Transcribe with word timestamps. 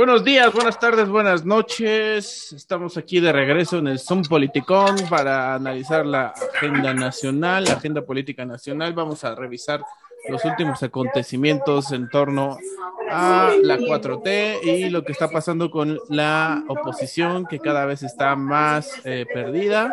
Buenos 0.00 0.24
días, 0.24 0.50
buenas 0.54 0.80
tardes, 0.80 1.10
buenas 1.10 1.44
noches. 1.44 2.54
Estamos 2.54 2.96
aquí 2.96 3.20
de 3.20 3.34
regreso 3.34 3.76
en 3.76 3.86
el 3.86 3.98
Zoom 3.98 4.22
Politicón 4.22 4.96
para 5.10 5.54
analizar 5.54 6.06
la 6.06 6.28
agenda 6.54 6.94
nacional, 6.94 7.64
la 7.64 7.74
agenda 7.74 8.00
política 8.00 8.46
nacional. 8.46 8.94
Vamos 8.94 9.24
a 9.24 9.34
revisar 9.34 9.84
los 10.30 10.42
últimos 10.46 10.82
acontecimientos 10.82 11.92
en 11.92 12.08
torno 12.08 12.56
a 13.10 13.52
la 13.62 13.76
4T 13.76 14.64
y 14.64 14.88
lo 14.88 15.04
que 15.04 15.12
está 15.12 15.28
pasando 15.28 15.70
con 15.70 16.00
la 16.08 16.64
oposición, 16.66 17.44
que 17.44 17.58
cada 17.58 17.84
vez 17.84 18.02
está 18.02 18.34
más 18.36 19.02
eh, 19.04 19.26
perdida 19.30 19.92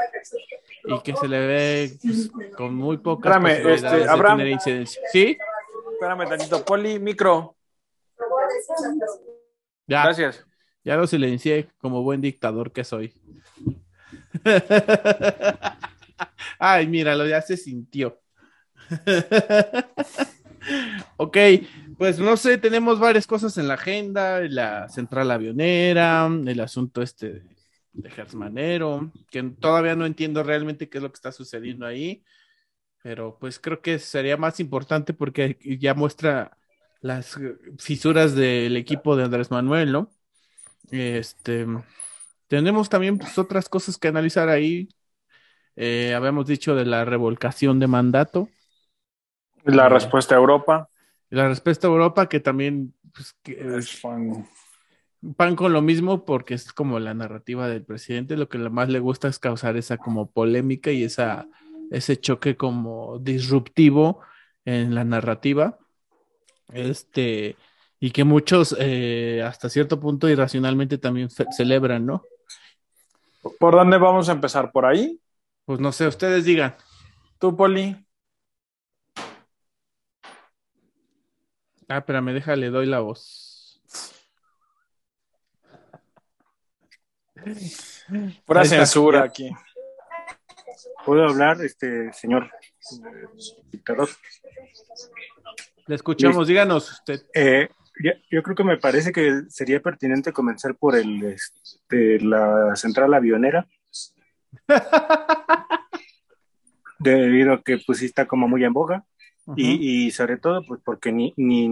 y 0.86 1.02
que 1.02 1.18
se 1.18 1.28
le 1.28 1.48
ve 1.48 1.92
pues, 2.02 2.32
con 2.56 2.74
muy 2.76 2.96
pocas 2.96 3.36
Espérame, 3.36 3.62
posibilidades 3.62 4.06
este, 4.06 4.18
de 4.18 4.24
tener 4.24 4.48
incidencia. 4.48 5.02
¿Sí? 5.12 5.38
Espérame 5.92 6.30
tantito, 6.30 6.64
Poli, 6.64 6.98
micro. 6.98 7.58
Ya, 9.88 10.04
Gracias. 10.04 10.46
ya 10.84 10.98
lo 10.98 11.08
silencié 11.08 11.70
como 11.78 12.04
buen 12.04 12.22
dictador 12.22 12.72
que 12.72 12.84
soy. 12.84 13.14
Ay, 16.60 16.88
míralo, 16.88 17.26
ya 17.28 17.42
se 17.42 17.58
sintió. 17.58 18.20
ok, 21.18 21.38
pues 21.98 22.20
no 22.20 22.38
sé, 22.38 22.58
tenemos 22.58 23.00
varias 23.00 23.28
cosas 23.28 23.58
en 23.58 23.68
la 23.68 23.76
agenda, 23.76 24.40
la 24.42 24.90
central 24.90 25.32
avionera, 25.32 26.28
el 26.28 26.60
asunto 26.60 27.02
este 27.02 27.34
de, 27.34 27.44
de 27.94 28.10
Gersmanero, 28.12 29.12
que 29.30 29.44
todavía 29.44 29.96
no 29.96 30.06
entiendo 30.06 30.44
realmente 30.44 30.90
qué 30.90 30.98
es 31.00 31.04
lo 31.04 31.10
que 31.12 31.16
está 31.16 31.32
sucediendo 31.32 31.86
ahí, 31.86 32.24
pero 33.04 33.38
pues 33.40 33.60
creo 33.60 33.82
que 33.82 34.00
sería 34.00 34.38
más 34.38 34.60
importante 34.60 35.14
porque 35.14 35.58
ya 35.80 35.94
muestra 35.94 36.58
las 37.02 37.38
eh, 37.38 37.56
fisuras 37.80 38.36
del 38.36 38.78
equipo 38.78 39.16
de 39.16 39.24
Andrés 39.26 39.52
Manuel, 39.52 39.92
¿no? 39.92 40.10
Este, 40.92 41.66
tenemos 42.48 42.90
también 42.90 43.18
pues, 43.20 43.38
otras 43.38 43.70
cosas 43.70 43.98
que 43.98 44.08
analizar 44.10 44.50
ahí. 44.50 44.90
Eh, 45.76 46.14
habíamos 46.16 46.48
dicho 46.48 46.76
de 46.76 46.86
la 46.86 47.06
revolcación 47.06 47.80
de 47.80 47.88
mandato. 47.88 48.50
La 49.66 49.88
Eh, 49.88 49.90
respuesta 49.90 50.34
a 50.34 50.40
Europa. 50.40 50.90
La 51.30 51.48
respuesta 51.48 51.88
a 51.88 51.92
Europa, 51.92 52.28
que 52.30 52.40
también 52.40 52.94
pues, 53.14 53.36
que, 53.44 53.54
Es 53.78 53.92
fan- 54.02 54.48
pan 55.36 55.56
con 55.56 55.74
lo 55.74 55.82
mismo, 55.82 56.26
porque 56.26 56.54
es 56.54 56.72
como 56.74 57.00
la 57.00 57.14
narrativa 57.14 57.68
del 57.68 57.84
presidente, 57.86 58.38
lo 58.38 58.50
que 58.50 58.58
más 58.60 58.90
le 58.90 59.00
gusta 59.00 59.28
es 59.28 59.40
causar 59.40 59.78
esa 59.78 59.98
como 59.98 60.32
polémica 60.32 60.92
y 60.92 61.04
esa, 61.04 61.48
ese 61.92 62.18
choque 62.20 62.56
como 62.56 63.20
disruptivo 63.20 64.22
en 64.66 64.96
la 64.96 65.04
narrativa. 65.04 65.80
Este, 66.70 67.56
y 68.00 68.12
que 68.12 68.24
muchos 68.24 68.76
eh, 68.80 69.42
hasta 69.46 69.70
cierto 69.70 70.00
punto 70.00 70.30
irracionalmente 70.30 70.98
también 70.98 71.30
celebran, 71.30 72.06
¿no? 72.06 72.24
¿Por 73.60 73.76
dónde 73.76 73.98
vamos 73.98 74.30
a 74.30 74.34
empezar? 74.34 74.72
¿Por 74.72 74.86
ahí? 74.86 75.20
Pues 75.66 75.80
no 75.80 75.92
sé, 75.92 76.08
ustedes 76.08 76.46
digan. 76.46 76.76
¿Tú, 77.40 77.56
Poli? 77.56 77.96
Ah, 81.90 82.00
espérame, 82.00 82.34
déjale, 82.34 82.70
doy 82.70 82.86
la 82.86 83.00
voz. 83.00 83.82
Pura 88.46 88.66
censura 88.66 89.24
aquí. 89.24 89.50
¿Puedo 91.06 91.24
hablar, 91.24 91.62
este 91.62 92.12
señor 92.12 92.52
dictador? 93.72 94.10
Le 95.88 95.96
escuchamos, 95.96 96.48
díganos 96.48 96.92
usted. 96.92 97.22
Eh, 97.34 97.70
yo, 98.04 98.12
yo 98.30 98.44
creo 98.44 98.56
que 98.56 98.64
me 98.64 98.78
parece 98.78 99.12
que 99.12 99.44
sería 99.50 99.82
pertinente 99.82 100.34
comenzar 100.34 100.76
por 100.76 100.96
el, 100.96 101.24
este, 101.24 102.20
la 102.20 102.76
central 102.76 103.14
avionera, 103.14 103.68
debido 107.00 107.54
a 107.54 107.64
que 107.64 107.80
pues 107.86 108.00
sí 108.00 108.06
está 108.06 108.26
como 108.26 108.48
muy 108.48 108.64
en 108.64 108.74
boga 108.74 109.06
y, 109.56 110.06
y 110.08 110.12
sobre 110.12 110.38
todo 110.38 110.64
pues 110.64 110.82
porque 110.84 111.12
ni, 111.12 111.34
ni, 111.38 111.70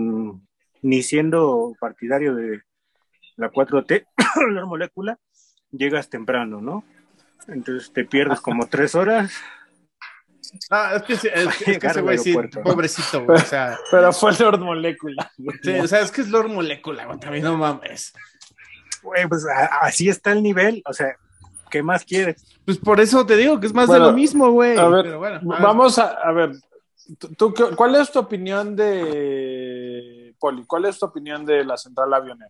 ni 0.81 1.03
siendo 1.03 1.75
partidario 1.79 2.35
de 2.35 2.61
la 3.35 3.51
4T, 3.51 4.05
la 4.53 4.65
molécula, 4.65 5.19
llegas 5.71 6.09
temprano, 6.09 6.61
¿no? 6.61 6.85
Entonces 7.47 7.91
te 7.91 8.05
pierdes 8.05 8.39
como 8.39 8.67
tres 8.67 8.95
horas. 8.95 9.33
Ah, 10.69 10.93
es 10.95 11.03
que, 11.03 11.13
es, 11.13 11.21
que- 11.57 11.71
es 11.73 11.79
que 11.79 11.87
ese 11.87 12.01
güey 12.01 12.17
sí, 12.17 12.33
pobrecito, 12.63 13.23
güey, 13.25 13.37
o 13.37 13.45
sea, 13.45 13.77
Pero 13.91 14.11
fue 14.13 14.31
Lord 14.39 14.59
Molécula. 14.59 15.31
sí, 15.63 15.71
o 15.79 15.87
sea, 15.87 16.01
es 16.01 16.11
que 16.11 16.21
es 16.21 16.29
Lord 16.29 16.49
Molecula, 16.49 17.05
güey, 17.05 17.19
también 17.19 17.43
no 17.43 17.57
mames. 17.57 18.13
Güey, 19.03 19.27
pues 19.27 19.45
así 19.81 20.09
está 20.09 20.31
el 20.31 20.41
nivel, 20.41 20.81
o 20.85 20.93
sea, 20.93 21.15
¿qué 21.69 21.83
más 21.83 22.03
quieres? 22.05 22.43
Pues 22.65 22.77
por 22.79 22.99
eso 22.99 23.25
te 23.25 23.35
digo 23.37 23.59
que 23.59 23.67
es 23.67 23.73
más 23.73 23.87
Bueno, 23.87 24.05
de 24.05 24.11
lo 24.11 24.15
mismo, 24.17 24.49
güey. 24.51 24.77
A 24.77 24.87
ver, 24.87 25.03
pero 25.05 25.19
bueno, 25.19 25.35
a 25.37 25.55
ver. 25.55 25.61
vamos 25.61 25.99
a, 25.99 26.07
a 26.07 26.31
ver. 26.31 26.51
¿tú- 27.19 27.29
tú 27.35 27.53
qué- 27.53 27.75
¿Cuál 27.75 27.95
es 27.95 28.11
tu 28.11 28.17
opinión 28.19 28.75
de 28.75 30.33
Poli? 30.39 30.65
¿Cuál 30.65 30.85
es 30.85 30.97
tu 30.97 31.05
opinión 31.05 31.45
de 31.45 31.63
la 31.63 31.77
central 31.77 32.11
avionera? 32.13 32.49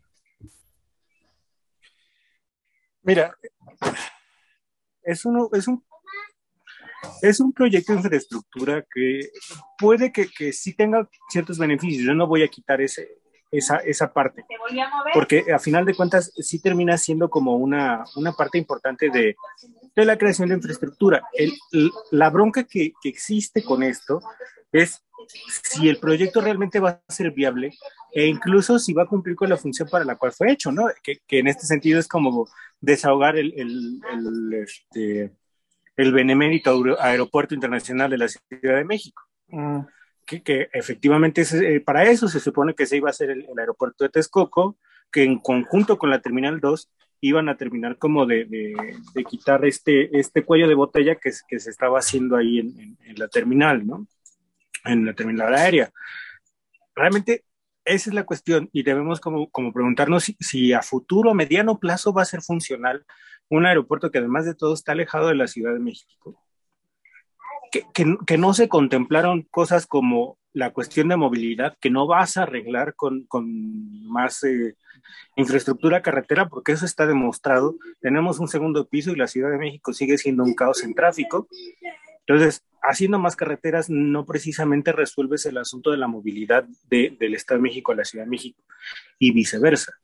Mira, 3.03 3.35
es, 5.03 5.25
uno, 5.25 5.49
es, 5.53 5.67
un, 5.67 5.83
es 7.21 7.39
un 7.39 7.53
proyecto 7.53 7.93
de 7.93 7.99
infraestructura 7.99 8.83
que 8.93 9.29
puede 9.77 10.11
que, 10.11 10.27
que 10.27 10.53
sí 10.53 10.73
tenga 10.75 11.07
ciertos 11.29 11.57
beneficios. 11.57 12.03
Yo 12.05 12.13
no 12.13 12.27
voy 12.27 12.43
a 12.43 12.47
quitar 12.47 12.81
ese, 12.81 13.07
esa, 13.51 13.77
esa 13.77 14.11
parte, 14.13 14.45
porque 15.13 15.45
a 15.53 15.59
final 15.59 15.85
de 15.85 15.95
cuentas 15.95 16.31
sí 16.38 16.61
termina 16.61 16.97
siendo 16.97 17.29
como 17.29 17.55
una, 17.55 18.03
una 18.15 18.33
parte 18.33 18.57
importante 18.57 19.09
de, 19.09 19.35
de 19.95 20.05
la 20.05 20.17
creación 20.17 20.49
de 20.49 20.55
infraestructura. 20.55 21.23
El- 21.33 21.53
la 22.11 22.29
bronca 22.29 22.63
que, 22.63 22.94
que 23.01 23.09
existe 23.09 23.63
con 23.63 23.83
esto 23.83 24.19
es 24.71 25.01
si 25.63 25.88
el 25.89 25.97
proyecto 25.97 26.41
realmente 26.41 26.79
va 26.79 27.01
a 27.07 27.13
ser 27.13 27.31
viable 27.31 27.71
e 28.13 28.27
incluso 28.27 28.77
si 28.77 28.94
va 28.94 29.03
a 29.03 29.07
cumplir 29.07 29.35
con 29.35 29.49
la 29.49 29.57
función 29.57 29.88
para 29.89 30.05
la 30.05 30.17
cual 30.17 30.31
fue 30.33 30.51
hecho, 30.51 30.71
¿no? 30.71 30.88
Que, 31.01 31.19
que 31.25 31.39
en 31.39 31.47
este 31.47 31.65
sentido 31.65 31.99
es 31.99 32.07
como 32.07 32.47
desahogar 32.81 33.38
el, 33.38 33.53
el, 33.57 33.99
el, 34.13 34.53
este, 34.53 35.31
el 35.97 36.11
benemérito 36.11 36.72
aero- 36.72 37.01
aeropuerto 37.01 37.53
internacional 37.56 38.09
de 38.09 38.17
la 38.17 38.28
Ciudad 38.28 38.75
de 38.78 38.85
México. 38.85 39.22
Que, 40.25 40.41
que 40.41 40.69
efectivamente 40.73 41.44
eh, 41.53 41.79
para 41.81 42.03
eso 42.06 42.28
se 42.28 42.39
supone 42.39 42.73
que 42.73 42.85
se 42.88 42.97
iba 42.97 43.09
a 43.09 43.11
hacer 43.11 43.29
el, 43.29 43.45
el 43.47 43.59
aeropuerto 43.59 44.03
de 44.03 44.09
Texcoco, 44.09 44.78
que 45.11 45.23
en 45.23 45.38
conjunto 45.39 45.97
con 45.97 46.09
la 46.09 46.19
Terminal 46.19 46.59
2 46.59 46.91
iban 47.22 47.47
a 47.47 47.57
terminar 47.57 47.97
como 47.97 48.25
de, 48.25 48.45
de, 48.45 48.75
de 49.13 49.23
quitar 49.23 49.63
este, 49.66 50.17
este 50.17 50.44
cuello 50.44 50.67
de 50.67 50.73
botella 50.75 51.16
que, 51.16 51.31
que 51.47 51.59
se 51.59 51.69
estaba 51.69 52.00
haciendo 52.00 52.35
ahí 52.35 52.59
en, 52.59 52.79
en, 52.79 52.97
en 53.03 53.16
la 53.19 53.27
terminal, 53.27 53.85
¿no? 53.85 54.07
En 54.83 55.06
la 55.06 55.13
terminal 55.13 55.53
aérea. 55.53 55.91
Realmente 56.95 57.44
esa 57.83 58.09
es 58.09 58.13
la 58.16 58.25
cuestión 58.25 58.69
y 58.73 58.83
debemos 58.83 59.19
como, 59.19 59.50
como 59.50 59.72
preguntarnos 59.72 60.23
si, 60.23 60.35
si, 60.39 60.73
a 60.73 60.81
futuro, 60.81 61.31
a 61.31 61.35
mediano 61.35 61.79
plazo 61.79 62.13
va 62.13 62.23
a 62.23 62.25
ser 62.25 62.41
funcional 62.41 63.06
un 63.50 63.66
aeropuerto 63.66 64.11
que 64.11 64.19
además 64.19 64.45
de 64.45 64.56
todo 64.56 64.73
está 64.73 64.94
alejado 64.94 65.28
de 65.28 65.35
la 65.35 65.47
Ciudad 65.47 65.73
de 65.73 65.79
México. 65.79 66.41
Que, 67.94 68.38
no 68.38 68.53
se 68.53 68.69
contemplaron 68.69 69.44
cosas 69.51 69.85
como 69.85 70.38
la 70.53 70.72
cuestión 70.72 71.09
de 71.09 71.17
movilidad, 71.17 71.78
que 71.81 71.89
no 71.89 72.07
vas 72.07 72.38
a 72.38 72.44
arreglar 72.44 72.95
con, 72.95 73.28
más 74.07 74.44
eh, 74.45 74.75
infraestructura 75.35 76.01
carretera, 76.01 76.47
porque 76.47 76.72
eso 76.72 76.85
está 76.85 77.06
demostrado. 77.06 77.75
Tenemos 78.00 78.39
un 78.39 78.47
segundo 78.47 78.88
piso 78.88 79.11
y 79.11 79.17
la 79.17 79.28
Ciudad 79.28 79.51
de 79.51 79.57
México 79.57 79.91
sigue 79.91 80.17
siendo 80.17 80.44
un 80.44 80.53
caos 80.53 80.83
en 80.83 80.94
tráfico. 80.94 81.50
Entonces, 82.25 82.63
haciendo 82.81 83.19
más 83.19 83.35
carreteras 83.35 83.89
no 83.89 84.25
precisamente 84.25 84.94
resuelves 84.94 85.45
el 85.45 85.57
asunto 85.57 85.91
de 85.91 85.97
la 85.97 86.07
movilidad 86.07 86.66
de, 86.89 87.16
del 87.19 87.35
Estado 87.35 87.57
de 87.57 87.63
México 87.63 87.91
a 87.91 87.95
la 87.95 88.06
Ciudad 88.06 88.25
de 88.25 88.31
México 88.31 88.63
y 89.19 89.31
viceversa. 89.31 90.00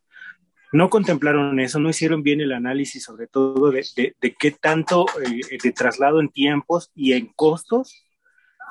No 0.71 0.89
contemplaron 0.89 1.59
eso, 1.59 1.79
no 1.79 1.89
hicieron 1.89 2.23
bien 2.23 2.39
el 2.39 2.53
análisis 2.53 3.03
sobre 3.03 3.27
todo 3.27 3.71
de, 3.71 3.85
de, 4.21 4.35
qué 4.39 4.51
tanto 4.51 5.05
eh, 5.21 5.57
de 5.61 5.71
traslado 5.73 6.21
en 6.21 6.29
tiempos 6.29 6.91
y 6.95 7.13
en 7.13 7.27
costos 7.27 8.05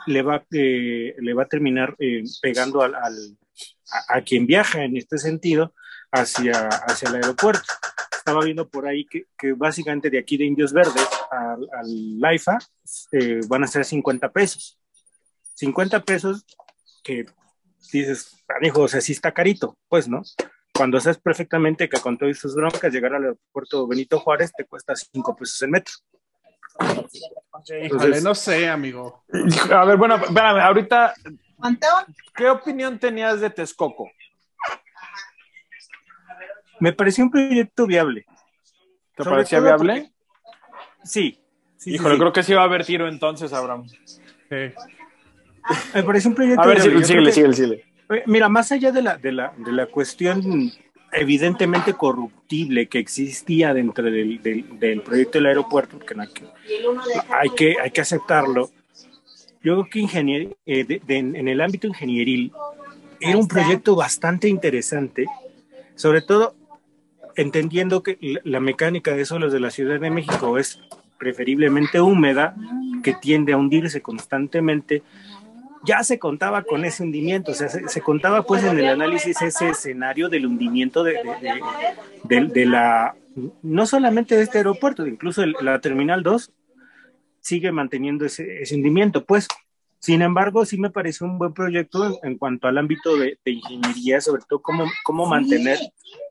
le 0.06 0.22
va, 0.22 0.44
eh, 0.50 1.14
le 1.18 1.34
va 1.34 1.42
a 1.42 1.48
terminar 1.48 1.94
eh, 1.98 2.22
pegando 2.40 2.80
al, 2.80 2.94
al, 2.94 3.36
a, 4.08 4.22
quien 4.22 4.46
viaja 4.46 4.82
en 4.82 4.96
este 4.96 5.18
sentido 5.18 5.74
hacia, 6.10 6.68
hacia 6.68 7.10
el 7.10 7.16
aeropuerto. 7.16 7.70
Estaba 8.16 8.44
viendo 8.44 8.68
por 8.68 8.86
ahí 8.86 9.04
que, 9.04 9.26
que 9.36 9.52
básicamente 9.52 10.08
de 10.08 10.18
aquí 10.18 10.38
de 10.38 10.46
Indios 10.46 10.72
Verdes 10.72 11.06
al, 11.30 11.68
al 11.72 13.48
van 13.48 13.64
a 13.64 13.66
ser 13.66 13.84
50 13.84 14.32
pesos. 14.32 14.78
50 15.54 16.02
pesos 16.04 16.46
que 17.02 17.26
dices, 17.92 18.42
hijo, 18.62 18.82
o 18.82 18.88
sea, 18.88 19.02
sí 19.02 19.12
está 19.12 19.32
carito, 19.32 19.76
pues, 19.88 20.08
¿no? 20.08 20.22
Cuando 20.80 20.98
sabes 20.98 21.18
perfectamente 21.18 21.90
que 21.90 22.00
con 22.00 22.16
todas 22.16 22.38
sus 22.38 22.54
broncas 22.54 22.90
llegar 22.90 23.14
al 23.14 23.22
aeropuerto 23.24 23.86
Benito 23.86 24.18
Juárez 24.18 24.50
te 24.56 24.64
cuesta 24.64 24.96
5 24.96 25.36
pesos 25.36 25.60
el 25.60 25.68
metro. 25.72 25.92
Híjole, 26.80 27.84
Entonces, 27.84 28.24
no 28.24 28.34
sé, 28.34 28.66
amigo. 28.66 29.22
A 29.70 29.84
ver, 29.84 29.98
bueno, 29.98 30.14
espérame, 30.16 30.60
ahorita, 30.60 31.12
¿qué 32.34 32.48
opinión 32.48 32.98
tenías 32.98 33.42
de 33.42 33.50
Texcoco? 33.50 34.10
me 36.78 36.94
pareció 36.94 37.24
un 37.24 37.30
proyecto 37.30 37.86
viable. 37.86 38.24
¿Te 39.14 39.22
Sobre 39.22 39.36
parecía 39.36 39.60
viable? 39.60 39.92
porque- 39.92 40.14
Sí. 41.04 41.32
sí, 41.32 41.42
sí, 41.76 41.94
Híjole, 41.96 42.14
sí. 42.14 42.20
creo 42.20 42.32
que 42.32 42.42
sí 42.42 42.54
va 42.54 42.62
a 42.62 42.64
haber 42.64 42.86
tiro 42.86 43.06
entonces, 43.06 43.52
Abraham. 43.52 43.84
Me 44.48 46.02
pareció 46.04 46.30
un 46.30 46.36
proyecto 46.36 46.62
A 46.62 46.66
ver, 46.66 46.76
viable. 46.80 46.98
sí, 47.00 47.04
síguele, 47.04 47.32
síguele, 47.32 47.52
síguele. 47.54 47.89
Eh, 48.10 48.22
Mira, 48.26 48.48
más 48.48 48.72
allá 48.72 48.92
de 48.92 49.02
la, 49.02 49.16
de 49.16 49.32
la, 49.32 49.52
de 49.56 49.72
la 49.72 49.86
cuestión 49.86 50.70
evidentemente 51.12 51.94
corruptible 51.94 52.86
que 52.88 52.98
existía 52.98 53.74
dentro 53.74 54.04
del, 54.04 54.40
del- 54.42 55.02
proyecto 55.02 55.38
del 55.38 55.46
aeropuerto, 55.46 55.98
que 55.98 56.14
hay 56.20 57.50
que, 57.50 57.76
hay 57.82 57.90
que, 57.90 58.00
aceptarlo, 58.00 58.70
yo 59.62 59.84
creo 59.86 60.08
que 60.08 60.48
eh, 60.66 61.00
en 61.08 61.48
el 61.48 61.60
ámbito 61.60 61.88
ingenieril 61.88 62.52
era 63.20 63.36
un 63.36 63.48
proyecto 63.48 63.96
bastante 63.96 64.48
interesante, 64.48 65.26
sobre 65.96 66.22
todo 66.22 66.54
entendiendo 67.36 68.02
que 68.02 68.18
la 68.44 68.60
mecánica 68.60 69.14
de 69.14 69.24
suelos 69.24 69.52
de 69.52 69.60
la 69.60 69.70
Ciudad 69.70 69.98
de 70.00 70.10
México 70.10 70.58
es 70.58 70.80
preferiblemente 71.18 72.00
húmeda, 72.00 72.54
que 73.02 73.14
tiende 73.14 73.52
a 73.52 73.56
hundirse 73.56 74.00
constantemente, 74.00 75.02
ya 75.84 76.02
se 76.04 76.18
contaba 76.18 76.62
con 76.62 76.84
ese 76.84 77.02
hundimiento, 77.02 77.52
o 77.52 77.54
sea, 77.54 77.68
se, 77.68 77.88
se 77.88 78.00
contaba 78.02 78.42
pues 78.42 78.62
en 78.64 78.78
el 78.78 78.86
análisis 78.88 79.40
ese 79.40 79.70
escenario 79.70 80.28
del 80.28 80.46
hundimiento 80.46 81.02
de, 81.02 81.12
de- 81.14 81.20
de- 82.28 82.40
de- 82.40 82.46
de 82.52 82.66
la, 82.66 83.14
no 83.62 83.86
solamente 83.86 84.36
de 84.36 84.42
este 84.42 84.58
aeropuerto, 84.58 85.06
incluso 85.06 85.42
el- 85.42 85.54
la 85.60 85.80
Terminal 85.80 86.22
2 86.22 86.52
sigue 87.40 87.72
manteniendo 87.72 88.24
ese, 88.26 88.62
ese 88.62 88.74
hundimiento, 88.74 89.24
pues. 89.24 89.48
Sin 90.02 90.22
embargo, 90.22 90.64
sí 90.64 90.78
me 90.78 90.88
pareció 90.88 91.26
un 91.26 91.36
buen 91.38 91.52
proyecto 91.52 92.06
en, 92.06 92.14
en 92.22 92.38
cuanto 92.38 92.68
al 92.68 92.78
ámbito 92.78 93.18
de, 93.18 93.38
de 93.44 93.50
ingeniería, 93.52 94.20
sobre 94.22 94.40
todo 94.48 94.62
cómo, 94.62 94.86
cómo 95.04 95.26
mantener 95.26 95.78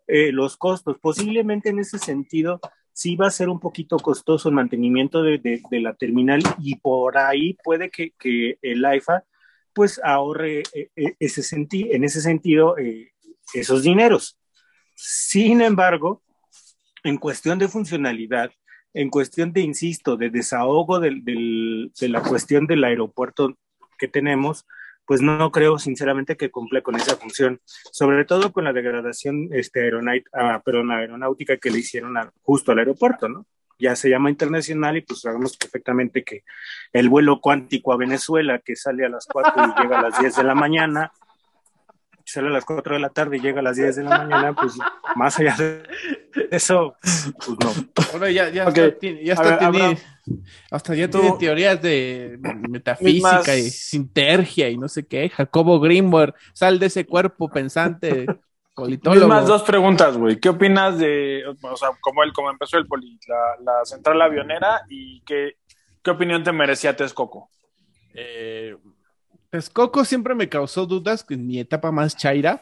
eh, 0.08 0.32
los 0.32 0.58
costos. 0.58 0.98
Posiblemente 1.00 1.70
en 1.70 1.78
ese 1.78 2.00
sentido 2.00 2.60
sí 2.94 3.16
va 3.16 3.28
a 3.28 3.32
ser 3.32 3.48
un 3.48 3.60
poquito 3.60 3.98
costoso 3.98 4.50
el 4.50 4.56
mantenimiento 4.56 5.22
de, 5.22 5.38
de- 5.38 5.62
de 5.70 5.80
la 5.82 5.94
terminal 5.94 6.42
y 6.58 6.78
por 6.78 7.20
ahí 7.20 7.58
puede 7.64 7.92
que, 7.92 8.12
que 8.18 8.58
el 8.64 8.84
AIFA 8.84 9.24
pues 9.74 10.00
ahorre 10.04 10.64
eh, 10.74 10.90
eh, 10.96 11.16
ese 11.20 11.44
senti 11.44 11.90
en 11.92 12.04
ese 12.04 12.22
sentido 12.22 12.78
eh, 12.78 13.12
esos 13.54 13.84
dineros. 13.84 14.38
Sin 14.96 15.62
embargo, 15.62 16.22
en 17.04 17.18
cuestión 17.18 17.60
de 17.60 17.68
funcionalidad, 17.68 18.52
en 18.94 19.10
cuestión 19.10 19.54
de, 19.54 19.62
insisto, 19.62 20.18
de 20.18 20.30
desahogo 20.30 21.00
del, 21.00 21.24
de 21.24 22.10
la 22.10 22.22
cuestión 22.22 22.68
del 22.68 22.84
aeropuerto 22.84 23.58
que 23.98 24.08
tenemos, 24.08 24.66
pues 25.06 25.22
no 25.22 25.52
creo 25.52 25.80
sinceramente 25.80 26.38
que 26.38 26.52
cumple 26.52 26.84
con 26.84 26.96
esa 26.96 27.16
función, 27.16 27.60
sobre 27.66 28.26
todo 28.26 28.52
con 28.52 28.64
la 28.66 28.74
degradación 28.74 29.50
este, 29.52 29.90
ah, 30.34 30.62
aeronáutica 30.66 31.58
que 31.58 31.72
le 31.72 31.80
hicieron 31.80 32.16
a- 32.18 32.32
justo 32.44 32.72
al 32.72 32.80
aeropuerto, 32.80 33.28
¿no? 33.28 33.46
Ya 33.80 33.96
se 33.96 34.10
llama 34.10 34.30
internacional 34.30 34.98
y 34.98 35.02
pues 35.02 35.22
sabemos 35.22 35.56
perfectamente 35.56 36.24
que 36.24 36.44
el 36.92 37.08
vuelo 37.10 37.40
cuántico 37.40 37.94
a 37.94 37.98
Venezuela 37.98 38.60
que 38.60 38.76
sale 38.76 39.06
a 39.06 39.10
las 39.10 39.26
4 39.26 39.54
y 39.66 39.82
llega 39.82 40.00
a 40.00 40.02
las 40.02 40.20
10 40.20 40.36
de 40.36 40.44
la 40.44 40.54
mañana, 40.54 41.12
sale 42.26 42.48
a 42.48 42.52
las 42.52 42.66
4 42.66 42.96
de 42.96 43.00
la 43.00 43.10
tarde 43.10 43.38
y 43.38 43.40
llega 43.40 43.62
a 43.62 43.64
las 43.64 43.78
10 43.78 43.96
de 43.96 44.04
la 44.04 44.18
mañana, 44.18 44.54
pues 44.54 44.74
más 45.16 45.40
allá 45.40 45.56
de 45.58 45.84
eso, 46.52 46.96
pues 47.38 47.58
no. 47.60 47.72
Ahora 48.14 48.30
ya, 48.32 48.50
ya 48.50 48.68
hasta, 48.68 49.00
ya 49.00 49.34
hasta 49.34 49.70
ver, 49.72 49.72
tiene, 49.72 49.98
hasta 50.70 50.96
ya 50.96 51.10
tiene 51.10 51.34
teorías 51.40 51.82
de 51.82 52.38
metafísica 52.70 53.30
Mismas- 53.56 53.58
y 53.58 53.70
sintergia 53.70 54.70
y 54.70 54.78
no 54.78 54.88
sé 54.88 55.06
qué. 55.08 55.30
Jacobo 55.30 55.80
Greenberg, 55.80 56.36
sal 56.54 56.80
de 56.80 56.88
ese 56.88 57.06
cuerpo 57.06 57.50
pensante, 57.50 58.26
politólogo. 58.80 59.26
Mismas 59.26 59.48
dos 59.48 59.64
preguntas, 59.64 60.18
güey. 60.18 60.40
¿Qué 60.40 60.50
opinas 60.50 60.98
de, 60.98 61.44
o 61.48 61.76
sea, 61.78 61.90
como 62.02 62.24
él, 62.24 62.34
como 62.34 62.50
empezó 62.50 62.78
el 62.78 62.88
poli, 62.88 63.20
la, 63.28 63.64
la 63.64 63.86
central 63.86 64.22
avionera 64.22 64.82
y 64.90 65.22
qué, 65.22 65.58
qué 66.02 66.12
opinión 66.12 66.44
te 66.44 66.52
merecía 66.52 66.96
Texcoco? 66.96 67.50
Eh, 68.14 68.76
Texcoco 69.50 70.06
siempre 70.06 70.36
me 70.36 70.50
causó 70.50 70.86
dudas 70.86 71.26
en 71.30 71.48
mi 71.48 71.60
etapa 71.60 71.92
más 71.92 72.16
chaira. 72.16 72.60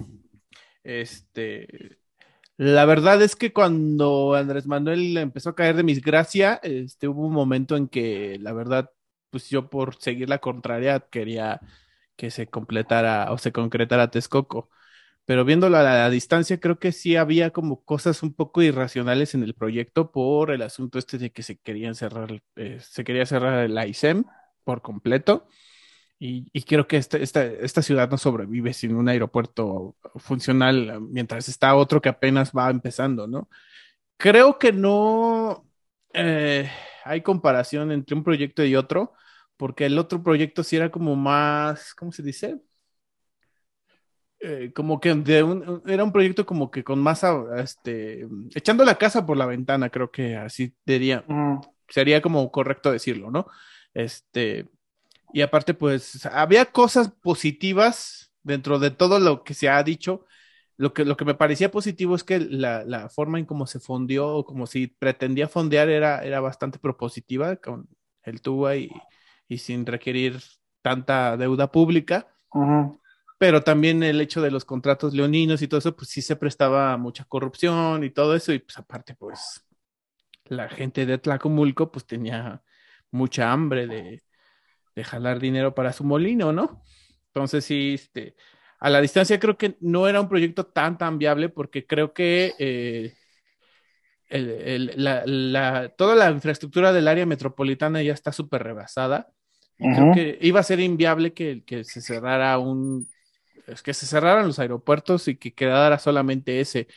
Este, 0.84 1.98
la 2.58 2.86
verdad 2.86 3.22
es 3.22 3.36
que 3.36 3.54
cuando 3.54 4.34
Andrés 4.34 4.68
Manuel 4.68 5.18
empezó 5.18 5.50
a 5.50 5.56
caer 5.56 5.76
de 5.76 5.84
mis 5.84 6.02
gracia, 6.02 6.60
este, 6.64 7.08
hubo 7.08 7.28
un 7.28 7.34
momento 7.34 7.76
en 7.76 7.88
que 7.88 8.38
la 8.42 8.54
verdad, 8.54 8.90
pues 9.30 9.50
yo 9.50 9.70
por 9.70 9.96
seguir 9.96 10.30
la 10.30 10.40
contraria 10.40 11.00
quería 11.00 11.62
que 12.16 12.32
se 12.32 12.48
completara 12.48 13.32
o 13.32 13.38
se 13.38 13.52
concretara 13.52 14.10
Texcoco. 14.10 14.70
Pero 15.28 15.44
viéndolo 15.44 15.76
a 15.78 15.84
la, 15.84 16.10
distancia, 16.10 16.58
creo 16.62 16.80
que 16.80 16.94
sí 16.94 17.18
había 17.18 17.52
como 17.52 17.84
cosas 17.84 18.24
un 18.24 18.34
poco 18.34 18.62
irracionales 18.62 19.36
en 19.36 19.44
el 19.44 19.56
proyecto 19.56 20.10
por 20.10 20.52
el 20.52 20.62
asunto 20.62 21.00
este 21.00 21.18
de 21.18 21.32
que 21.34 21.44
se 21.44 21.58
querían 21.58 21.96
cerrar, 21.96 22.42
eh, 22.56 22.80
se 22.80 23.04
quería 23.04 23.26
cerrar 23.26 23.70
la 23.70 23.86
ISEM 23.88 24.24
por 24.64 24.82
completo. 24.82 25.50
Y, 26.20 26.48
y 26.54 26.64
creo 26.64 26.88
que 26.88 26.98
esta, 26.98 27.18
esta, 27.18 27.46
esta, 27.46 27.82
ciudad 27.82 28.10
no 28.10 28.18
sobrevive 28.18 28.74
sin 28.74 28.96
un 28.96 29.10
aeropuerto 29.10 29.98
funcional 30.16 31.02
mientras 31.02 31.50
está 31.50 31.76
otro 31.76 32.02
que 32.02 32.10
apenas 32.10 32.54
va 32.54 32.70
empezando, 32.70 33.28
¿no? 33.28 33.50
Creo 34.18 34.58
que 34.60 34.72
no 34.74 35.68
eh, 36.14 36.70
hay 37.06 37.22
comparación 37.22 37.92
entre 37.92 38.16
un 38.16 38.24
proyecto 38.24 38.64
y 38.64 38.76
otro, 38.76 39.14
porque 39.58 39.86
el 39.88 40.00
otro 40.00 40.24
proyecto 40.24 40.64
sí 40.64 40.78
era 40.78 40.92
como 40.92 41.16
más, 41.18 41.94
¿cómo 41.96 42.12
se 42.14 42.24
dice? 42.24 42.62
Eh, 44.40 44.72
como 44.76 45.00
que 45.00 45.16
de 45.16 45.42
un, 45.42 45.82
era 45.88 46.04
un 46.04 46.12
proyecto 46.12 46.46
como 46.46 46.70
que 46.70 46.84
con 46.84 47.00
más, 47.00 47.26
este, 47.58 48.28
echando 48.54 48.86
la 48.86 48.96
casa 48.96 49.26
por 49.26 49.36
la 49.36 49.48
ventana, 49.48 49.90
creo 49.90 50.12
que 50.12 50.36
así 50.36 50.76
diría, 50.86 51.24
mm. 51.28 51.62
sería 51.88 52.22
como 52.22 52.52
correcto 52.52 52.92
decirlo, 52.92 53.32
¿no? 53.32 53.48
Este, 53.96 54.70
y 55.34 55.42
aparte, 55.42 55.74
pues, 55.74 56.26
había 56.28 56.66
cosas 56.66 57.12
positivas 57.12 58.32
dentro 58.44 58.78
de 58.78 58.92
todo 58.92 59.20
lo 59.20 59.44
que 59.44 59.54
se 59.56 59.70
ha 59.70 59.82
dicho. 59.84 60.26
Lo 60.78 60.94
que, 60.94 61.04
lo 61.04 61.18
que 61.18 61.26
me 61.26 61.34
parecía 61.34 61.72
positivo 61.72 62.16
es 62.16 62.24
que 62.24 62.40
la, 62.40 62.84
la 62.86 63.10
forma 63.10 63.40
en 63.40 63.46
cómo 63.46 63.66
se 63.66 63.80
fondeó, 63.80 64.36
o 64.36 64.46
como 64.46 64.68
si 64.68 64.86
pretendía 64.88 65.48
fondear, 65.48 65.90
era, 65.90 66.24
era 66.24 66.40
bastante 66.40 66.78
propositiva 66.78 67.56
con 67.56 67.90
el 68.22 68.42
TUA 68.42 68.76
y, 68.76 68.92
y 69.48 69.58
sin 69.58 69.86
requerir 69.86 70.40
tanta 70.84 71.36
deuda 71.38 71.72
pública. 71.72 72.28
Uh 72.54 72.62
-huh. 72.62 73.00
Pero 73.38 73.62
también 73.62 74.02
el 74.02 74.20
hecho 74.20 74.42
de 74.42 74.50
los 74.50 74.66
contratos 74.66 75.14
leoninos 75.14 75.62
y 75.62 75.68
todo 75.68 75.78
eso, 75.78 75.96
pues 75.96 76.10
sí 76.10 76.22
se 76.22 76.36
prestaba 76.36 76.94
a 76.94 76.98
mucha 76.98 77.24
corrupción 77.26 78.04
y 78.04 78.10
todo 78.10 78.36
eso. 78.36 78.52
Y 78.52 78.60
pues 78.60 78.78
aparte, 78.78 79.14
pues, 79.14 79.64
la 80.46 80.68
gente 80.70 81.06
de 81.06 81.18
Tlacomulco, 81.20 81.92
pues 81.92 82.06
tenía 82.08 82.64
mucha 83.12 83.52
hambre 83.52 83.86
de, 83.86 84.24
de 84.96 85.04
jalar 85.04 85.40
dinero 85.40 85.76
para 85.76 85.94
su 85.94 86.04
molino, 86.04 86.52
¿no? 86.52 86.82
Entonces, 87.28 87.64
sí, 87.64 87.94
este, 87.94 88.36
a 88.80 88.90
la 88.90 89.02
distancia 89.02 89.40
creo 89.40 89.56
que 89.56 89.78
no 89.82 90.08
era 90.08 90.20
un 90.20 90.30
proyecto 90.30 90.66
tan, 90.66 90.98
tan 90.98 91.20
viable 91.20 91.50
porque 91.50 91.86
creo 91.86 92.14
que 92.14 92.56
eh, 92.58 93.14
el, 94.30 94.50
el, 94.50 94.92
la, 94.96 95.24
la, 95.26 95.90
toda 95.90 96.16
la 96.16 96.32
infraestructura 96.32 96.92
del 96.92 97.08
área 97.08 97.28
metropolitana 97.28 98.02
ya 98.02 98.14
está 98.14 98.32
súper 98.32 98.64
rebasada. 98.64 99.30
Uh 99.78 99.88
-huh. 99.88 99.96
Creo 99.96 100.14
que 100.14 100.38
iba 100.42 100.60
a 100.60 100.64
ser 100.64 100.80
inviable 100.80 101.34
que, 101.34 101.64
que 101.64 101.84
se 101.84 102.02
cerrara 102.02 102.58
un, 102.58 103.08
que 103.84 103.94
se 103.94 104.06
cerraran 104.06 104.48
los 104.48 104.60
aeropuertos 104.60 105.28
y 105.28 105.38
que 105.38 105.54
quedara 105.54 106.00
solamente 106.00 106.60
ese, 106.60 106.88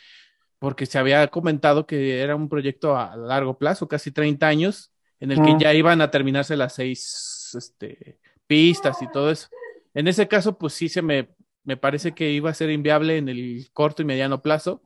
porque 0.58 0.86
se 0.86 0.98
había 0.98 1.26
comentado 1.28 1.86
que 1.86 2.20
era 2.20 2.36
un 2.36 2.48
proyecto 2.48 2.96
a 2.96 3.16
largo 3.16 3.58
plazo, 3.58 3.88
casi 3.88 4.12
30 4.12 4.46
años, 4.46 4.92
en 5.18 5.32
el 5.32 5.42
que 5.42 5.56
ya 5.58 5.74
iban 5.74 6.00
a 6.00 6.10
terminarse 6.10 6.56
las 6.56 6.74
seis 6.74 7.54
este, 7.56 8.18
pistas 8.46 9.02
y 9.02 9.10
todo 9.10 9.30
eso. 9.30 9.48
En 9.94 10.08
ese 10.08 10.28
caso, 10.28 10.56
pues 10.56 10.72
sí 10.72 10.88
se 10.88 11.02
me, 11.02 11.30
me 11.64 11.76
parece 11.76 12.12
que 12.12 12.30
iba 12.30 12.50
a 12.50 12.54
ser 12.54 12.70
inviable 12.70 13.18
en 13.18 13.28
el 13.28 13.68
corto 13.72 14.02
y 14.02 14.04
mediano 14.04 14.42
plazo. 14.42 14.82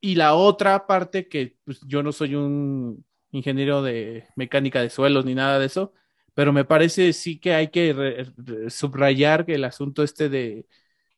Y 0.00 0.16
la 0.16 0.34
otra 0.34 0.86
parte, 0.86 1.28
que 1.28 1.56
pues, 1.64 1.80
yo 1.86 2.02
no 2.02 2.12
soy 2.12 2.34
un 2.34 3.04
ingeniero 3.30 3.82
de 3.82 4.26
mecánica 4.36 4.80
de 4.82 4.90
suelos 4.90 5.24
ni 5.24 5.34
nada 5.34 5.58
de 5.58 5.66
eso, 5.66 5.92
pero 6.34 6.52
me 6.52 6.64
parece 6.64 7.12
sí 7.12 7.38
que 7.38 7.54
hay 7.54 7.68
que 7.68 7.92
re, 7.92 8.26
re, 8.36 8.70
subrayar 8.70 9.46
que 9.46 9.54
el 9.54 9.64
asunto 9.64 10.02
este 10.02 10.28
de 10.28 10.66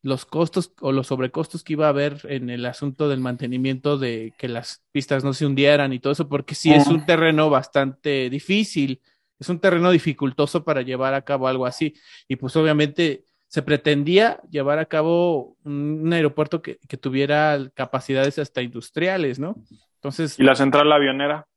los 0.01 0.25
costos 0.25 0.73
o 0.81 0.91
los 0.91 1.07
sobrecostos 1.07 1.63
que 1.63 1.73
iba 1.73 1.87
a 1.87 1.89
haber 1.89 2.21
en 2.25 2.49
el 2.49 2.65
asunto 2.65 3.09
del 3.09 3.19
mantenimiento 3.19 3.97
de 3.97 4.33
que 4.37 4.47
las 4.47 4.83
pistas 4.91 5.23
no 5.23 5.33
se 5.33 5.45
hundieran 5.45 5.93
y 5.93 5.99
todo 5.99 6.13
eso, 6.13 6.29
porque 6.29 6.53
sí 6.53 6.71
es 6.71 6.87
un 6.87 7.05
terreno 7.05 7.49
bastante 7.49 8.29
difícil 8.29 9.01
es 9.39 9.49
un 9.49 9.59
terreno 9.59 9.91
dificultoso 9.91 10.63
para 10.63 10.81
llevar 10.81 11.13
a 11.13 11.23
cabo 11.23 11.47
algo 11.47 11.65
así. 11.65 11.93
Y 12.27 12.35
pues 12.37 12.55
obviamente 12.55 13.25
se 13.47 13.61
pretendía 13.61 14.41
llevar 14.49 14.79
a 14.79 14.85
cabo 14.85 15.57
un, 15.63 16.01
un 16.03 16.13
aeropuerto 16.13 16.61
que, 16.61 16.79
que, 16.87 16.97
tuviera 16.97 17.59
capacidades 17.73 18.39
hasta 18.39 18.61
industriales, 18.61 19.39
¿no? 19.39 19.55
Entonces. 19.95 20.39
¿Y 20.39 20.43
la 20.43 20.55
central 20.55 20.91
avionera? 20.91 21.47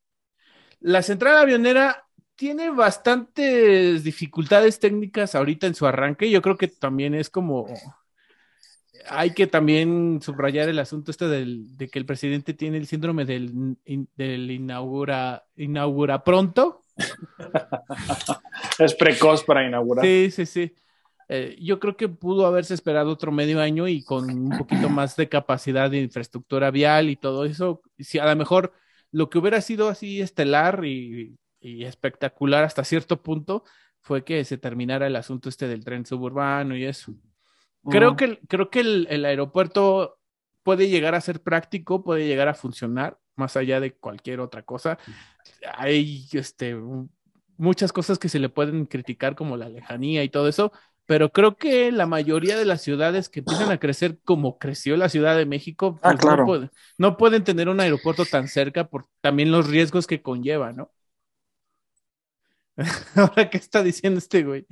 La 0.81 1.03
central 1.03 1.37
avionera 1.37 2.05
tiene 2.39 2.71
bastantes 2.71 4.05
dificultades 4.05 4.79
técnicas 4.79 5.35
ahorita 5.35 5.67
en 5.67 5.75
su 5.75 5.89
arranque. 5.89 6.31
Yo 6.31 6.41
creo 6.41 6.57
que 6.57 6.69
también 6.69 7.15
es 7.15 7.31
como 7.31 7.67
hay 9.09 9.35
que 9.35 9.49
también 9.49 10.21
subrayar 10.23 10.69
el 10.69 10.79
asunto 10.79 11.11
este 11.11 11.27
del, 11.27 11.77
de 11.77 11.89
que 11.89 11.99
el 11.99 12.07
presidente 12.07 12.55
tiene 12.55 12.77
el 12.77 12.87
síndrome 12.87 13.25
del, 13.25 13.77
del 14.15 14.51
inaugura, 14.53 15.47
inaugura 15.57 16.23
pronto. 16.23 16.85
es 18.79 18.95
precoz 18.95 19.43
para 19.43 19.67
inaugurar. 19.67 20.05
Sí, 20.05 20.31
sí, 20.31 20.47
sí. 20.47 20.75
Eh, 21.29 21.57
yo 21.61 21.81
creo 21.81 21.97
que 21.97 22.09
pudo 22.09 22.47
haberse 22.47 22.73
esperado 22.73 23.11
otro 23.11 23.33
medio 23.33 23.61
año 23.61 23.89
y 23.89 24.05
con 24.05 24.31
un 24.31 24.59
poquito 24.59 24.89
más 24.89 25.17
de 25.17 25.29
capacidad 25.29 25.91
de 25.91 26.03
infraestructura 26.03 26.71
vial 26.71 27.11
y 27.11 27.17
todo 27.17 27.45
eso. 27.45 27.83
Si 27.99 28.21
a 28.21 28.27
lo 28.27 28.37
mejor 28.37 28.73
lo 29.11 29.29
que 29.29 29.39
hubiera 29.39 29.61
sido 29.61 29.89
así 29.89 30.21
estelar 30.21 30.85
y, 30.85 31.37
y 31.61 31.85
espectacular 31.85 32.65
hasta 32.65 32.85
cierto 32.85 33.23
punto 33.23 33.65
fue 34.01 34.25
que 34.25 34.45
se 34.45 34.59
terminara 34.59 35.07
el 35.07 35.17
asunto 35.17 35.49
este 35.49 35.69
del 35.69 35.85
tren 35.85 36.07
suburbano 36.07 36.77
y 36.77 36.85
eso. 36.85 37.13
Creo 37.91 38.17
que, 38.17 38.39
creo 38.49 38.71
que 38.71 38.81
el, 38.81 39.25
aeropuerto 39.25 40.19
puede 40.63 40.89
llegar 40.89 41.15
a 41.15 41.21
ser 41.21 41.43
práctico, 41.43 42.03
puede 42.05 42.27
llegar 42.27 42.49
a 42.49 42.55
funcionar, 42.55 43.19
más 43.35 43.57
allá 43.57 43.81
de 43.81 43.95
cualquier 43.95 44.41
otra 44.41 44.63
cosa. 44.63 44.99
Hay 45.77 46.27
este, 46.33 46.77
muchas 47.57 47.93
cosas 47.93 48.19
que 48.19 48.29
se 48.29 48.39
le 48.39 48.49
pueden 48.49 48.87
criticar, 48.87 49.35
como 49.35 49.57
la 49.57 49.69
lejanía 49.69 50.25
y 50.25 50.29
todo 50.29 50.49
eso, 50.49 50.73
pero 51.09 51.31
creo 51.31 51.57
que 51.57 51.91
la 51.91 52.07
mayoría 52.07 52.59
de 52.59 52.67
las 52.67 52.83
ciudades 52.83 53.31
que 53.31 53.41
empiezan 53.41 53.71
a 53.71 53.79
crecer 53.79 54.19
como 54.25 54.59
creció 54.59 54.95
la 54.99 55.09
Ciudad 55.09 55.39
de 55.39 55.47
México, 55.47 55.99
ah, 56.03 56.15
pues, 56.45 56.69
no, 56.99 57.17
pueden, 57.17 57.45
tener 57.45 57.71
un 57.71 57.81
aeropuerto 57.81 58.27
tan 58.27 58.47
cerca 58.47 58.89
por 58.89 59.07
también 59.23 59.51
los 59.51 59.69
riesgos 59.69 60.07
que 60.07 60.21
conlleva, 60.21 60.73
¿no? 60.73 60.91
Ahora, 63.17 63.51
¿qué 63.51 63.59
está 63.59 63.83
diciendo 63.83 64.19
este 64.19 64.45
güey? 64.45 64.67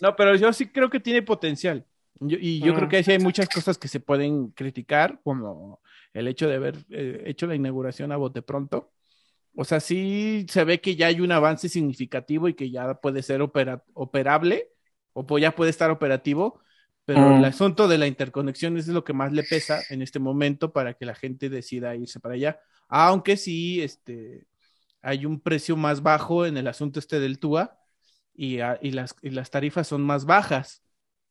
No, 0.00 0.16
pero 0.16 0.36
yo 0.36 0.52
sí 0.52 0.68
creo 0.68 0.90
que 0.90 1.00
tiene 1.00 1.22
potencial. 1.22 1.86
y 2.20 2.60
yo 2.60 2.74
creo 2.74 2.88
que 2.88 3.02
sí 3.02 3.12
hay 3.12 3.18
muchas 3.18 3.48
cosas 3.48 3.78
que 3.78 3.88
se 3.88 4.00
pueden 4.00 4.50
criticar, 4.50 5.20
como 5.24 5.80
el 6.12 6.28
hecho 6.28 6.48
de 6.48 6.56
haber 6.56 6.76
eh, 6.90 7.22
hecho 7.26 7.46
la 7.46 7.54
inauguración 7.54 8.12
a 8.12 8.16
bote 8.16 8.42
pronto. 8.42 8.92
O 9.54 9.64
sea, 9.64 9.80
sí 9.80 10.46
se 10.48 10.64
ve 10.64 10.80
que 10.80 10.96
ya 10.96 11.08
hay 11.08 11.20
un 11.20 11.32
avance 11.32 11.68
significativo 11.68 12.48
y 12.48 12.54
que 12.54 12.70
ya 12.70 12.94
puede 13.00 13.22
ser 13.22 13.42
operable 13.42 14.71
o 15.12 15.38
ya 15.38 15.54
puede 15.54 15.70
estar 15.70 15.90
operativo, 15.90 16.60
pero 17.04 17.34
el 17.34 17.40
mm. 17.40 17.44
asunto 17.44 17.88
de 17.88 17.98
la 17.98 18.06
interconexión 18.06 18.76
es 18.76 18.86
lo 18.88 19.04
que 19.04 19.12
más 19.12 19.32
le 19.32 19.42
pesa 19.42 19.82
en 19.90 20.02
este 20.02 20.18
momento 20.18 20.72
para 20.72 20.94
que 20.94 21.04
la 21.04 21.14
gente 21.14 21.48
decida 21.48 21.96
irse 21.96 22.20
para 22.20 22.34
allá. 22.34 22.60
Aunque 22.88 23.36
sí, 23.36 23.82
este, 23.82 24.46
hay 25.02 25.26
un 25.26 25.40
precio 25.40 25.76
más 25.76 26.02
bajo 26.02 26.46
en 26.46 26.56
el 26.56 26.68
asunto 26.68 27.00
este 27.00 27.18
del 27.18 27.38
TUA 27.38 27.76
y, 28.34 28.58
las, 28.92 29.16
las 29.22 29.50
tarifas 29.50 29.88
son 29.88 30.02
más 30.02 30.24
bajas. 30.24 30.82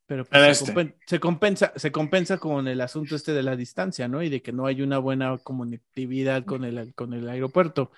Pero 0.05 0.25
pues 0.25 0.61
este. 0.61 0.95
se, 1.05 1.19
compensa, 1.21 1.71
se 1.77 1.91
compensa 1.91 2.37
con 2.37 2.67
el 2.67 2.81
asunto 2.81 3.15
este 3.15 3.31
de 3.31 3.43
la 3.43 3.55
distancia, 3.55 4.09
¿no? 4.09 4.21
Y 4.21 4.27
de 4.27 4.41
que 4.41 4.51
no 4.51 4.65
hay 4.65 4.81
una 4.81 4.97
buena 4.97 5.37
conectividad 5.37 6.43
con 6.43 6.65
el, 6.65 6.93
con 6.95 7.13
el 7.13 7.29
aeropuerto. 7.29 7.91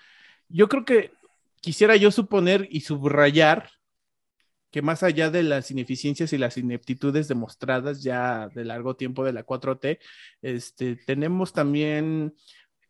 Yo 0.48 0.70
creo 0.70 0.86
que 0.86 1.12
quisiera 1.60 1.96
yo 1.96 2.12
suponer 2.12 2.68
y 2.70 2.82
subrayar 2.82 3.72
que 4.74 4.82
más 4.82 5.04
allá 5.04 5.30
de 5.30 5.44
las 5.44 5.70
ineficiencias 5.70 6.34
y 6.34 6.40
las 6.40 6.58
ineptitudes 6.58 7.28
demostradas 7.28 8.02
ya 8.02 8.50
de 8.56 8.66
largo 8.66 8.96
tiempo 8.96 9.24
de 9.24 9.32
la 9.32 9.46
4T, 9.46 10.00
este, 10.42 10.96
tenemos 10.96 11.54
también 11.54 12.34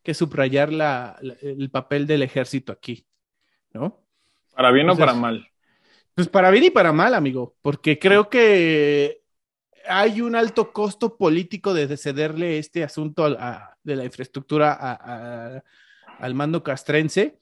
que 0.02 0.14
subrayar 0.14 0.72
la, 0.72 1.20
el 1.42 1.70
papel 1.70 2.06
del 2.06 2.22
ejército 2.22 2.72
aquí, 2.72 3.06
¿no? 3.74 4.02
¿Para 4.56 4.70
bien 4.70 4.88
o 4.88 4.96
para 4.96 5.12
mal? 5.12 5.46
Pues 6.14 6.26
para 6.26 6.50
bien 6.50 6.64
y 6.64 6.70
para 6.70 6.90
mal, 6.90 7.12
amigo, 7.12 7.54
porque 7.60 7.98
creo 7.98 8.30
que 8.30 9.20
hay 9.86 10.22
un 10.22 10.36
alto 10.36 10.72
costo 10.72 11.18
político 11.18 11.74
de 11.74 11.94
cederle 11.98 12.56
este 12.56 12.82
asunto 12.82 13.28
de 13.28 13.96
la 13.96 14.04
infraestructura 14.06 15.62
al 16.18 16.34
mando 16.34 16.62
castrense 16.62 17.38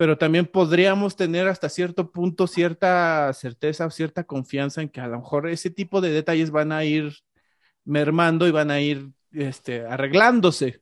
pero 0.00 0.16
también 0.16 0.46
podríamos 0.46 1.14
tener 1.14 1.46
hasta 1.46 1.68
cierto 1.68 2.10
punto 2.10 2.46
cierta 2.46 3.30
certeza 3.34 3.84
o 3.84 3.90
cierta 3.90 4.24
confianza 4.24 4.80
en 4.80 4.88
que 4.88 4.98
a 4.98 5.06
lo 5.06 5.18
mejor 5.18 5.46
ese 5.46 5.68
tipo 5.68 6.00
de 6.00 6.08
detalles 6.08 6.50
van 6.50 6.72
a 6.72 6.86
ir 6.86 7.12
mermando 7.84 8.48
y 8.48 8.50
van 8.50 8.70
a 8.70 8.80
ir 8.80 9.10
este, 9.30 9.84
arreglándose. 9.84 10.80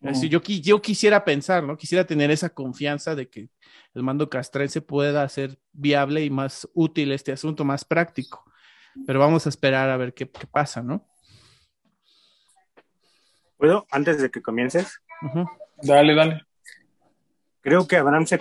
yo, 0.00 0.40
yo 0.42 0.82
quisiera 0.82 1.24
pensar, 1.24 1.62
¿no? 1.62 1.76
Quisiera 1.76 2.04
tener 2.04 2.32
esa 2.32 2.48
confianza 2.48 3.14
de 3.14 3.30
que 3.30 3.48
el 3.94 4.02
mando 4.02 4.28
castrense 4.28 4.80
pueda 4.80 5.22
hacer 5.22 5.60
viable 5.70 6.24
y 6.24 6.30
más 6.30 6.68
útil 6.74 7.12
este 7.12 7.30
asunto, 7.30 7.64
más 7.64 7.84
práctico. 7.84 8.44
Pero 9.06 9.20
vamos 9.20 9.46
a 9.46 9.50
esperar 9.50 9.88
a 9.88 9.96
ver 9.96 10.14
qué, 10.14 10.26
pasa, 10.26 10.82
¿no? 10.82 11.06
¿Puedo? 13.56 13.86
Antes 13.92 14.20
de 14.20 14.32
que 14.32 14.42
comiences. 14.42 15.00
Dale, 15.80 16.16
dale. 16.16 16.47
Creo 17.68 17.86
que 17.86 17.98
Abraham 17.98 18.26
se, 18.26 18.40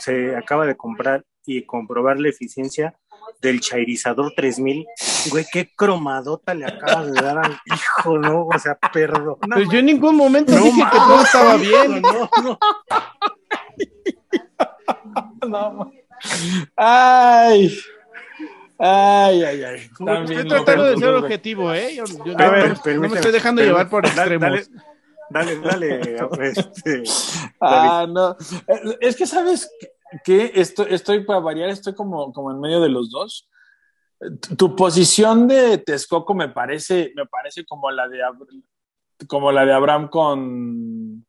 se 0.00 0.36
acaba 0.36 0.66
de 0.66 0.76
comprar 0.76 1.24
y 1.46 1.64
comprobar 1.64 2.18
la 2.18 2.28
eficiencia 2.28 2.94
del 3.40 3.60
Chairizador 3.62 4.34
3000. 4.36 4.84
Güey, 5.30 5.46
qué 5.50 5.72
cromadota 5.74 6.52
le 6.52 6.66
acabas 6.66 7.10
de 7.10 7.22
dar 7.22 7.38
al 7.38 7.58
hijo, 7.74 8.18
¿no? 8.18 8.44
O 8.44 8.58
sea, 8.58 8.76
perdón. 8.92 9.38
Pues 9.50 9.66
yo 9.70 9.78
en 9.78 9.86
ningún 9.86 10.14
momento 10.14 10.52
dije 10.52 10.82
que 10.92 10.98
todo 10.98 11.22
estaba 11.22 11.56
bien. 11.56 12.02
No, 12.02 12.28
no. 12.42 12.58
no. 15.48 15.92
Ay. 16.76 17.74
Ay, 18.78 19.42
ay, 19.42 19.64
ay. 19.64 19.90
Estoy 20.28 20.48
tratando 20.48 20.84
de 20.84 20.96
ser 20.98 21.14
objetivo, 21.14 21.72
¿eh? 21.72 21.94
Yo, 21.94 22.04
a 22.36 22.50
ver, 22.50 22.76
no, 22.84 23.08
me 23.08 23.14
estoy 23.14 23.32
dejando 23.32 23.62
llevar 23.62 23.88
por 23.88 24.04
extremos. 24.04 24.38
Dale, 24.38 24.64
dale. 24.66 24.95
Este, 26.40 27.02
ah, 27.60 28.06
no. 28.08 28.36
Es 29.00 29.16
que, 29.16 29.26
¿sabes 29.26 29.70
que 30.24 30.52
Estoy, 30.54 30.86
estoy, 30.90 31.24
para 31.24 31.40
variar, 31.40 31.68
estoy 31.68 31.94
como, 31.94 32.32
como 32.32 32.50
en 32.50 32.60
medio 32.60 32.80
de 32.80 32.88
los 32.88 33.10
dos. 33.10 33.48
Tu 34.56 34.74
posición 34.74 35.46
de 35.46 35.78
Texcoco 35.78 36.34
me 36.34 36.48
parece, 36.48 37.12
me 37.14 37.26
parece 37.26 37.66
como 37.66 37.90
la 37.90 38.08
de 38.08 38.20
como 39.26 39.50
la 39.50 39.64
de 39.64 39.72
Abraham 39.72 40.08
con, 40.08 41.26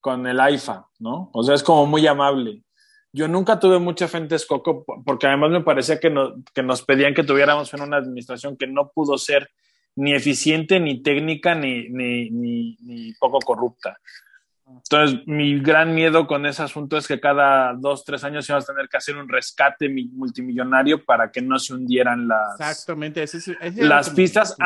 con 0.00 0.26
el 0.26 0.40
AIFA, 0.40 0.88
¿no? 0.98 1.30
O 1.32 1.42
sea, 1.42 1.54
es 1.54 1.62
como 1.62 1.86
muy 1.86 2.06
amable. 2.06 2.64
Yo 3.12 3.28
nunca 3.28 3.58
tuve 3.58 3.78
mucha 3.78 4.08
fe 4.08 4.18
en 4.18 4.28
Texcoco 4.28 4.84
porque 5.04 5.26
además 5.26 5.50
me 5.50 5.62
parecía 5.62 5.98
que, 5.98 6.12
que 6.54 6.62
nos 6.62 6.82
pedían 6.82 7.14
que 7.14 7.24
tuviéramos 7.24 7.72
en 7.74 7.82
una 7.82 7.96
administración 7.98 8.56
que 8.56 8.66
no 8.66 8.90
pudo 8.90 9.18
ser 9.18 9.48
ni 10.00 10.14
eficiente, 10.14 10.80
ni 10.80 11.02
técnica, 11.02 11.54
ni, 11.54 11.88
ni, 11.90 12.30
ni, 12.30 13.12
poco 13.20 13.38
corrupta. 13.38 13.98
Entonces, 14.66 15.20
mi 15.26 15.60
gran 15.60 15.94
miedo 15.94 16.26
con 16.26 16.46
ese 16.46 16.62
asunto 16.62 16.96
es 16.96 17.06
que 17.06 17.20
cada 17.20 17.74
dos, 17.74 18.04
tres 18.04 18.24
años 18.24 18.48
íbamos 18.48 18.68
a 18.68 18.72
tener 18.72 18.88
que 18.88 18.96
hacer 18.96 19.16
un 19.16 19.28
rescate 19.28 19.88
multimillonario 19.88 21.04
para 21.04 21.30
que 21.30 21.42
no 21.42 21.58
se 21.58 21.74
hundieran 21.74 22.28
las, 22.28 22.58
Exactamente. 22.58 23.24
las 23.76 24.10
pistas, 24.10 24.56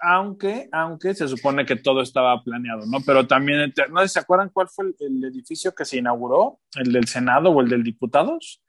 aunque, 0.00 0.68
aunque 0.72 1.14
se 1.14 1.28
supone 1.28 1.64
que 1.64 1.76
todo 1.76 2.00
estaba 2.00 2.42
planeado, 2.42 2.86
¿no? 2.86 2.98
Pero 3.06 3.28
también, 3.28 3.72
¿no 3.90 4.08
se 4.08 4.18
acuerdan 4.18 4.48
cuál 4.48 4.68
fue 4.68 4.86
el 4.98 5.24
edificio 5.24 5.72
que 5.72 5.84
se 5.84 5.98
inauguró? 5.98 6.58
¿El 6.74 6.92
del 6.92 7.06
Senado 7.06 7.50
o 7.50 7.60
el 7.60 7.68
del 7.68 7.84
Diputados? 7.84 8.60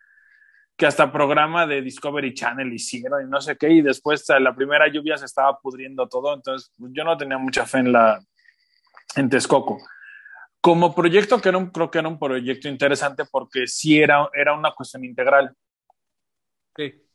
Que 0.82 0.88
hasta 0.88 1.12
programa 1.12 1.68
de 1.68 1.84
Discovery 1.84 2.34
Channel 2.34 2.74
hicieron 2.74 3.24
y 3.24 3.30
no 3.30 3.40
sé 3.40 3.56
qué, 3.56 3.70
y 3.70 3.84
después 3.84 4.26
la 4.40 4.56
primera 4.56 4.88
lluvia 4.88 5.16
se 5.16 5.26
estaba 5.26 5.60
pudriendo 5.60 6.10
todo, 6.10 6.34
entonces 6.34 6.72
yo 6.76 7.04
no 7.04 7.16
tenía 7.16 7.38
mucha 7.38 7.68
fe 7.68 7.78
en 7.78 7.92
la 7.92 8.20
en 9.16 9.30
Texcoco. 9.30 9.78
Como 10.60 10.96
proyecto, 10.96 11.40
que 11.40 11.50
era 11.50 11.60
un, 11.60 11.70
creo 11.70 11.92
que 11.92 12.00
era 12.00 12.08
un 12.08 12.18
proyecto 12.18 12.68
interesante 12.68 13.26
porque 13.32 13.68
sí 13.68 14.02
era, 14.02 14.28
era 14.34 14.56
una 14.56 14.72
cuestión 14.72 15.06
integral. 15.06 15.56
Sí. 16.76 17.06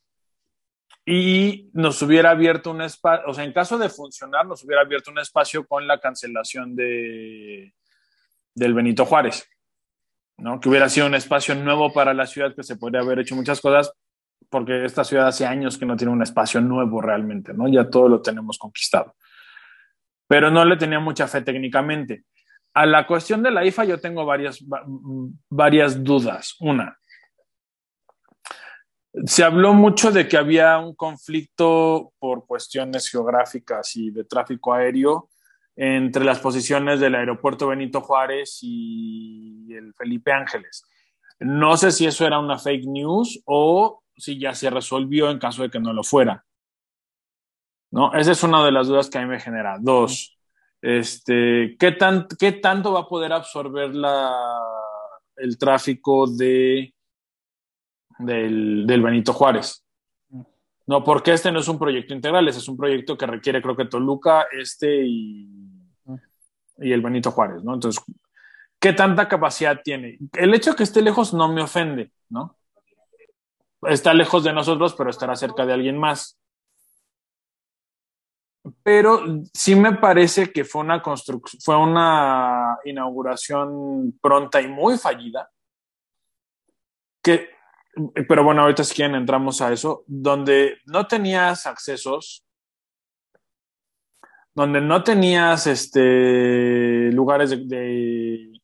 Y 1.05 1.69
nos 1.73 2.01
hubiera 2.03 2.31
abierto 2.31 2.71
un 2.71 2.83
espacio, 2.83 3.29
o 3.29 3.35
sea, 3.35 3.43
en 3.43 3.53
caso 3.53 3.79
de 3.79 3.89
funcionar, 3.89 4.47
nos 4.47 4.63
hubiera 4.63 4.83
abierto 4.83 5.11
un 5.11 5.19
espacio 5.19 5.67
con 5.67 5.89
la 5.89 5.99
cancelación 5.99 6.77
de, 6.77 7.75
del 8.55 8.75
Benito 8.75 9.05
Juárez. 9.05 9.45
¿No? 10.39 10.61
Que 10.61 10.69
hubiera 10.69 10.89
sido 10.89 11.07
un 11.07 11.15
espacio 11.15 11.55
nuevo 11.55 11.93
para 11.93 12.15
la 12.15 12.27
ciudad, 12.27 12.55
que 12.55 12.63
se 12.63 12.77
podría 12.77 13.01
haber 13.01 13.21
hecho 13.21 13.35
muchas 13.35 13.61
cosas, 13.61 13.93
porque 14.49 14.85
esta 14.85 15.05
ciudad 15.05 15.29
hace 15.29 15.47
años 15.47 15.79
que 15.79 15.87
no 15.87 15.97
tiene 15.97 16.13
un 16.13 16.23
espacio 16.23 16.61
nuevo 16.61 17.01
realmente, 17.01 17.53
¿no? 17.53 17.69
Ya 17.69 17.89
todo 17.89 18.09
lo 18.09 18.23
tenemos 18.23 18.59
conquistado. 18.59 19.15
Pero 20.29 20.51
no 20.51 20.65
le 20.65 20.77
tenía 20.77 21.01
mucha 21.01 21.27
fe 21.27 21.43
técnicamente. 21.43 22.25
A 22.75 22.85
la 22.85 23.07
cuestión 23.07 23.43
de 23.43 23.51
la 23.51 23.65
IFA 23.65 23.85
yo 23.85 24.01
tengo 24.01 24.25
varias, 24.25 24.63
varias 25.49 26.03
dudas. 26.03 26.57
Una, 26.61 26.99
se 29.25 29.43
habló 29.43 29.73
mucho 29.73 30.13
de 30.13 30.29
que 30.29 30.37
había 30.37 30.79
un 30.79 30.95
conflicto 30.95 32.13
por 32.19 32.47
cuestiones 32.47 33.09
geográficas 33.09 33.97
y 33.97 34.11
de 34.11 34.25
tráfico 34.25 34.75
aéreo 34.75 35.31
entre 35.77 36.25
las 36.25 36.41
posiciones 36.41 36.99
del 37.01 37.15
aeropuerto 37.15 37.69
Benito 37.69 38.01
Juárez 38.01 38.59
y 38.63 39.73
el 39.75 39.95
Felipe 39.95 40.33
Ángeles. 40.33 40.85
No 41.39 41.77
sé 41.77 41.93
si 41.93 42.07
eso 42.07 42.27
era 42.27 42.39
una 42.39 42.59
fake 42.59 42.87
news 42.87 43.43
o 43.45 44.03
si 44.17 44.39
ya 44.39 44.55
se 44.55 44.71
resolvió 44.71 45.31
en 45.31 45.39
caso 45.39 45.63
de 45.63 45.71
que 45.71 45.79
no 45.79 45.93
lo 45.93 46.03
fuera. 46.03 46.45
¿No? 47.91 48.13
Esa 48.15 48.33
es 48.33 48.43
una 48.43 48.65
de 48.65 48.73
las 48.73 48.89
dudas 48.89 49.11
que 49.11 49.19
a 49.19 49.23
mí 49.23 49.29
me 49.29 49.39
genera. 49.39 49.77
Dos, 49.79 50.37
este, 50.81 51.77
¿qué, 51.79 51.93
tan, 51.93 52.27
¿qué 52.39 52.53
tanto 52.53 52.93
va 52.93 53.01
a 53.01 53.09
poder 53.09 53.33
absorber 53.33 53.95
la, 53.95 54.33
el 55.37 55.59
tráfico 55.59 56.27
de, 56.27 56.95
del, 58.19 59.03
Benito 59.03 59.33
Juárez? 59.33 59.85
No, 60.87 61.03
porque 61.03 61.33
este 61.33 61.51
no 61.51 61.59
es 61.59 61.69
un 61.69 61.79
proyecto 61.79 62.15
integral, 62.15 62.47
ese 62.47 62.61
es 62.61 62.69
un 62.69 62.77
proyecto 62.77 63.19
que 63.19 63.27
requiere, 63.27 63.61
creo 63.61 63.77
que 63.77 63.87
Toluca, 63.87 64.47
este 64.53 65.05
y, 65.05 65.66
y 66.79 66.93
el 66.93 67.03
Benito 67.03 67.31
Juárez, 67.31 67.63
¿no? 67.63 67.75
Entonces, 67.75 68.03
¿qué 68.79 68.93
tanta 68.93 69.29
capacidad 69.29 69.81
tiene? 69.83 70.19
El 70.35 70.55
hecho 70.55 70.71
de 70.71 70.77
que 70.77 70.83
esté 70.83 71.03
lejos 71.03 71.33
no 71.35 71.53
me 71.53 71.63
ofende, 71.63 72.13
¿no? 72.29 72.57
Está 73.83 74.15
lejos 74.15 74.45
de 74.45 74.53
nosotros, 74.53 74.95
pero 74.95 75.11
estará 75.11 75.37
cerca 75.37 75.65
de 75.67 75.73
alguien 75.73 75.99
más. 75.99 76.39
Pero 78.83 79.23
sí 79.53 79.77
me 79.77 79.93
parece 79.93 80.53
que 80.53 80.65
fue 80.65 80.83
una 80.83 81.01
construcción, 81.01 81.61
fue 81.63 81.77
una 81.77 82.79
inauguración 82.85 84.19
pronta 84.21 84.61
y 84.61 84.69
muy 84.69 84.99
fallida. 84.99 85.51
Que 87.23 87.57
pero 88.29 88.45
bueno, 88.45 88.63
ahorita 88.63 88.85
si 88.85 88.95
quieren 88.95 89.15
entramos 89.15 89.61
a 89.63 89.73
eso, 89.73 90.05
donde 90.07 90.79
no 90.85 91.07
tenías 91.07 91.67
accesos, 91.67 92.46
donde 94.57 94.81
no 94.81 95.05
tenías 95.05 95.67
este, 95.67 97.13
lugares 97.13 97.51
de, 97.51 98.59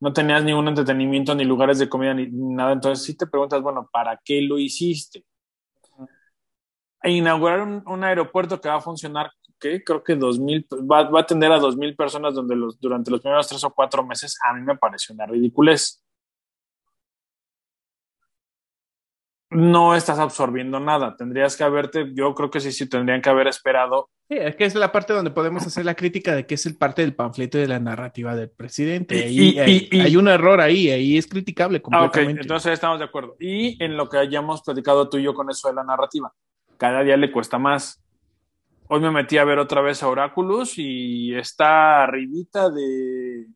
no 0.00 0.12
tenías 0.12 0.42
ningún 0.42 0.66
entretenimiento, 0.66 1.32
ni 1.36 1.44
lugares 1.44 1.78
de 1.78 1.88
comida, 1.88 2.12
ni, 2.12 2.26
nada, 2.28 2.72
entonces 2.72 3.06
sí 3.06 3.16
te 3.16 3.28
preguntas, 3.28 3.62
bueno, 3.62 3.88
¿para 3.92 4.20
qué 4.24 4.42
lo 4.42 4.58
hiciste? 4.58 5.24
E 7.04 7.12
inaugurar 7.12 7.60
un, 7.62 8.04
aeropuerto 8.04 8.60
que 8.60 8.68
va 8.68 8.74
a 8.74 8.80
funcionar, 8.80 9.30
¿qué? 9.60 9.84
creo 9.84 10.02
que 10.02 10.16
2000, 10.16 10.66
va, 10.90 11.08
va 11.08 11.20
a 11.20 11.22
atender 11.22 11.52
a 11.52 11.60
2.000 11.60 11.94
personas 11.94 12.34
donde 12.34 12.56
durante 12.80 13.12
los 13.12 13.20
primeros 13.20 13.46
tres 13.46 13.62
o 13.62 13.70
cuatro 13.72 14.04
meses, 14.04 14.36
a 14.42 14.52
mí 14.54 14.62
me 14.62 14.76
pareció 14.76 15.14
una 15.14 15.26
ridiculez. 15.26 16.02
No 19.50 19.94
estás 19.94 20.18
absorbiendo 20.18 20.78
nada. 20.80 21.16
Tendrías 21.16 21.56
que 21.56 21.64
haberte, 21.64 22.10
yo 22.14 22.34
creo 22.34 22.50
que 22.50 22.60
sí, 22.60 22.72
sí, 22.72 22.88
tendrían 22.88 23.22
que 23.22 23.30
haber 23.30 23.46
esperado. 23.46 24.10
Sí, 24.28 24.36
es 24.36 24.56
que 24.56 24.64
es 24.64 24.74
la 24.74 24.92
parte 24.92 25.14
donde 25.14 25.30
podemos 25.30 25.66
hacer 25.66 25.84
la 25.84 25.94
crítica 25.94 26.34
de 26.34 26.46
que 26.46 26.54
es 26.54 26.66
el 26.66 26.76
parte 26.76 27.02
del 27.02 27.14
panfleto 27.14 27.56
de 27.56 27.66
la 27.66 27.78
narrativa 27.78 28.36
del 28.36 28.50
presidente. 28.50 29.28
Y, 29.28 29.58
hay, 29.58 30.16
un 30.16 30.28
error 30.28 30.60
ahí, 30.60 30.90
ahí 30.90 31.16
es 31.16 31.26
criticable 31.26 31.80
completamente. 31.80 32.40
Ah, 32.40 32.42
entonces 32.42 32.72
estamos 32.72 32.98
de 32.98 33.06
acuerdo. 33.06 33.36
Y 33.40 33.82
en 33.82 33.96
lo 33.96 34.08
que 34.08 34.18
hayamos 34.18 34.62
platicado 34.62 35.08
tú 35.08 35.16
y 35.16 35.22
yo 35.22 35.32
con 35.32 35.50
eso 35.50 35.68
de 35.68 35.74
la 35.74 35.84
narrativa, 35.84 36.32
cada 36.76 37.02
día 37.02 37.16
le 37.16 37.32
cuesta 37.32 37.58
más. 37.58 38.02
Hoy 38.88 39.00
me 39.00 39.10
metí 39.10 39.38
a 39.38 39.44
ver 39.44 39.58
otra 39.58 39.80
vez 39.80 40.02
a 40.02 40.08
Oráculos 40.08 40.74
y 40.76 41.34
está 41.34 42.02
arribita 42.02 42.70
de 42.70 43.46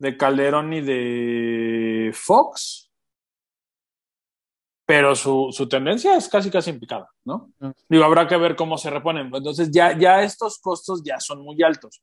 de 0.00 0.16
Calderón 0.16 0.72
y 0.72 0.80
de 0.80 2.10
Fox 2.14 2.89
pero 4.90 5.14
su, 5.14 5.50
su, 5.52 5.68
tendencia 5.68 6.16
es 6.16 6.28
casi 6.28 6.50
casi 6.50 6.70
en 6.70 6.80
picada, 6.80 7.08
¿no? 7.24 7.52
Mm. 7.60 7.70
Digo, 7.88 8.02
habrá 8.02 8.26
que 8.26 8.36
ver 8.36 8.56
cómo 8.56 8.76
se 8.76 8.90
reponen. 8.90 9.30
Entonces, 9.32 9.70
ya, 9.70 9.96
ya 9.96 10.24
estos 10.24 10.58
costos 10.58 11.04
ya 11.04 11.20
son 11.20 11.44
muy 11.44 11.62
altos. 11.62 12.02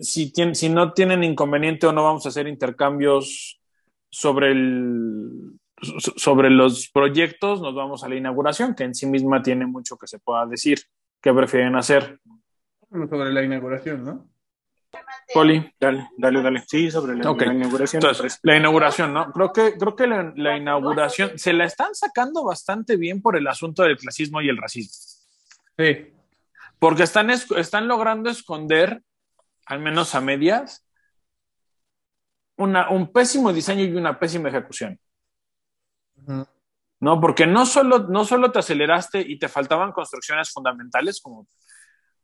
Si, 0.00 0.32
tiene, 0.32 0.56
si 0.56 0.68
no 0.68 0.92
tienen 0.92 1.22
inconveniente 1.22 1.86
o 1.86 1.92
no 1.92 2.02
vamos 2.02 2.26
a 2.26 2.30
hacer 2.30 2.48
intercambios 2.48 3.60
sobre, 4.10 4.50
el, 4.50 5.60
sobre 6.16 6.50
los 6.50 6.90
proyectos, 6.90 7.60
nos 7.60 7.76
vamos 7.76 8.02
a 8.02 8.08
la 8.08 8.16
inauguración, 8.16 8.74
que 8.74 8.82
en 8.82 8.96
sí 8.96 9.06
misma 9.06 9.40
tiene 9.40 9.66
mucho 9.66 9.96
que 9.96 10.08
se 10.08 10.18
pueda 10.18 10.44
decir. 10.44 10.80
¿Qué 11.22 11.32
prefieren 11.32 11.76
hacer? 11.76 12.18
Sobre 12.90 13.32
la 13.32 13.44
inauguración, 13.44 14.04
¿no? 14.04 14.28
Poli. 15.32 15.72
Dale, 15.78 16.08
dale, 16.16 16.42
dale. 16.42 16.64
Sí, 16.66 16.90
sobre 16.90 17.14
la, 17.14 17.30
inauguración. 17.52 18.02
Entonces, 18.02 18.38
la 18.42 18.56
inauguración, 18.56 19.12
¿no? 19.12 19.30
Creo 19.32 19.52
que, 19.52 19.76
creo 19.76 19.94
que 19.94 20.06
la, 20.06 20.56
inauguración 20.56 21.38
se 21.38 21.52
la 21.52 21.64
están 21.64 21.94
sacando 21.94 22.44
bastante 22.44 22.96
bien 22.96 23.20
por 23.20 23.36
el 23.36 23.46
asunto 23.46 23.82
del 23.82 23.96
clasismo 23.96 24.40
y 24.40 24.48
el 24.48 24.56
racismo. 24.56 24.94
Sí. 25.76 26.14
Porque 26.78 27.02
están, 27.02 27.30
están 27.30 27.88
logrando 27.88 28.30
esconder, 28.30 29.02
al 29.66 29.80
menos 29.80 30.14
a 30.14 30.20
medias, 30.20 30.86
una, 32.56 32.90
un 32.90 33.12
pésimo 33.12 33.52
diseño 33.52 33.84
y 33.84 33.94
una 33.94 34.18
pésima 34.18 34.48
ejecución. 34.48 34.98
No, 37.00 37.20
porque 37.20 37.46
no 37.46 37.66
solo, 37.66 38.00
no 38.08 38.24
solo 38.24 38.50
te 38.50 38.58
aceleraste 38.58 39.20
y 39.20 39.38
te 39.38 39.48
faltaban 39.48 39.92
construcciones 39.92 40.50
fundamentales, 40.50 41.20
como 41.20 41.46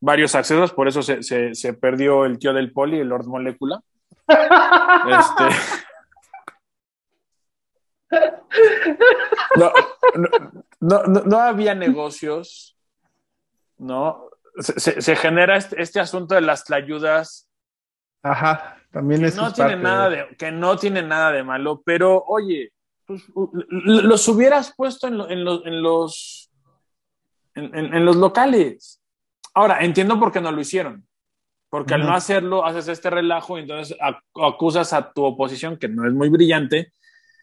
varios 0.01 0.35
accesos, 0.35 0.73
por 0.73 0.89
eso 0.89 1.03
se, 1.03 1.23
se, 1.23 1.75
perdió 1.75 2.25
el 2.25 2.39
tío 2.39 2.53
del 2.53 2.73
poli, 2.73 2.99
el 2.99 3.09
Lord 3.09 3.27
Molecula. 3.27 3.81
este... 4.29 5.45
no, 9.57 9.73
no, 10.81 11.03
no, 11.03 11.39
había 11.39 11.75
negocios, 11.75 12.77
¿no? 13.79 14.29
Se, 14.59 15.01
se 15.01 15.17
genera 15.17 15.57
este, 15.57 15.83
este, 15.83 16.01
asunto 16.01 16.35
de 16.35 16.43
las 16.43 16.71
ayudas. 16.71 17.49
Ajá, 18.23 18.77
también 18.93 19.25
es. 19.25 19.35
No 19.35 19.53
tiene 19.53 19.77
nada 19.77 20.09
de... 20.11 20.37
que 20.37 20.53
no 20.53 20.77
tiene 20.77 21.03
nada 21.03 21.33
de 21.33 21.43
malo, 21.43 21.83
pero 21.85 22.23
oye, 22.29 22.73
pues, 23.07 23.25
los 23.67 24.29
hubieras 24.29 24.73
puesto 24.77 25.09
en, 25.09 25.21
en, 25.21 25.47
en 25.49 25.83
los 25.83 26.51
en, 27.55 27.95
en, 27.95 28.05
los 28.05 28.17
locales. 28.17 29.01
Ahora, 29.55 29.85
entiendo 29.85 30.19
por 30.19 30.33
qué 30.33 30.41
no 30.41 30.51
lo 30.51 30.61
hicieron. 30.61 31.07
Porque 31.71 31.95
al 31.95 32.03
no 32.03 32.15
hacerlo, 32.15 32.65
haces 32.65 32.87
este 32.87 33.11
relajo 33.11 33.59
y 33.59 33.63
entonces 33.63 33.97
acusas 34.35 34.93
a 34.93 35.13
tu 35.13 35.25
oposición, 35.25 35.77
que 35.77 35.89
no 35.89 36.07
es 36.07 36.13
muy 36.13 36.29
brillante, 36.29 36.93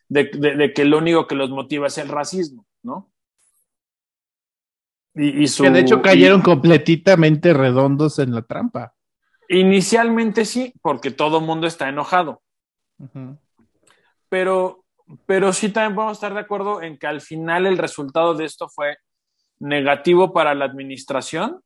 de, 0.07 0.71
que 0.73 0.85
lo 0.85 0.99
único 0.99 1.27
que 1.27 1.35
los 1.35 1.49
motiva 1.49 1.87
es 1.87 1.97
el 1.97 2.07
racismo, 2.07 2.65
¿no? 2.81 3.11
Y, 5.13 5.45
que 5.45 5.69
de 5.69 5.79
hecho 5.81 6.01
cayeron 6.01 6.41
completamente 6.41 7.53
redondos 7.53 8.19
en 8.19 8.33
la 8.33 8.41
trampa. 8.43 8.93
Inicialmente 9.49 10.45
sí, 10.45 10.73
porque 10.81 11.11
todo 11.11 11.39
el 11.39 11.45
mundo 11.45 11.67
está 11.67 11.89
enojado. 11.89 12.41
pero, 14.29 14.85
pero 15.25 15.51
sí 15.51 15.69
también 15.73 15.95
podemos 15.95 16.17
estar 16.17 16.33
de 16.33 16.39
acuerdo 16.39 16.81
en 16.81 16.97
que 16.97 17.07
al 17.07 17.19
final 17.19 17.65
el 17.65 17.77
resultado 17.77 18.33
de 18.33 18.45
esto 18.45 18.69
fue 18.69 18.95
negativo 19.59 20.31
para 20.31 20.55
la 20.55 20.63
administración 20.63 21.61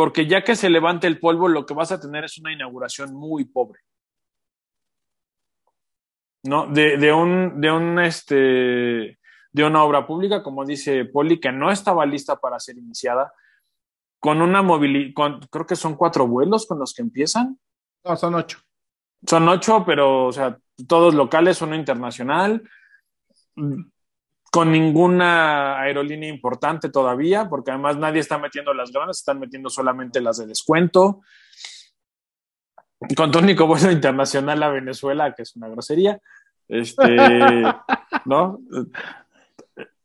porque 0.00 0.26
ya 0.26 0.42
que 0.42 0.56
se 0.56 0.70
levante 0.70 1.06
el 1.06 1.20
polvo, 1.20 1.46
lo 1.46 1.66
que 1.66 1.74
vas 1.74 1.92
a 1.92 2.00
tener 2.00 2.24
es 2.24 2.38
una 2.38 2.50
inauguración 2.50 3.12
muy 3.14 3.44
pobre. 3.44 3.80
¿No? 6.42 6.66
De, 6.68 7.12
un, 7.12 7.60
de 7.60 7.70
un 7.70 7.98
este, 7.98 8.34
de 9.52 9.62
una 9.62 9.84
obra 9.84 10.06
pública, 10.06 10.42
como 10.42 10.64
dice 10.64 11.04
Poli, 11.04 11.38
que 11.38 11.52
no 11.52 11.70
estaba 11.70 12.06
lista 12.06 12.36
para 12.36 12.58
ser 12.58 12.78
iniciada, 12.78 13.30
con 14.18 14.40
una 14.40 14.62
movilidad, 14.62 15.12
creo 15.50 15.66
que 15.66 15.76
son 15.76 15.96
cuatro 15.96 16.26
vuelos 16.26 16.66
con 16.66 16.78
los 16.78 16.94
que 16.94 17.02
empiezan. 17.02 17.58
No, 18.02 18.16
son 18.16 18.36
ocho. 18.36 18.58
Son 19.26 19.46
ocho, 19.50 19.84
pero, 19.84 20.28
o 20.28 20.32
sea, 20.32 20.56
todos 20.88 21.14
locales, 21.14 21.60
uno 21.60 21.74
internacional 21.74 22.66
con 24.50 24.72
ninguna 24.72 25.80
aerolínea 25.80 26.28
importante 26.28 26.88
todavía, 26.88 27.48
porque 27.48 27.70
además 27.70 27.96
nadie 27.96 28.20
está 28.20 28.36
metiendo 28.36 28.74
las 28.74 28.90
grandes, 28.90 29.18
están 29.18 29.38
metiendo 29.38 29.70
solamente 29.70 30.20
las 30.20 30.38
de 30.38 30.46
descuento. 30.46 31.20
Con 33.16 33.30
tu 33.30 33.38
único 33.38 33.66
vuelo 33.66 33.92
internacional 33.92 34.62
a 34.62 34.68
Venezuela, 34.68 35.34
que 35.34 35.42
es 35.42 35.54
una 35.54 35.68
grosería. 35.68 36.20
Este, 36.68 37.16
¿no? 38.24 38.60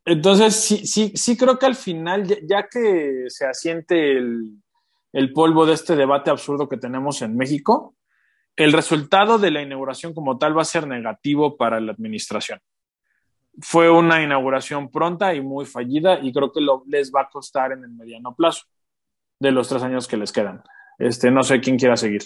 Entonces, 0.06 0.56
sí, 0.56 0.86
sí, 0.86 1.12
sí 1.16 1.36
creo 1.36 1.58
que 1.58 1.66
al 1.66 1.76
final, 1.76 2.28
ya, 2.48 2.68
que 2.70 3.26
se 3.30 3.48
asiente 3.48 4.12
el, 4.12 4.62
el 5.12 5.34
polvo 5.34 5.66
de 5.66 5.74
este 5.74 5.96
debate 5.96 6.30
absurdo 6.30 6.70
que 6.70 6.78
tenemos 6.78 7.24
en 7.24 7.36
México, 7.36 7.96
el 8.56 8.74
resultado 8.74 9.40
de 9.40 9.50
la 9.50 9.64
inauguración 9.64 10.14
como 10.14 10.38
tal 10.38 10.56
va 10.56 10.62
a 10.62 10.66
ser 10.66 10.88
negativo 10.88 11.58
para 11.58 11.80
la 11.80 11.92
administración 11.92 12.60
fue 13.62 13.90
una 13.90 14.22
inauguración 14.22 14.90
pronta 14.90 15.34
y 15.34 15.42
muy 15.42 15.66
fallida 15.66 16.20
y 16.22 16.34
creo 16.34 16.52
que 16.52 16.62
lo, 16.62 16.84
les 16.88 17.12
va 17.12 17.22
a 17.22 17.30
costar 17.30 17.72
en 17.72 17.84
el 17.84 17.90
mediano 17.90 18.36
plazo 18.36 18.66
de 19.40 19.52
los 19.52 19.68
tres 19.70 19.84
años 19.84 20.08
que 20.08 20.18
les 20.18 20.32
quedan. 20.32 20.64
Este, 20.98 21.32
no 21.32 21.44
sé 21.44 21.60
quién 21.60 21.78
quiera 21.78 21.98
seguir. 21.98 22.24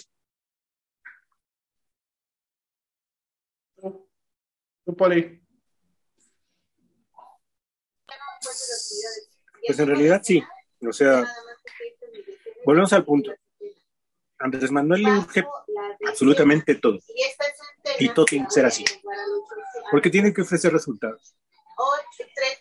Poli. 4.96 5.40
Pues 9.66 9.78
en 9.78 9.86
realidad 9.86 10.20
sí. 10.24 10.42
O 10.86 10.92
sea, 10.92 11.24
volvemos 12.64 12.92
al 12.92 13.04
punto. 13.04 13.32
Andrés 14.40 14.70
Manuel 14.70 15.02
le 15.02 15.12
urge 15.18 15.44
absolutamente 16.08 16.74
todo. 16.76 16.98
Y 17.98 18.08
todo 18.10 18.24
tiene 18.24 18.46
que 18.46 18.50
ser 18.52 18.66
así. 18.66 18.84
Porque 19.90 20.10
tiene 20.10 20.32
que 20.32 20.42
ofrecer 20.42 20.72
resultados. 20.72 21.34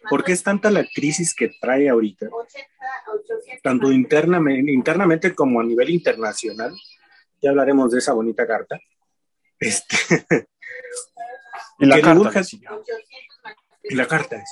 Porque 0.09 0.31
es 0.31 0.43
tanta 0.43 0.71
la 0.71 0.85
crisis 0.93 1.33
que 1.35 1.51
trae 1.61 1.89
ahorita, 1.89 2.27
tanto 3.63 3.91
internamente, 3.91 4.71
internamente 4.71 5.35
como 5.35 5.59
a 5.59 5.63
nivel 5.63 5.89
internacional. 5.89 6.73
Ya 7.41 7.49
hablaremos 7.51 7.91
de 7.91 7.99
esa 7.99 8.13
bonita 8.13 8.45
carta. 8.47 8.79
Este, 9.59 9.97
Y 11.81 11.85
la 11.85 11.95
que 11.95 12.01
le 12.01 12.07
carta. 12.07 12.19
urge- 12.41 12.59
y 13.83 13.95
la 13.95 14.05
carta 14.07 14.35
es 14.37 14.49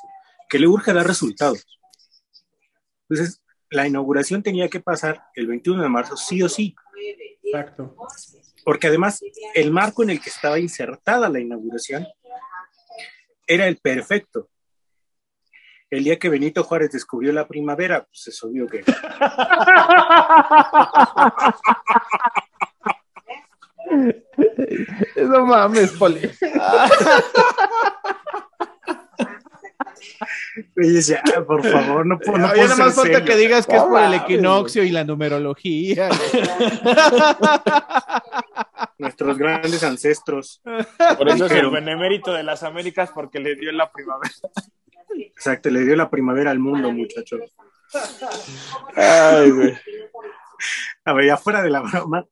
que 0.50 0.60
le 0.60 0.68
urge 0.68 0.94
dar 0.94 1.06
resultados. 1.06 1.66
Entonces, 3.10 3.42
la 3.70 3.86
inauguración 3.86 4.42
tenía 4.44 4.70
que 4.70 4.80
pasar 4.80 5.26
el 5.36 5.48
21 5.48 5.84
de 5.84 5.90
marzo, 5.90 6.16
sí 6.16 6.42
o 6.42 6.48
sí, 6.50 6.74
Exacto. 7.44 7.96
porque 8.64 8.88
además 8.88 9.22
el 9.54 9.72
marco 9.72 10.04
en 10.04 10.10
el 10.12 10.22
que 10.22 10.30
estaba 10.30 10.60
insertada 10.60 11.30
la 11.30 11.40
inauguración 11.40 12.06
era 13.46 13.68
el 13.68 13.78
perfecto. 13.78 14.50
El 15.90 16.04
día 16.04 16.20
que 16.20 16.28
Benito 16.28 16.66
Juárez 16.66 16.92
descubrió 16.92 17.32
la 17.32 17.48
primavera, 17.48 18.04
pues 18.04 18.28
es 18.28 18.44
obvio 18.44 18.68
que 18.68 18.84
No 25.16 25.46
mames, 25.46 25.92
Poli. 25.92 26.30
Y 30.76 30.94
decía, 30.94 31.22
"Ah, 31.36 31.44
por 31.46 31.64
favor, 31.66 32.06
no 32.06 32.18
puedo, 32.20 32.38
no 32.40 32.48
nada 32.48 32.68
más 32.76 32.96
falta 32.96 33.02
serio". 33.04 33.26
que 33.26 33.36
digas 33.36 33.66
que 33.68 33.76
es 33.76 33.84
por 33.84 34.02
el 34.02 34.14
equinoccio 34.14 34.84
y 34.84 34.90
la 34.92 35.04
numerología. 35.04 36.10
Nuestros 38.98 39.38
grandes 39.38 39.84
ancestros. 39.84 40.62
Por 41.18 41.30
eso 41.30 41.46
es 41.46 41.52
Pero- 41.52 41.68
el 41.68 41.74
benemérito 41.74 42.34
de 42.34 42.44
las 42.44 42.64
Américas 42.64 43.12
porque 43.14 43.40
le 43.40 43.56
dio 43.56 43.72
la 43.72 43.92
primavera. 43.92 44.32
Exacto, 45.16 45.70
le 45.70 45.86
dio 45.86 45.96
la 45.96 46.10
primavera 46.10 46.52
al 46.52 46.60
mundo, 46.60 46.92
muchachos. 46.92 47.42
Ay, 48.96 49.52
güey. 49.52 49.78
A 51.06 51.14
ver, 51.14 51.26
ya 51.28 51.38
fuera 51.38 51.62
de 51.62 51.70
la 51.70 51.82
broma, 51.82 52.26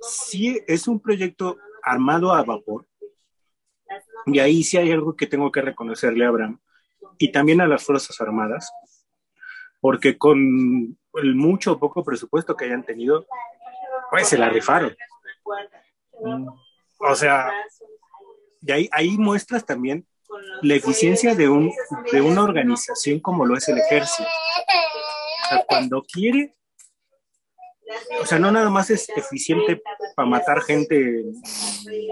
sí 0.00 0.58
es 0.66 0.88
un 0.88 1.00
proyecto 1.00 1.58
armado 1.82 2.32
a 2.32 2.42
vapor. 2.42 2.86
Y 4.26 4.38
ahí 4.38 4.62
sí 4.62 4.76
hay 4.76 4.92
algo 4.92 5.16
que 5.16 5.26
tengo 5.26 5.50
que 5.50 5.62
reconocerle 5.62 6.24
a 6.24 6.28
Abraham 6.28 6.58
y 7.18 7.32
también 7.32 7.60
a 7.60 7.66
las 7.66 7.84
Fuerzas 7.84 8.20
Armadas, 8.20 8.70
porque 9.80 10.16
con 10.18 10.96
el 11.14 11.34
mucho 11.34 11.72
o 11.72 11.78
poco 11.78 12.04
presupuesto 12.04 12.56
que 12.56 12.66
hayan 12.66 12.84
tenido, 12.84 13.26
pues 14.10 14.28
se 14.28 14.38
la 14.38 14.48
rifaron. 14.48 14.96
O 16.98 17.14
sea, 17.14 17.50
y 18.62 18.72
ahí, 18.72 18.88
ahí 18.92 19.16
muestras 19.16 19.64
también 19.64 20.06
la 20.62 20.74
eficiencia 20.74 21.34
de, 21.34 21.48
un, 21.48 21.72
de 22.12 22.20
una 22.20 22.42
organización 22.44 23.20
como 23.20 23.44
lo 23.46 23.56
es 23.56 23.68
el 23.68 23.78
ejército. 23.78 24.28
O 24.28 25.48
sea, 25.48 25.64
cuando 25.66 26.02
quiere, 26.02 26.54
o 28.20 28.26
sea, 28.26 28.38
no 28.38 28.52
nada 28.52 28.70
más 28.70 28.90
es 28.90 29.08
eficiente 29.16 29.82
para 30.14 30.28
matar 30.28 30.60
gente 30.62 30.96
en, 30.96 31.28
en- 31.28 32.10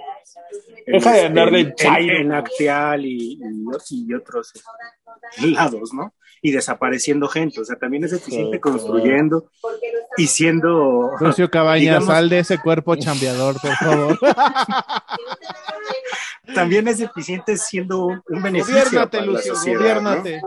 Deja 0.86 1.12
de 1.12 1.20
andar 1.26 1.50
de 1.50 1.60
en- 1.60 1.74
chairo. 1.74 2.18
en 2.18 2.32
Acteal 2.32 3.04
y, 3.04 3.34
y- 3.34 4.08
y 4.08 4.14
otros 4.14 4.52
lados, 5.42 5.92
¿no? 5.92 6.14
Y 6.40 6.52
desapareciendo 6.52 7.26
gente, 7.28 7.60
o 7.60 7.64
sea, 7.64 7.76
también 7.76 8.04
es 8.04 8.12
eficiente 8.12 8.56
Sí, 8.58 8.60
construyendo 8.60 9.50
y 10.16 10.28
siendo... 10.28 11.10
Lucio 11.20 11.50
Cabañas, 11.50 11.80
Digamos- 11.80 12.06
sal 12.06 12.28
de 12.28 12.38
ese 12.38 12.58
cuerpo 12.58 12.94
chambeador, 12.96 13.60
por 13.60 13.72
favor. 13.74 14.18
También 16.54 16.88
es 16.88 17.00
eficiente 17.00 17.56
siendo 17.56 18.06
un, 18.06 18.22
un 18.28 18.42
beneficio 18.42 18.74
Lucio, 19.24 19.54
sociedad, 19.54 19.78
gobiérnate. 19.80 20.40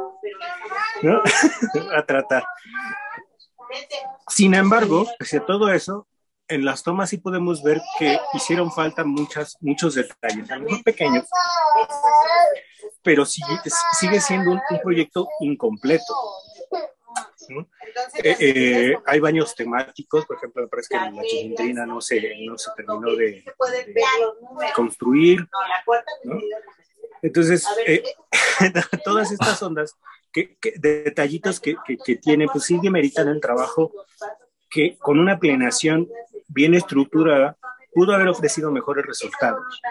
¿no? 1.04 1.14
¿No? 1.14 1.22
a 1.98 2.06
tratar. 2.06 2.44
Sin 4.28 4.54
embargo, 4.56 5.08
pese 5.20 5.38
a 5.38 5.46
todo 5.46 5.72
eso, 5.72 6.08
en 6.52 6.66
las 6.66 6.84
tomas 6.84 7.10
sí 7.10 7.18
podemos 7.18 7.64
ver 7.64 7.82
que 7.98 8.18
hicieron 8.34 8.72
falta 8.72 9.04
muchas, 9.04 9.58
muchos 9.62 9.96
detalles, 9.96 10.50
a 10.52 10.58
lo 10.58 10.66
mejor 10.66 10.84
pequeños, 10.84 11.26
pero 13.02 13.26
sigue, 13.26 13.58
sigue 14.00 14.20
siendo 14.22 14.52
un, 14.52 14.62
un 14.70 14.80
proyecto 14.82 15.28
incompleto. 15.40 16.14
¿no? 17.50 17.68
Eh, 18.24 18.36
eh, 18.40 18.98
hay 19.06 19.20
baños 19.20 19.54
temáticos, 19.56 20.26
por 20.26 20.38
ejemplo, 20.38 20.62
me 20.62 20.68
parece 20.70 20.90
que 20.90 20.96
la 20.98 21.22
chilindrina 21.24 21.86
no 21.86 22.00
se, 22.00 22.36
no 22.46 22.58
se 22.58 22.72
terminó 22.76 23.16
de, 23.16 23.44
de 23.44 24.74
construir. 24.76 25.48
¿no? 26.24 26.40
Entonces, 27.22 27.66
eh, 27.86 28.04
todas 29.04 29.32
estas 29.32 29.62
ondas, 29.62 29.96
que, 30.32 30.56
que- 30.58 30.76
detallitos 30.78 31.60
que, 31.60 31.76
que, 31.86 31.98
que 31.98 32.16
tiene, 32.16 32.48
pues 32.48 32.64
sí 32.66 32.80
demeritan 32.82 33.28
el 33.28 33.42
trabajo 33.42 33.92
que 34.70 34.98
con 34.98 35.20
una 35.20 35.38
planeación 35.38 36.08
bien 36.54 36.74
estructurada 36.74 37.58
pudo 37.94 38.14
haber 38.14 38.28
ofrecido 38.30 38.72
mejores 38.72 39.06
resultados. 39.06 39.82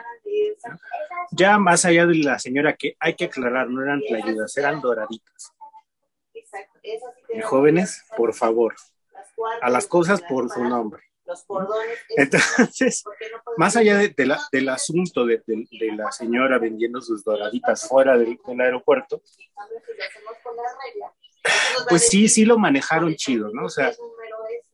Ya 1.33 1.59
más 1.59 1.85
allá 1.85 2.07
de 2.07 2.17
la 2.17 2.39
señora 2.39 2.75
que 2.75 2.97
hay 2.99 3.15
que 3.15 3.27
aclarar, 3.27 3.69
no 3.69 3.83
eran 3.83 4.01
playudas, 4.01 4.57
eran 4.57 4.81
doraditas. 4.81 5.53
Y 7.33 7.41
jóvenes, 7.43 8.05
por 8.17 8.35
favor, 8.35 8.75
a 9.63 9.71
las 9.71 9.87
cosas 9.87 10.21
por 10.23 10.49
su 10.51 10.65
nombre. 10.65 11.03
Entonces, 12.17 13.05
más 13.57 13.77
allá 13.77 13.99
de- 13.99 14.15
del 14.51 14.69
asunto 14.69 15.25
de 15.25 15.41
la 15.97 16.11
señora 16.11 16.59
vendiendo 16.59 17.01
sus 17.01 17.23
doraditas 17.23 17.87
fuera 17.89 18.19
del, 18.19 18.39
del 18.45 18.61
aeropuerto, 18.61 19.23
pues 21.89 22.09
sí, 22.09 22.29
sí 22.29 22.45
lo 22.45 22.59
manejaron 22.59 23.15
chido, 23.15 23.51
¿no? 23.53 23.67
O 23.67 23.69
sea, 23.69 23.93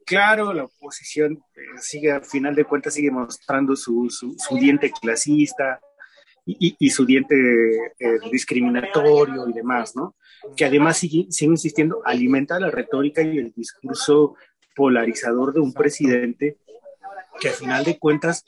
claro, 0.07 0.53
la 0.55 0.64
oposición 0.64 1.42
eh, 1.55 1.61
sigue, 1.79 2.12
al 2.12 2.25
final 2.25 2.55
de 2.55 2.64
cuentas, 2.64 2.95
sigue 2.95 3.11
mostrando 3.11 3.77
su, 3.77 4.09
su, 4.09 4.35
su 4.38 4.57
diente 4.57 4.90
clasista 4.90 5.81
y, 6.47 6.69
y- 6.69 6.77
y 6.79 6.90
su 6.90 7.05
diente 7.05 7.35
eh, 7.99 8.19
discriminatorio 8.31 9.49
y 9.49 9.53
demás, 9.53 9.95
¿no? 9.97 10.14
Que 10.57 10.64
además 10.64 10.97
sigue, 10.99 11.27
sigue 11.31 11.51
insistiendo, 11.51 12.01
alimenta 12.05 12.59
la 12.61 12.71
retórica 12.71 13.21
y 13.23 13.38
el 13.38 13.53
discurso 13.53 14.37
polarizador 14.75 15.53
de 15.53 15.61
un 15.61 15.73
presidente 15.73 16.57
que 17.40 17.49
al 17.49 17.55
final 17.55 17.85
de 17.85 17.99
cuentas, 17.99 18.45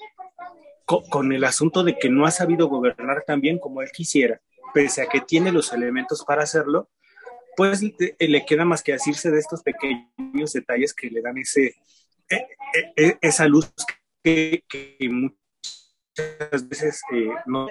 co- 0.84 1.02
con 1.10 1.32
el 1.32 1.44
asunto 1.44 1.82
de 1.84 1.98
que 1.98 2.08
no 2.08 2.24
ha 2.24 2.30
sabido 2.30 2.68
gobernar 2.68 3.24
tan 3.26 3.40
bien 3.40 3.58
como 3.58 3.82
él 3.82 3.90
quisiera, 3.92 4.40
pese 4.72 5.02
a 5.02 5.06
que 5.06 5.20
tiene 5.20 5.50
los 5.52 5.72
elementos 5.72 6.24
para 6.24 6.42
hacerlo, 6.42 6.88
pues 7.58 7.82
le, 7.82 8.16
le 8.20 8.46
queda 8.46 8.64
más 8.64 8.84
que 8.84 8.92
asirse 8.92 9.32
de 9.32 9.40
estos 9.40 9.64
pequeños 9.64 10.52
detalles 10.52 10.94
que 10.94 11.10
le 11.10 11.20
dan 11.20 11.38
ese, 11.38 11.74
eh, 12.30 12.46
eh, 12.72 12.92
eh, 12.96 13.18
esa 13.20 13.48
luz 13.48 13.68
que, 14.22 14.62
que 14.68 14.96
muchas 15.10 16.68
veces 16.68 17.02
eh, 17.12 17.30
no, 17.46 17.66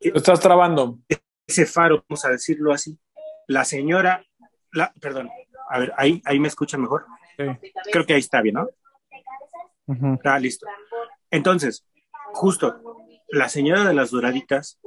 Lo 0.00 0.16
estás 0.16 0.40
trabando. 0.40 0.98
ese 1.46 1.66
faro, 1.66 2.02
vamos 2.08 2.24
a 2.24 2.30
decirlo 2.30 2.72
así. 2.72 2.98
La 3.48 3.66
señora, 3.66 4.24
la, 4.72 4.94
perdón, 4.98 5.28
a 5.68 5.78
ver, 5.78 5.92
ahí, 5.98 6.22
ahí 6.24 6.40
me 6.40 6.48
escuchan 6.48 6.80
mejor. 6.80 7.04
Creo 7.92 8.06
que 8.06 8.14
ahí 8.14 8.20
está 8.20 8.40
bien, 8.40 8.54
¿no? 8.54 8.70
Ujú. 9.88 10.18
Ah, 10.24 10.38
listo. 10.38 10.66
Entonces, 11.30 11.86
justo, 12.32 13.05
la 13.28 13.48
señora 13.48 13.84
de 13.84 13.94
las 13.94 14.10
doraditas 14.10 14.78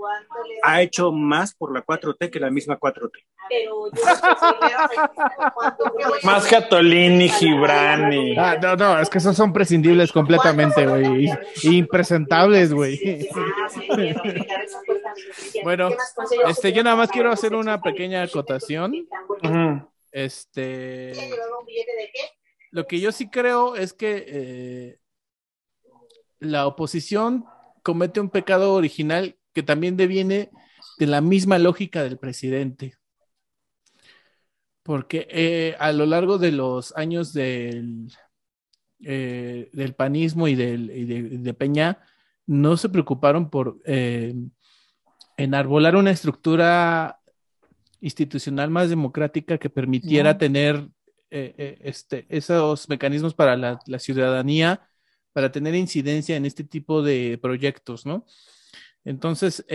ha 0.63 0.81
hecho 0.81 1.11
más 1.11 1.55
por 1.55 1.73
la 1.73 1.85
4T 1.85 2.29
que 2.29 2.39
la 2.39 2.49
misma 2.49 2.79
4T. 2.79 3.11
Más 6.23 6.47
que 6.47 6.55
Atolín 6.55 7.21
y 7.21 7.29
Gibran 7.29 8.13
y... 8.13 8.37
Ah, 8.37 8.57
no, 8.61 8.75
no, 8.75 8.99
es 8.99 9.09
que 9.09 9.17
esos 9.17 9.35
son 9.35 9.51
prescindibles 9.51 10.11
completamente, 10.11 10.85
güey. 10.85 11.29
Impresentables, 11.63 12.73
güey. 12.73 13.27
Bueno, 15.63 15.89
Este, 16.47 16.71
yo 16.71 16.83
nada 16.83 16.95
más 16.95 17.09
quiero 17.09 17.31
hacer 17.31 17.53
una 17.53 17.81
pequeña 17.81 18.23
acotación. 18.23 19.07
Ujú. 19.43 19.89
Este, 20.11 21.13
lo 22.71 22.87
que 22.87 22.99
yo 22.99 23.11
sí 23.11 23.29
creo 23.29 23.75
es 23.75 23.93
que 23.93 24.25
eh, 24.27 24.99
la 26.39 26.65
oposición 26.65 27.45
comete 27.81 28.19
un 28.19 28.29
pecado 28.29 28.73
original 28.73 29.37
que 29.53 29.63
también 29.63 29.97
deviene 29.97 30.49
de 30.97 31.07
la 31.07 31.21
misma 31.21 31.57
lógica 31.57 32.03
del 32.03 32.17
presidente. 32.17 32.95
Porque 34.83 35.27
eh, 35.29 35.75
a 35.79 35.91
lo 35.91 36.05
largo 36.05 36.37
de 36.37 36.51
los 36.51 36.95
años 36.95 37.33
del, 37.33 38.11
eh, 39.03 39.69
del 39.71 39.93
panismo 39.93 40.47
y, 40.47 40.55
del, 40.55 40.91
y 40.91 41.05
de, 41.05 41.21
de 41.37 41.53
Peña, 41.53 41.99
no 42.45 42.77
se 42.77 42.89
preocuparon 42.89 43.49
por 43.49 43.79
eh, 43.85 44.33
enarbolar 45.37 45.95
una 45.95 46.11
estructura 46.11 47.19
institucional 48.01 48.69
más 48.69 48.89
democrática 48.89 49.57
que 49.57 49.69
permitiera 49.69 50.33
No. 50.33 50.37
tener 50.37 50.89
este, 51.29 52.25
esos 52.27 52.89
mecanismos 52.89 53.35
para 53.35 53.55
la, 53.55 53.99
ciudadanía, 53.99 54.88
para 55.33 55.51
tener 55.51 55.75
incidencia 55.75 56.35
en 56.35 56.45
este 56.45 56.63
tipo 56.63 57.01
de 57.01 57.39
proyectos, 57.41 58.05
¿no? 58.05 58.25
Entonces, 59.05 59.65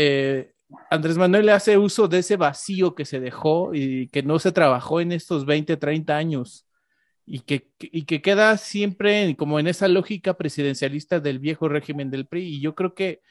Andrés 0.91 1.17
Manuel 1.19 1.49
hace 1.49 1.79
uso 1.79 2.09
de 2.09 2.19
ese 2.19 2.37
vacío 2.37 2.95
que 2.95 3.05
se 3.05 3.21
dejó 3.21 3.75
y 3.75 4.09
que 4.09 4.23
no 4.23 4.39
se 4.39 4.53
trabajó 4.53 5.01
en 5.01 5.13
estos 5.13 5.47
20, 5.47 5.77
30 5.77 6.17
años 6.17 6.67
y 7.27 7.41
que, 7.41 7.71
y 7.79 8.05
que 8.05 8.23
queda 8.23 8.57
siempre 8.59 9.35
como 9.37 9.59
en 9.59 9.67
esa 9.67 9.89
lógica 9.89 10.35
presidencialista 10.37 11.21
del 11.21 11.39
viejo 11.39 11.69
régimen 11.69 12.11
del 12.11 12.27
PRI. 12.27 12.57
Y 12.57 12.61
yo 12.61 12.75
creo 12.75 12.95
que 12.95 13.23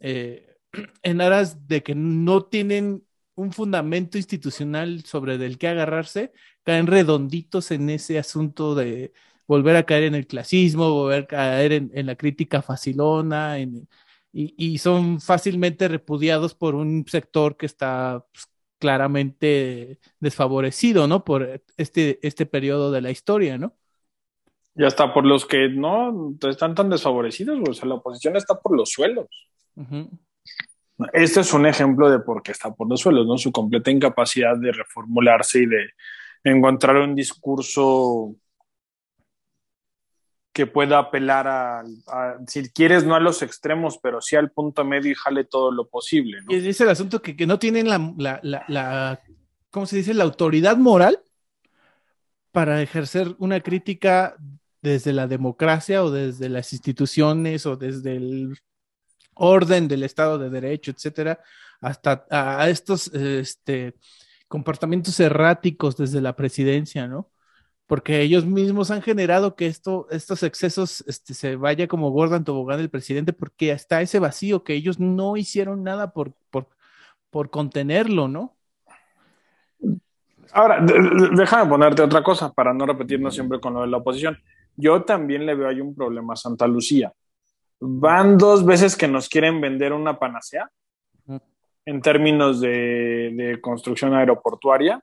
eh, 0.00 0.56
en 1.02 1.20
aras 1.20 1.66
de 1.66 1.82
que 1.82 1.94
no 1.94 2.44
tienen 2.44 3.04
un 3.34 3.52
fundamento 3.52 4.16
institucional 4.16 5.04
sobre 5.04 5.38
del 5.38 5.58
que 5.58 5.68
agarrarse, 5.68 6.32
caen 6.62 6.86
redonditos 6.86 7.70
en 7.72 7.90
ese 7.90 8.18
asunto 8.18 8.74
de 8.74 9.12
volver 9.46 9.76
a 9.76 9.84
caer 9.84 10.04
en 10.04 10.14
el 10.14 10.26
clasismo, 10.26 10.90
volver 10.90 11.24
a 11.24 11.26
caer 11.26 11.72
en, 11.72 12.06
la 12.06 12.16
crítica 12.16 12.62
facilona, 12.62 13.58
y, 13.60 13.86
y, 14.32 14.78
son 14.78 15.20
fácilmente 15.20 15.88
repudiados 15.88 16.54
por 16.54 16.74
un 16.74 17.04
sector 17.06 17.56
que 17.56 17.66
está 17.66 18.24
pues, 18.32 18.48
claramente 18.78 19.98
desfavorecido, 20.20 21.06
¿no? 21.06 21.24
Por 21.24 21.62
este, 21.76 22.18
este 22.26 22.46
periodo 22.46 22.90
de 22.90 23.00
la 23.00 23.10
historia, 23.10 23.56
¿no? 23.58 23.74
Y 24.76 24.84
hasta 24.84 25.14
por 25.14 25.24
los 25.24 25.46
que 25.46 25.68
no 25.68 26.34
están 26.42 26.74
tan 26.74 26.90
desfavorecidos, 26.90 27.60
o 27.68 27.72
sea, 27.72 27.88
la 27.88 27.94
oposición 27.94 28.36
está 28.36 28.58
por 28.60 28.76
los 28.76 28.90
suelos. 28.90 29.28
Este 31.12 31.40
es 31.40 31.52
un 31.54 31.66
ejemplo 31.66 32.10
de 32.10 32.18
por 32.18 32.42
qué 32.42 32.52
está 32.52 32.74
por 32.74 32.88
los 32.88 33.00
suelos, 33.00 33.26
¿no? 33.26 33.38
Su 33.38 33.52
completa 33.52 33.90
incapacidad 33.90 34.56
de 34.56 34.72
reformularse 34.72 35.60
y 35.60 35.66
de 35.66 35.90
encontrar 36.42 36.96
un 36.96 37.14
discurso 37.14 38.34
que 40.54 40.68
pueda 40.68 41.00
apelar 41.00 41.48
a, 41.48 41.84
si 42.46 42.70
quieres, 42.70 43.04
no 43.04 43.16
a 43.16 43.20
los 43.20 43.42
extremos, 43.42 43.98
pero 44.00 44.20
sí 44.20 44.36
al 44.36 44.52
punto 44.52 44.84
medio 44.84 45.10
y 45.10 45.16
jale 45.16 45.42
todo 45.42 45.72
lo 45.72 45.88
posible. 45.88 46.42
¿no? 46.42 46.56
Y 46.56 46.68
es 46.68 46.80
el 46.80 46.88
asunto 46.88 47.20
que, 47.20 47.36
que 47.36 47.44
no 47.44 47.58
tienen 47.58 47.88
la, 47.88 48.14
la, 48.16 48.64
la, 48.68 49.20
¿cómo 49.70 49.84
se 49.84 49.96
dice?, 49.96 50.14
la 50.14 50.22
autoridad 50.22 50.76
moral 50.76 51.18
para 52.52 52.80
ejercer 52.80 53.34
una 53.38 53.60
crítica 53.60 54.36
desde 54.80 55.12
la 55.12 55.26
democracia 55.26 56.04
o 56.04 56.12
desde 56.12 56.48
las 56.48 56.72
instituciones 56.72 57.66
o 57.66 57.76
desde 57.76 58.14
el 58.14 58.56
orden 59.34 59.88
del 59.88 60.04
Estado 60.04 60.38
de 60.38 60.50
Derecho, 60.50 60.92
etcétera, 60.92 61.40
hasta 61.80 62.26
a 62.30 62.70
estos 62.70 63.08
este, 63.12 63.96
comportamientos 64.46 65.18
erráticos 65.18 65.96
desde 65.96 66.20
la 66.20 66.36
presidencia, 66.36 67.08
¿no? 67.08 67.33
Porque 67.86 68.22
ellos 68.22 68.46
mismos 68.46 68.90
han 68.90 69.02
generado 69.02 69.56
que 69.56 69.66
esto, 69.66 70.06
estos 70.10 70.42
excesos 70.42 71.04
este, 71.06 71.34
se 71.34 71.56
vaya 71.56 71.86
como 71.86 72.10
gorda 72.10 72.36
en 72.36 72.44
tobogán 72.44 72.78
del 72.78 72.90
presidente, 72.90 73.32
porque 73.32 73.70
está 73.70 74.00
ese 74.00 74.18
vacío 74.18 74.64
que 74.64 74.74
ellos 74.74 74.98
no 74.98 75.36
hicieron 75.36 75.82
nada 75.82 76.12
por, 76.12 76.32
por, 76.50 76.68
por 77.30 77.50
contenerlo, 77.50 78.28
¿no? 78.28 78.56
Ahora, 80.52 80.80
déjame 80.80 81.68
ponerte 81.68 82.02
otra 82.02 82.22
cosa 82.22 82.52
para 82.52 82.72
no 82.72 82.86
repetirnos 82.86 83.34
siempre 83.34 83.60
con 83.60 83.74
lo 83.74 83.82
de 83.82 83.88
la 83.88 83.96
oposición. 83.98 84.38
Yo 84.76 85.02
también 85.02 85.44
le 85.44 85.54
veo 85.54 85.68
ahí 85.68 85.80
un 85.80 85.94
problema 85.94 86.34
a 86.34 86.36
Santa 86.36 86.66
Lucía. 86.66 87.12
Van 87.80 88.38
dos 88.38 88.64
veces 88.64 88.96
que 88.96 89.08
nos 89.08 89.28
quieren 89.28 89.60
vender 89.60 89.92
una 89.92 90.18
panacea 90.18 90.70
en 91.86 92.00
términos 92.00 92.60
de, 92.60 93.32
de 93.34 93.60
construcción 93.60 94.14
aeroportuaria 94.14 95.02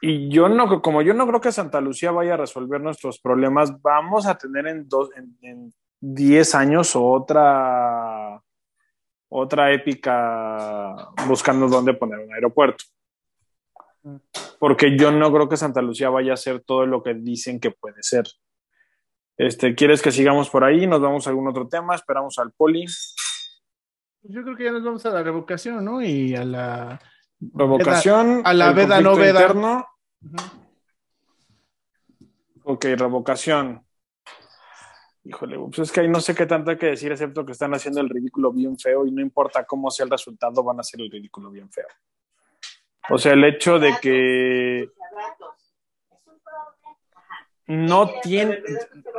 y 0.00 0.28
yo 0.28 0.48
no, 0.48 0.82
como 0.82 1.02
yo 1.02 1.14
no 1.14 1.26
creo 1.26 1.40
que 1.40 1.52
Santa 1.52 1.80
Lucía 1.80 2.10
vaya 2.10 2.34
a 2.34 2.38
resolver 2.38 2.80
nuestros 2.80 3.18
problemas, 3.18 3.80
vamos 3.80 4.26
a 4.26 4.36
tener 4.36 4.66
en, 4.66 4.88
dos, 4.88 5.10
en, 5.14 5.72
10 6.00 6.54
años 6.54 6.92
otra, 6.94 8.40
otra 9.28 9.72
épica 9.72 10.94
buscando 11.26 11.68
dónde 11.68 11.94
poner 11.94 12.18
un 12.18 12.34
aeropuerto. 12.34 12.84
Porque 14.58 14.96
yo 14.96 15.10
no 15.10 15.32
creo 15.32 15.48
que 15.48 15.56
Santa 15.56 15.82
Lucía 15.82 16.10
vaya 16.10 16.34
a 16.34 16.36
ser 16.36 16.60
todo 16.60 16.86
lo 16.86 17.02
que 17.02 17.14
dicen 17.14 17.58
que 17.58 17.70
puede 17.70 18.02
ser. 18.02 18.26
Este, 19.38 19.74
¿Quieres 19.74 20.00
que 20.00 20.12
sigamos 20.12 20.48
por 20.48 20.64
ahí? 20.64 20.86
¿Nos 20.86 21.00
vamos 21.00 21.26
a 21.26 21.30
algún 21.30 21.48
otro 21.48 21.66
tema? 21.66 21.94
¿Esperamos 21.94 22.38
al 22.38 22.52
poli? 22.52 22.86
Yo 24.22 24.42
creo 24.42 24.56
que 24.56 24.64
ya 24.64 24.72
nos 24.72 24.84
vamos 24.84 25.04
a 25.06 25.10
la 25.10 25.22
revocación, 25.22 25.84
¿no? 25.84 26.02
Y 26.02 26.34
a 26.34 26.44
la 26.44 27.00
Revocación. 27.40 28.42
A 28.44 28.52
la 28.54 28.72
veda 28.72 29.00
no 29.00 29.16
veda. 29.16 29.86
Ok, 32.64 32.84
revocación. 32.96 33.86
Híjole, 35.24 35.58
pues 35.58 35.78
es 35.80 35.92
que 35.92 36.00
ahí 36.00 36.08
no 36.08 36.20
sé 36.20 36.34
qué 36.34 36.46
tanto 36.46 36.70
hay 36.70 36.78
que 36.78 36.86
decir, 36.86 37.10
excepto 37.10 37.44
que 37.44 37.52
están 37.52 37.74
haciendo 37.74 38.00
el 38.00 38.08
ridículo 38.08 38.52
bien 38.52 38.78
feo 38.78 39.06
y 39.06 39.10
no 39.10 39.20
importa 39.20 39.64
cómo 39.64 39.90
sea 39.90 40.04
el 40.04 40.10
resultado, 40.10 40.62
van 40.62 40.78
a 40.78 40.80
hacer 40.80 41.00
el 41.00 41.10
ridículo 41.10 41.50
bien 41.50 41.68
feo. 41.70 41.86
O 43.08 43.18
sea, 43.18 43.32
el 43.32 43.44
hecho 43.44 43.78
de 43.78 43.94
que 44.00 44.90
no 47.68 48.20
tiene, 48.22 48.62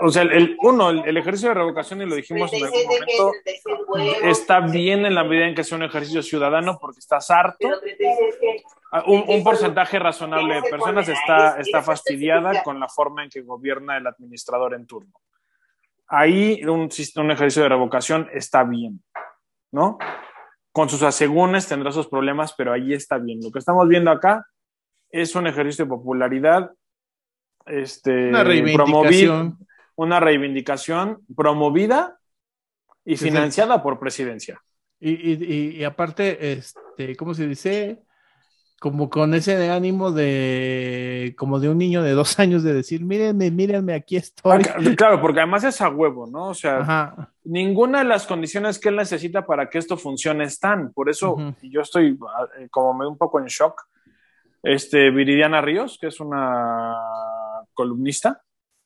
o 0.01 0.09
sea, 0.09 0.21
el, 0.21 0.55
uno, 0.61 0.89
el, 0.89 1.17
ejercicio 1.17 1.49
de 1.49 1.55
revocación, 1.55 2.01
y 2.01 2.05
lo 2.05 2.15
dijimos 2.15 2.51
en 2.53 2.63
algún 2.63 2.83
momento, 2.85 3.31
está 4.23 4.61
bien 4.61 5.05
en 5.05 5.15
la 5.15 5.25
medida 5.25 5.47
en 5.47 5.55
que 5.55 5.65
sea 5.65 5.77
un 5.77 5.83
ejercicio 5.83 6.23
ciudadano 6.23 6.77
porque 6.79 6.99
estás 6.99 7.29
harto. 7.29 7.67
Ah, 8.93 9.03
un, 9.05 9.43
porcentaje 9.43 9.99
razonable 9.99 10.55
de 10.55 10.61
personas 10.69 11.09
está, 11.09 11.59
está 11.59 11.81
fastidiada 11.81 12.63
con 12.63 12.79
la 12.79 12.87
forma 12.87 13.25
en 13.25 13.29
que 13.29 13.41
gobierna 13.41 13.97
el 13.97 14.07
administrador 14.07 14.75
en 14.75 14.87
turno. 14.87 15.11
Ahí 16.07 16.63
un, 16.63 16.89
un 17.17 17.31
ejercicio 17.31 17.63
de 17.63 17.69
revocación 17.69 18.29
está 18.31 18.63
bien, 18.63 19.03
¿no? 19.71 19.97
Con 20.71 20.87
sus 20.87 21.03
asegúnes 21.03 21.67
tendrá 21.67 21.91
sus 21.91 22.07
problemas, 22.07 22.53
pero 22.53 22.71
ahí 22.71 22.93
está 22.93 23.17
bien. 23.17 23.39
Lo 23.43 23.51
que 23.51 23.59
estamos 23.59 23.85
viendo 23.89 24.09
acá 24.09 24.47
es 25.09 25.35
un 25.35 25.47
ejercicio 25.47 25.83
de 25.83 25.89
popularidad 25.89 26.71
este, 27.69 28.29
una 28.29 28.43
reivindicación. 28.43 29.57
una 29.95 30.19
reivindicación 30.19 31.19
promovida 31.35 32.19
y 33.05 33.17
financiada 33.17 33.81
por 33.81 33.99
presidencia. 33.99 34.61
Y, 34.99 35.83
aparte, 35.83 36.53
este, 36.53 37.15
¿cómo 37.15 37.33
se 37.33 37.47
dice? 37.47 38.01
Como 38.79 39.09
con 39.09 39.33
ese 39.33 39.69
ánimo 39.69 40.11
de, 40.11 41.33
como 41.37 41.59
de 41.59 41.69
un 41.69 41.77
niño 41.77 42.03
de 42.03 42.11
dos 42.11 42.37
años 42.39 42.63
de 42.63 42.73
decir, 42.73 43.03
mírenme, 43.03 43.49
mírenme, 43.49 43.93
aquí 43.93 44.17
estoy. 44.17 44.63
Ah, 44.69 44.79
claro, 44.95 45.21
porque 45.21 45.39
además 45.39 45.63
es 45.63 45.81
a 45.81 45.89
huevo, 45.89 46.27
¿no? 46.27 46.49
O 46.49 46.53
sea, 46.53 47.31
ninguna 47.43 47.99
de 47.99 48.05
las 48.05 48.27
condiciones 48.27 48.79
que 48.79 48.89
él 48.89 48.97
necesita 48.97 49.45
para 49.45 49.69
que 49.69 49.77
esto 49.77 49.97
funcione 49.97 50.43
están. 50.43 50.91
Por 50.93 51.09
eso 51.09 51.37
yo 51.61 51.81
estoy 51.81 52.17
eh, 52.59 52.67
como 52.69 53.07
un 53.07 53.17
poco 53.17 53.39
en 53.39 53.45
shock. 53.45 53.87
Este, 54.67 55.11
Viridiana 55.11 55.61
Ríos, 55.61 55.97
que 55.99 56.07
es 56.07 56.19
una 56.19 56.93
columnista, 57.73 58.41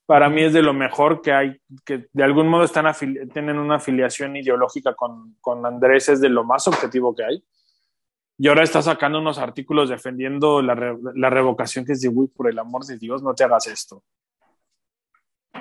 para 0.06 0.30
mí 0.30 0.44
es 0.44 0.54
de 0.54 0.62
lo 0.62 0.76
mejor 0.76 1.24
que 1.24 1.32
hay, 1.32 1.58
que 1.84 2.06
de 2.14 2.24
algún 2.24 2.48
modo 2.50 2.66
están 2.66 2.86
tienen 3.34 3.58
una 3.58 3.78
afiliación 3.78 4.36
ideológica 4.36 4.94
con, 4.94 5.38
con, 5.42 5.66
Andrés, 5.66 6.10
es 6.10 6.22
de 6.22 6.30
lo 6.30 6.44
más 6.44 6.68
objetivo 6.68 7.16
que 7.16 7.24
hay. 7.24 7.44
Y 8.38 8.48
ahora 8.48 8.64
está 8.64 8.84
sacando 8.84 9.20
unos 9.20 9.40
artículos 9.40 9.90
defendiendo 9.90 10.62
la, 10.62 10.98
la 11.16 11.30
revocación 11.32 11.84
que 11.84 11.94
es 11.94 12.02
de, 12.02 12.10
uy, 12.10 12.28
por 12.28 12.48
el 12.48 12.60
amor 12.60 12.86
de 12.86 13.00
Dios, 13.00 13.24
no 13.24 13.34
te 13.34 13.44
hagas 13.44 13.66
esto. 13.66 14.04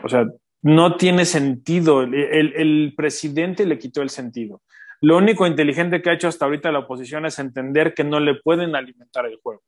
O 0.04 0.09
sea, 0.09 0.26
no 0.61 0.96
tiene 0.96 1.24
sentido. 1.24 2.02
El, 2.02 2.14
el, 2.14 2.52
el, 2.56 2.94
presidente 2.94 3.64
le 3.64 3.78
quitó 3.78 4.02
el 4.02 4.11
sentido. 4.11 4.61
Lo 5.00 5.16
único 5.16 5.46
inteligente 5.46 6.02
que 6.02 6.11
ha 6.11 6.14
hecho 6.14 6.28
hasta 6.28 6.44
ahorita 6.44 6.70
la 6.72 6.80
oposición 6.80 7.24
es 7.24 7.38
entender 7.38 7.94
que 7.94 8.04
no 8.04 8.20
le 8.20 8.35
pueden 8.35 8.76
alimentar 8.76 9.24
el 9.24 9.38
juego. 9.42 9.62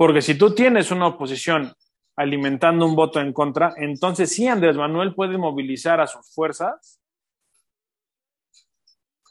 Porque 0.00 0.22
si 0.22 0.34
tú 0.34 0.54
tienes 0.54 0.90
una 0.90 1.08
oposición 1.08 1.74
alimentando 2.16 2.86
un 2.86 2.96
voto 2.96 3.20
en 3.20 3.34
contra, 3.34 3.74
entonces 3.76 4.34
sí, 4.34 4.48
Andrés 4.48 4.74
Manuel 4.74 5.14
puede 5.14 5.36
movilizar 5.36 6.00
a 6.00 6.06
sus 6.06 6.32
fuerzas 6.34 7.02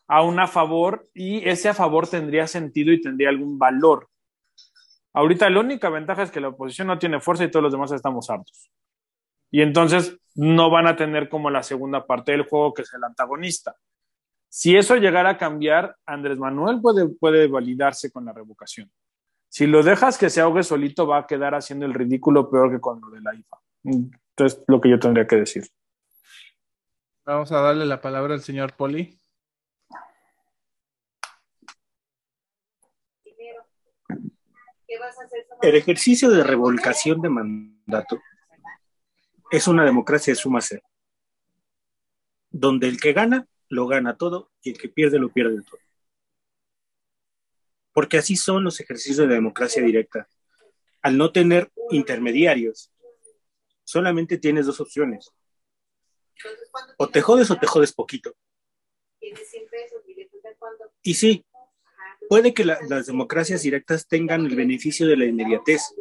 a 0.08 0.22
un 0.22 0.40
a 0.40 0.46
favor 0.46 1.10
y 1.16 1.50
ese 1.50 1.70
a 1.70 1.74
favor 1.74 2.08
tendría 2.08 2.46
sentido 2.46 2.94
y 2.94 3.02
tendría 3.02 3.30
algún 3.30 3.58
valor. 3.58 4.10
Ahorita 5.12 5.50
la 5.50 5.60
única 5.60 5.90
ventaja 5.90 6.22
es 6.22 6.30
que 6.30 6.40
la 6.40 6.50
oposición 6.50 6.90
no 6.90 7.00
tiene 7.00 7.20
fuerza 7.20 7.46
y 7.46 7.50
todos 7.50 7.64
los 7.64 7.72
demás 7.72 7.92
estamos 7.92 8.30
hartos. 8.30 8.70
Y 9.50 9.64
entonces 9.64 10.20
no 10.36 10.70
van 10.70 10.86
a 10.86 10.96
tener 10.96 11.30
como 11.30 11.50
la 11.50 11.64
segunda 11.64 12.06
parte 12.06 12.34
del 12.34 12.44
juego 12.44 12.76
que 12.76 12.84
es 12.84 12.94
el 12.94 13.04
antagonista. 13.04 13.76
Si 14.50 14.78
eso 14.78 14.98
llegara 14.98 15.32
a 15.32 15.38
cambiar, 15.40 15.96
Andrés 16.06 16.38
Manuel 16.38 16.80
puede, 16.80 17.10
puede 17.10 17.48
validarse 17.48 18.12
con 18.12 18.26
la 18.26 18.34
revocación. 18.34 18.92
Si 19.50 19.66
lo 19.66 19.82
dejas 19.82 20.18
que 20.18 20.30
se 20.30 20.42
ahogue 20.42 20.64
solito, 20.64 21.08
va 21.08 21.20
a 21.20 21.28
quedar 21.28 21.56
haciendo 21.56 21.86
el 21.86 21.94
ridículo 21.94 22.50
peor 22.50 22.72
que 22.72 22.80
con 22.80 23.02
lo 23.02 23.10
de 23.10 23.22
la 23.22 23.34
IFA. 23.34 23.58
Entonces, 23.84 24.64
lo 24.68 24.80
que 24.80 24.90
yo 24.90 25.00
tendría 25.00 25.26
que 25.28 25.38
decir. 25.38 25.68
Vamos 27.26 27.52
a 27.52 27.60
darle 27.60 27.86
la 27.86 28.00
palabra 28.00 28.36
al 28.36 28.42
señor 28.42 28.74
Poli. 28.74 29.20
¿qué 34.88 34.98
vas 35.00 35.20
a 35.20 35.24
hacer 35.24 35.46
El 35.62 35.76
ejercicio 35.76 36.30
de 36.32 36.44
revolcación 36.44 37.22
de 37.22 37.30
mandato 37.30 38.20
es 39.52 39.68
una 39.68 39.84
democracia 39.84 40.32
de 40.32 40.36
suma 40.36 40.62
cero, 40.62 40.84
donde 42.50 42.88
el 42.88 43.00
que 43.00 43.14
gana 43.14 43.48
lo 43.68 43.88
gana 43.88 44.18
todo 44.18 44.52
y 44.64 44.72
el 44.72 44.78
que 44.78 44.90
pierde 44.90 45.20
lo 45.20 45.30
pierde 45.30 45.62
todo. 45.62 45.80
Porque 48.00 48.18
así 48.18 48.38
son 48.38 48.64
los 48.64 48.80
ejercicios 48.80 49.28
de 49.28 49.36
democracia 49.36 49.84
directa. 49.84 50.30
Al 51.02 51.18
no 51.18 51.34
tener 51.34 51.70
intermediarios, 51.92 52.94
solamente 53.84 54.38
tienes 54.38 54.68
dos 54.68 54.80
opciones. 54.80 55.30
O 56.98 57.10
te 57.10 57.20
jodes 57.20 57.52
o 57.52 57.58
te 57.58 57.68
jodes 57.68 57.92
poquito. 57.92 58.34
Y 61.02 61.14
sí, 61.16 61.44
puede 62.30 62.54
que 62.54 62.64
la, 62.64 62.80
las 62.88 63.06
democracias 63.08 63.64
directas 63.64 64.08
tengan 64.08 64.46
el 64.46 64.56
beneficio 64.56 65.06
de 65.06 65.18
la 65.18 65.26
inmediatez, 65.26 65.94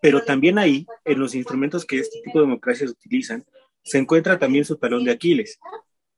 pero 0.00 0.24
también 0.24 0.56
ahí, 0.56 0.86
en 1.04 1.18
los 1.18 1.34
instrumentos 1.34 1.84
que 1.84 1.98
este 1.98 2.20
tipo 2.22 2.38
de 2.38 2.46
democracias 2.46 2.92
utilizan, 2.92 3.44
se 3.82 3.98
encuentra 3.98 4.38
también 4.38 4.64
su 4.64 4.76
talón 4.76 5.02
de 5.02 5.10
Aquiles. 5.10 5.58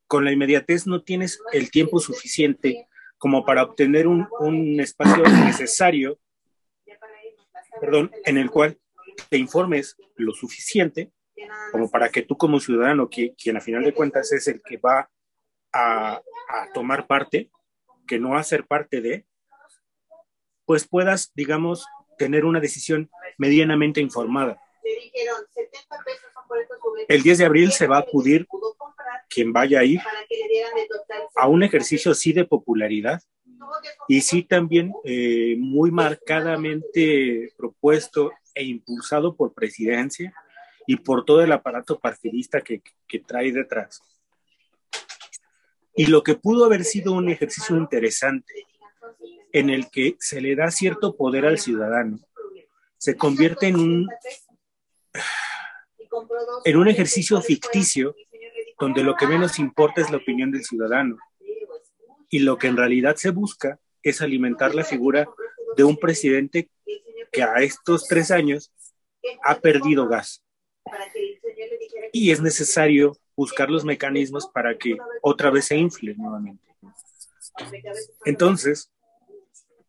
Con 0.06 0.26
la 0.26 0.32
inmediatez 0.32 0.86
no 0.86 1.02
tienes 1.02 1.40
el 1.54 1.70
tiempo 1.70 2.00
suficiente 2.00 2.86
como 3.20 3.44
para 3.44 3.62
obtener 3.62 4.06
un, 4.06 4.26
un 4.40 4.80
espacio 4.80 5.22
necesario, 5.44 6.18
perdón, 7.78 8.10
en 8.24 8.38
el 8.38 8.50
cual 8.50 8.80
te 9.28 9.36
informes 9.36 9.94
lo 10.16 10.32
suficiente 10.32 11.12
como 11.70 11.90
para 11.90 12.08
que 12.08 12.22
tú 12.22 12.38
como 12.38 12.60
ciudadano, 12.60 13.10
que, 13.10 13.34
quien 13.34 13.58
a 13.58 13.60
final 13.60 13.84
de 13.84 13.92
cuentas 13.92 14.32
es 14.32 14.48
el 14.48 14.62
que 14.62 14.78
va 14.78 15.10
a, 15.72 16.22
a 16.48 16.72
tomar 16.72 17.06
parte, 17.06 17.50
que 18.06 18.18
no 18.18 18.38
a 18.38 18.42
ser 18.42 18.66
parte 18.66 19.02
de, 19.02 19.26
pues 20.64 20.88
puedas, 20.88 21.30
digamos, 21.34 21.86
tener 22.16 22.46
una 22.46 22.58
decisión 22.58 23.10
medianamente 23.36 24.00
informada. 24.00 24.58
El 27.06 27.22
10 27.22 27.38
de 27.38 27.44
abril 27.44 27.72
se 27.72 27.86
va 27.86 27.98
a 27.98 28.00
acudir 28.00 28.46
quien 29.30 29.52
vaya 29.52 29.80
a 29.80 29.84
ir 29.84 30.00
a 31.36 31.48
un 31.48 31.62
ejercicio 31.62 32.12
sí 32.14 32.32
de 32.32 32.44
popularidad 32.44 33.22
y 34.08 34.20
sí 34.20 34.42
también 34.42 34.92
eh, 35.04 35.54
muy 35.58 35.90
marcadamente 35.90 37.52
propuesto 37.56 38.32
e 38.54 38.64
impulsado 38.64 39.36
por 39.36 39.54
presidencia 39.54 40.34
y 40.86 40.96
por 40.96 41.24
todo 41.24 41.42
el 41.42 41.52
aparato 41.52 41.98
partidista 42.00 42.60
que, 42.60 42.82
que 43.06 43.20
trae 43.20 43.52
detrás. 43.52 44.02
Y 45.94 46.06
lo 46.06 46.22
que 46.22 46.34
pudo 46.34 46.64
haber 46.64 46.84
sido 46.84 47.12
un 47.12 47.28
ejercicio 47.28 47.76
interesante 47.76 48.66
en 49.52 49.70
el 49.70 49.90
que 49.90 50.16
se 50.18 50.40
le 50.40 50.56
da 50.56 50.70
cierto 50.70 51.16
poder 51.16 51.46
al 51.46 51.58
ciudadano, 51.58 52.18
se 52.96 53.16
convierte 53.16 53.68
en 53.68 53.76
un, 53.76 54.08
en 56.64 56.76
un 56.76 56.88
ejercicio 56.88 57.40
ficticio 57.40 58.14
donde 58.80 59.04
lo 59.04 59.14
que 59.14 59.26
menos 59.26 59.58
importa 59.58 60.00
es 60.00 60.10
la 60.10 60.16
opinión 60.16 60.50
del 60.50 60.64
ciudadano 60.64 61.18
y 62.30 62.40
lo 62.40 62.56
que 62.56 62.68
en 62.68 62.76
realidad 62.76 63.16
se 63.16 63.30
busca 63.30 63.78
es 64.02 64.22
alimentar 64.22 64.74
la 64.74 64.84
figura 64.84 65.28
de 65.76 65.84
un 65.84 65.98
presidente 65.98 66.70
que 67.30 67.42
a 67.42 67.56
estos 67.56 68.08
tres 68.08 68.30
años 68.30 68.72
ha 69.44 69.56
perdido 69.56 70.08
gas. 70.08 70.42
Y 72.12 72.30
es 72.30 72.40
necesario 72.40 73.16
buscar 73.36 73.70
los 73.70 73.84
mecanismos 73.84 74.48
para 74.48 74.76
que 74.76 74.96
otra 75.22 75.50
vez 75.50 75.66
se 75.66 75.76
infle 75.76 76.14
nuevamente. 76.16 76.64
Entonces, 78.24 78.90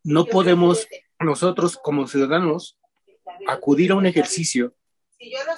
no 0.04 0.26
podemos 0.26 0.86
nosotros 1.18 1.78
como 1.82 2.06
ciudadanos 2.06 2.78
acudir 3.46 3.92
a 3.92 3.96
un 3.96 4.06
ejercicio 4.06 4.74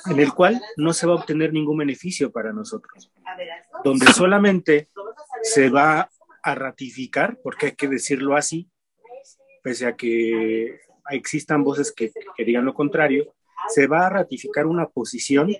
en 0.06 0.20
el 0.20 0.32
cual 0.32 0.60
no 0.76 0.92
se 0.92 1.06
va 1.06 1.14
a 1.14 1.16
obtener 1.16 1.52
ningún 1.52 1.78
beneficio 1.78 2.30
para 2.30 2.52
nosotros, 2.52 3.10
donde 3.82 4.06
solamente 4.12 4.88
se 5.42 5.70
va 5.70 6.10
a 6.42 6.54
ratificar, 6.54 7.38
porque 7.42 7.66
hay 7.66 7.72
que 7.72 7.88
decirlo 7.88 8.36
así, 8.36 8.70
pese 9.62 9.86
a 9.86 9.96
que 9.96 10.80
existan 11.10 11.64
voces 11.64 11.92
que, 11.92 12.12
que 12.36 12.44
digan 12.44 12.64
lo 12.64 12.74
contrario, 12.74 13.34
se 13.68 13.86
va 13.86 14.06
a 14.06 14.10
ratificar 14.10 14.66
una 14.66 14.88
posición 14.88 15.54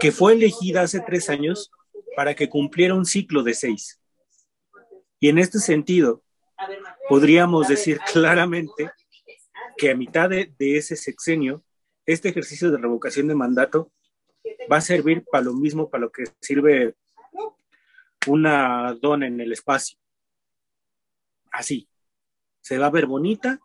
que 0.00 0.12
fue 0.12 0.32
elegida 0.32 0.82
hace 0.82 1.00
tres 1.00 1.28
años 1.28 1.70
para 2.16 2.34
que 2.34 2.48
cumpliera 2.48 2.94
un 2.94 3.04
ciclo 3.04 3.42
de 3.42 3.54
seis. 3.54 4.00
Y 5.20 5.28
en 5.28 5.38
este 5.38 5.58
sentido, 5.58 6.22
podríamos 7.08 7.68
decir 7.68 8.00
claramente 8.12 8.90
que 9.76 9.90
a 9.90 9.94
mitad 9.94 10.28
de, 10.28 10.52
de, 10.58 10.76
ese 10.76 10.96
sexenio, 10.96 11.62
este 12.06 12.30
ejercicio 12.30 12.70
de 12.70 12.78
revocación 12.78 13.28
de 13.28 13.34
mandato 13.34 13.90
va 14.70 14.78
a 14.78 14.80
servir 14.80 15.24
para 15.24 15.44
lo 15.44 15.54
mismo, 15.54 15.88
para 15.88 16.02
lo 16.02 16.12
que 16.12 16.24
sirve 16.40 16.96
una 18.26 18.94
dona 19.00 19.26
en 19.26 19.40
el 19.40 19.52
espacio. 19.52 19.98
Así. 21.50 21.88
Se 22.60 22.78
va 22.78 22.86
a 22.86 22.90
ver 22.90 23.06
bonita, 23.06 23.60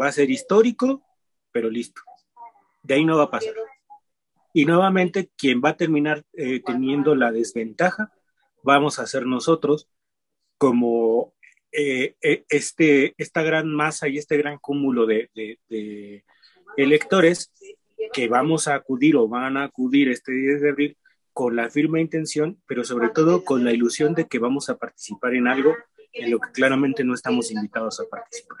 va 0.00 0.06
a 0.06 0.12
ser 0.12 0.30
histórico, 0.30 1.02
pero 1.50 1.68
listo. 1.68 2.00
De 2.82 2.94
ahí 2.94 3.04
no 3.04 3.16
va 3.16 3.24
a 3.24 3.30
pasar. 3.30 3.54
Y 4.52 4.66
nuevamente, 4.66 5.30
quien 5.36 5.60
va 5.60 5.70
a 5.70 5.76
terminar 5.76 6.24
eh, 6.32 6.60
teniendo 6.60 7.16
la 7.16 7.32
desventaja, 7.32 8.12
vamos 8.62 9.00
a 9.00 9.06
ser 9.06 9.26
nosotros, 9.26 9.88
como 10.58 11.34
eh, 11.72 12.14
eh, 12.22 12.44
este, 12.48 13.14
esta 13.18 13.42
gran 13.42 13.68
masa 13.68 14.06
y 14.06 14.16
este 14.18 14.36
gran 14.36 14.58
cúmulo 14.58 15.06
de, 15.06 15.28
de, 15.34 15.58
de, 15.68 16.24
electores 16.76 17.52
que 18.12 18.28
vamos 18.28 18.68
a 18.68 18.74
acudir 18.74 19.16
o 19.16 19.28
van 19.28 19.56
a 19.56 19.64
acudir 19.64 20.08
este 20.08 20.32
10 20.32 20.60
de 20.60 20.70
abril 20.70 20.98
con 21.32 21.56
la 21.56 21.68
firme 21.68 22.00
intención, 22.00 22.62
pero 22.66 22.84
sobre 22.84 23.08
todo 23.08 23.44
con 23.44 23.64
la 23.64 23.72
ilusión 23.72 24.14
de 24.14 24.26
que 24.26 24.38
vamos 24.38 24.68
a 24.68 24.76
participar 24.76 25.34
en 25.34 25.48
algo 25.48 25.74
en 26.12 26.30
lo 26.30 26.38
que 26.38 26.52
claramente 26.52 27.02
no 27.02 27.12
estamos 27.12 27.50
invitados 27.50 27.98
a 28.00 28.04
participar. 28.04 28.58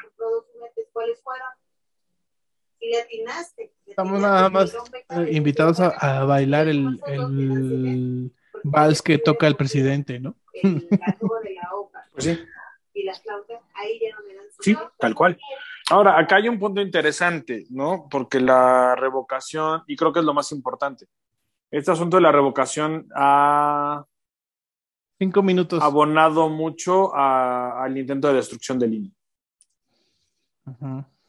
Estamos 3.86 4.20
nada 4.20 4.50
más 4.50 4.74
eh, 4.74 5.28
invitados 5.30 5.80
a, 5.80 5.88
a 5.88 6.24
bailar 6.24 6.68
el, 6.68 7.00
el, 7.06 8.32
vals 8.64 9.00
que 9.02 9.18
toca 9.18 9.46
el 9.46 9.56
presidente, 9.56 10.18
¿no? 10.18 10.36
pues 12.12 12.24
sí. 12.24 12.38
Sí, 14.60 14.76
tal 14.98 15.14
cual. 15.14 15.38
Ahora, 15.90 16.18
acá 16.18 16.36
hay 16.36 16.48
un 16.48 16.58
punto 16.58 16.80
interesante, 16.80 17.66
¿no? 17.70 18.06
Porque 18.10 18.40
la 18.40 18.96
revocación, 18.96 19.82
y 19.86 19.96
creo 19.96 20.12
que 20.12 20.20
es 20.20 20.24
lo 20.24 20.32
más 20.32 20.50
importante, 20.52 21.06
este 21.70 21.90
asunto 21.90 22.16
de 22.16 22.22
la 22.22 22.32
revocación 22.32 23.08
ha 23.14 24.04
cinco 25.18 25.42
minutos 25.42 25.82
abonado 25.82 26.48
mucho 26.48 27.14
a, 27.14 27.82
al 27.82 27.98
intento 27.98 28.28
de 28.28 28.34
destrucción 28.34 28.78
del 28.78 28.94
INE. 28.94 29.10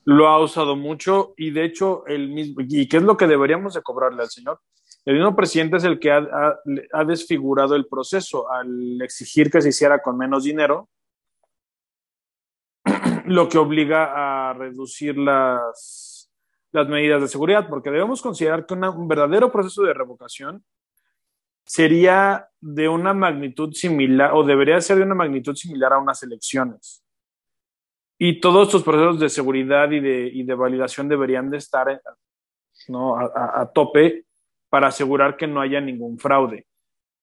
Lo 0.05 0.27
ha 0.27 0.39
usado 0.39 0.75
mucho 0.75 1.33
y 1.35 1.51
de 1.51 1.65
hecho 1.65 2.05
el 2.05 2.29
mismo, 2.29 2.61
y 2.61 2.87
qué 2.87 2.97
es 2.97 3.03
lo 3.03 3.17
que 3.17 3.27
deberíamos 3.27 3.73
de 3.73 3.81
cobrarle 3.81 4.21
al 4.21 4.29
señor. 4.29 4.61
El 5.03 5.15
mismo 5.15 5.35
presidente 5.35 5.77
es 5.77 5.83
el 5.83 5.99
que 5.99 6.11
ha, 6.11 6.17
ha, 6.17 6.59
ha 6.93 7.03
desfigurado 7.03 7.75
el 7.75 7.87
proceso 7.87 8.49
al 8.51 9.01
exigir 9.01 9.51
que 9.51 9.61
se 9.61 9.69
hiciera 9.69 10.01
con 10.01 10.17
menos 10.17 10.43
dinero, 10.43 10.89
lo 13.25 13.49
que 13.49 13.57
obliga 13.57 14.13
a 14.13 14.34
reducir 14.53 15.17
las, 15.17 16.31
las 16.71 16.87
medidas 16.87 17.21
de 17.21 17.27
seguridad, 17.27 17.67
porque 17.67 17.91
debemos 17.91 18.21
considerar 18.21 18.65
que 18.65 18.73
una, 18.73 18.89
un 18.89 19.07
verdadero 19.07 19.51
proceso 19.51 19.83
de 19.83 19.93
revocación 19.93 20.63
sería 21.65 22.47
de 22.61 22.87
una 22.87 23.13
magnitud 23.13 23.73
similar, 23.73 24.31
o 24.33 24.43
debería 24.43 24.79
ser 24.81 24.97
de 24.97 25.03
una 25.03 25.15
magnitud 25.15 25.55
similar 25.55 25.93
a 25.93 25.99
unas 25.99 26.21
elecciones. 26.21 27.03
Y 28.17 28.39
todos 28.39 28.67
estos 28.67 28.83
procesos 28.83 29.19
de 29.19 29.29
seguridad 29.29 29.91
y 29.91 29.99
de, 29.99 30.29
y 30.31 30.43
de 30.43 30.53
validación 30.53 31.09
deberían 31.09 31.49
de 31.49 31.57
estar 31.57 32.01
¿no? 32.87 33.17
a, 33.17 33.25
a, 33.25 33.61
a 33.61 33.71
tope 33.71 34.25
para 34.69 34.87
asegurar 34.87 35.37
que 35.37 35.47
no 35.47 35.59
haya 35.59 35.81
ningún 35.81 36.17
fraude, 36.19 36.67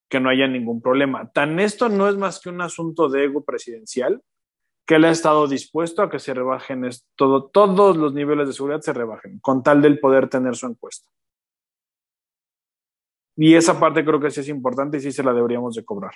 que 0.08 0.20
no 0.20 0.28
haya 0.28 0.46
ningún 0.48 0.82
problema. 0.82 1.30
Tan 1.30 1.60
esto 1.60 1.88
no 1.88 2.08
es 2.08 2.16
más 2.16 2.40
que 2.40 2.48
un 2.50 2.60
asunto 2.60 3.08
de 3.08 3.24
ego 3.24 3.44
presidencial, 3.44 4.22
que 4.92 4.96
él 4.96 5.06
ha 5.06 5.10
estado 5.10 5.48
dispuesto 5.48 6.02
a 6.02 6.10
que 6.10 6.18
se 6.18 6.34
rebajen 6.34 6.86
todo, 7.16 7.44
todos 7.44 7.96
los 7.96 8.12
niveles 8.12 8.46
de 8.46 8.52
seguridad 8.52 8.82
se 8.82 8.92
rebajen, 8.92 9.38
con 9.38 9.62
tal 9.62 9.80
del 9.80 9.98
poder 9.98 10.28
tener 10.28 10.54
su 10.54 10.66
encuesta. 10.66 11.08
Y 13.34 13.54
esa 13.54 13.80
parte 13.80 14.04
creo 14.04 14.20
que 14.20 14.30
sí 14.30 14.40
es 14.40 14.48
importante 14.50 14.98
y 14.98 15.00
sí 15.00 15.10
se 15.10 15.22
la 15.22 15.32
deberíamos 15.32 15.76
de 15.76 15.82
cobrar. 15.86 16.12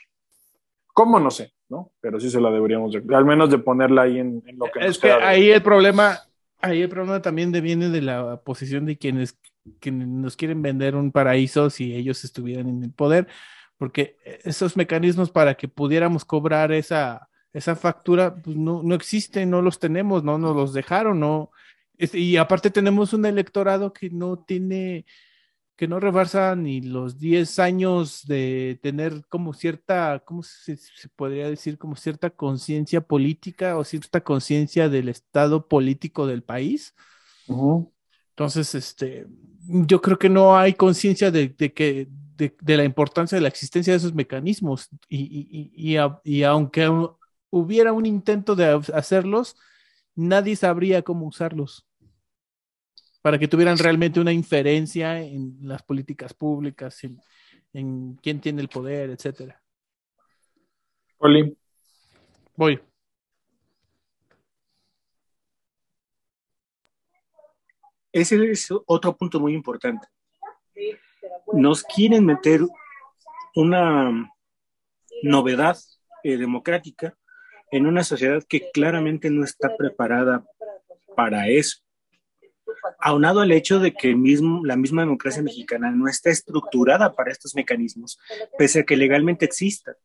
¿Cómo? 0.89 1.19
No 1.19 1.31
sé, 1.31 1.55
¿no? 1.71 1.91
Pero 2.03 2.21
sí 2.21 2.29
se 2.29 2.39
la 2.39 2.51
deberíamos 2.51 2.93
de, 2.93 3.03
al 3.17 3.25
menos 3.25 3.49
de 3.49 3.57
ponerla 3.57 4.03
ahí 4.03 4.19
en, 4.19 4.43
en 4.45 4.59
lo 4.59 4.67
que 4.67 4.85
Es 4.85 4.99
que 4.99 5.11
ahí 5.11 5.49
el 5.49 5.63
problema, 5.63 6.19
ahí 6.61 6.83
el 6.83 6.91
problema 6.91 7.23
también 7.23 7.53
viene 7.53 7.89
de 7.89 8.03
la 8.03 8.43
posición 8.43 8.85
de 8.85 8.99
quienes, 8.99 9.39
quienes 9.81 10.07
nos 10.07 10.37
quieren 10.37 10.61
vender 10.61 10.97
un 10.97 11.13
paraíso 11.13 11.71
si 11.71 11.95
ellos 11.95 12.25
estuvieran 12.25 12.69
en 12.69 12.85
el 12.85 12.93
poder, 12.93 13.27
porque 13.79 14.19
esos 14.45 14.77
mecanismos 14.77 15.31
para 15.31 15.55
que 15.55 15.67
pudiéramos 15.67 16.27
cobrar 16.27 16.73
esa 16.73 17.31
esa 17.57 17.75
factura 17.75 18.35
pues, 18.37 18.55
no, 18.55 18.83
no 18.83 18.95
existe, 18.95 19.47
no 19.47 19.63
los 19.63 19.79
tenemos, 19.79 20.23
no 20.23 20.37
nos 20.37 20.55
los 20.55 20.75
dejaron, 20.75 21.21
no. 21.21 21.51
Y 21.99 22.37
aparte 22.37 22.71
tenemos 22.71 23.15
un 23.15 23.25
electorado 23.25 23.95
que 23.95 24.11
no 24.11 24.39
tiene, 24.39 25.07
que 25.75 25.89
no 25.89 25.99
rebasa 25.99 26.55
ni 26.55 26.83
los 26.83 27.19
10 27.19 27.59
años 27.59 28.27
de 28.27 28.79
tener 28.83 29.25
como 29.31 29.55
cierta, 29.55 30.23
¿cómo 30.27 30.43
se, 30.43 30.77
podría 31.17 31.49
decir? 31.49 31.79
Como 31.79 31.97
cierta 31.97 32.29
conciencia 32.29 33.01
política 33.01 33.79
o 33.79 33.85
cierta 33.85 34.21
conciencia 34.21 34.91
del 34.91 35.09
estado 35.09 35.67
político 35.67 36.27
del 36.27 36.43
país. 36.43 36.95
Entonces, 37.49 38.75
este, 38.75 39.27
yo 39.67 40.03
creo 40.03 40.19
que 40.19 40.29
no 40.29 40.59
hay 40.59 40.75
conciencia 40.75 41.31
de, 41.31 41.55
que 41.55 42.09
de, 42.37 42.77
la 42.77 42.85
importancia 42.85 43.37
de 43.37 43.43
la 43.43 43.49
existencia 43.49 43.95
de 43.95 43.97
esos 43.97 44.13
mecanismos 44.13 44.91
y, 45.09 45.73
y, 45.75 46.43
aunque 46.45 46.87
hubiera 47.51 47.93
un 47.93 48.07
intento 48.07 48.55
de 48.55 48.81
hacerlos, 48.95 49.57
nadie 50.15 50.57
sabría 50.57 51.03
cómo 51.03 51.27
usarlos 51.27 51.87
para 53.27 53.39
que 53.41 53.49
tuvieran 53.49 53.77
realmente 53.77 54.21
una 54.21 54.33
inferencia 54.33 55.21
en 55.21 55.59
las 55.63 55.83
políticas 55.83 56.33
públicas, 56.33 57.03
en, 57.03 57.21
en 57.73 58.15
quién 58.23 58.41
tiene 58.41 58.63
el 58.63 58.69
poder, 58.69 59.11
etcétera. 59.11 59.61
Oli. 61.19 61.57
Voy. 62.55 62.81
Ese 68.13 68.51
es 68.51 68.69
otro 68.87 69.17
punto 69.17 69.41
muy 69.41 69.55
importante. 69.55 70.07
Nos 71.53 71.83
quieren 71.83 72.25
meter 72.25 72.61
una 73.57 74.33
novedad 75.23 75.77
eh, 76.23 76.37
democrática 76.37 77.17
en 77.71 77.87
una 77.87 78.05
sociedad 78.05 78.43
que 78.49 78.71
claramente 78.71 79.31
no 79.31 79.45
está 79.45 79.77
preparada 79.77 80.45
para 81.17 81.49
eso. 81.49 81.79
Aunado 83.01 83.41
al 83.41 83.53
hecho 83.53 83.81
de 83.81 83.93
que 83.93 84.15
mismo, 84.15 84.65
la 84.65 84.77
misma 84.77 85.03
democracia 85.03 85.43
mexicana 85.43 85.91
no 85.91 86.09
está 86.09 86.31
estructurada 86.31 87.15
para 87.15 87.33
estos 87.33 87.55
mecanismos, 87.55 88.19
pese 88.59 88.81
a 88.81 88.85
que 88.85 88.97
legalmente 88.97 89.45
exista. 89.45 89.97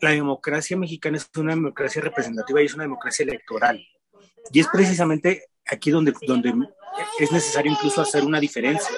La 0.00 0.10
democracia 0.10 0.76
mexicana 0.76 1.16
es 1.16 1.30
una 1.36 1.54
democracia 1.54 2.02
representativa 2.02 2.60
y 2.60 2.66
es 2.66 2.74
una 2.74 2.84
democracia 2.84 3.22
electoral. 3.22 3.86
Y 4.52 4.60
es 4.60 4.68
precisamente 4.68 5.46
aquí 5.64 5.90
donde, 5.90 6.12
donde 6.26 6.52
es 7.18 7.32
necesario 7.32 7.72
incluso 7.72 8.02
hacer 8.02 8.24
una 8.24 8.40
diferencia. 8.40 8.94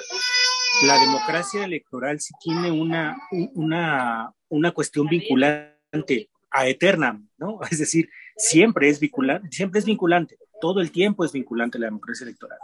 La 0.83 0.99
democracia 0.99 1.63
electoral 1.63 2.19
sí 2.19 2.33
tiene 2.39 2.71
una, 2.71 3.17
una, 3.53 4.33
una 4.49 4.71
cuestión 4.71 5.07
vinculante 5.07 6.29
a 6.51 6.67
eterna, 6.67 7.21
¿no? 7.37 7.59
Es 7.71 7.79
decir, 7.79 8.09
siempre 8.35 8.89
es 8.89 8.99
vinculante, 8.99 9.49
siempre 9.51 9.79
es 9.79 9.85
vinculante, 9.85 10.37
todo 10.61 10.81
el 10.81 10.91
tiempo 10.91 11.25
es 11.25 11.31
vinculante 11.31 11.79
la 11.79 11.87
democracia 11.87 12.25
electoral. 12.25 12.59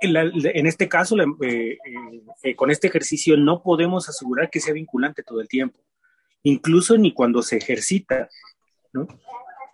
En, 0.00 0.66
este 0.66 0.88
caso, 0.88 1.16
eh, 1.18 1.26
eh, 1.42 1.78
eh, 2.44 2.54
con 2.54 2.70
este 2.70 2.86
ejercicio 2.86 3.36
no 3.36 3.64
podemos 3.64 4.08
asegurar 4.08 4.48
que 4.48 4.60
sea 4.60 4.74
vinculante 4.74 5.24
todo 5.24 5.40
el 5.40 5.48
tiempo, 5.48 5.80
incluso 6.44 6.96
ni 6.96 7.12
cuando 7.12 7.42
se 7.42 7.56
ejercita, 7.56 8.28
¿no? 8.92 9.08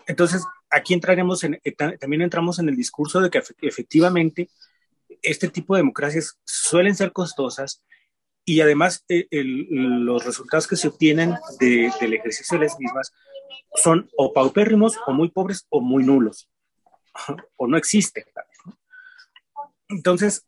Entonces, 0.07 0.43
aquí 0.71 0.95
entraremos 0.95 1.45
en, 1.45 1.61
también 2.01 2.23
entramos 2.23 2.59
en 2.59 2.71
el 2.71 2.77
discurso 2.77 3.21
de 3.21 3.29
que 3.29 3.43
efectivamente 3.61 4.49
este 5.23 5.49
tipo 5.49 5.75
de 5.75 5.81
democracias 5.81 6.39
suelen 6.45 6.95
ser 6.95 7.13
costosas 7.13 7.85
y 8.49 8.63
además 8.63 9.05
eh, 9.11 9.27
los 9.31 10.25
resultados 10.25 10.67
que 10.67 10.77
se 10.77 10.89
obtienen 10.89 11.35
del 11.61 12.15
ejercicio 12.15 12.59
de 12.59 12.65
las 12.65 12.81
mismas 12.81 13.13
son 13.75 14.09
o 14.17 14.33
paupérrimos 14.33 14.99
o 15.07 15.13
muy 15.13 15.29
pobres 15.29 15.67
o 15.69 15.83
muy 15.83 16.03
nulos 16.03 16.49
o 17.57 17.67
no 17.67 17.77
existen. 17.77 18.25
Entonces, 19.91 20.47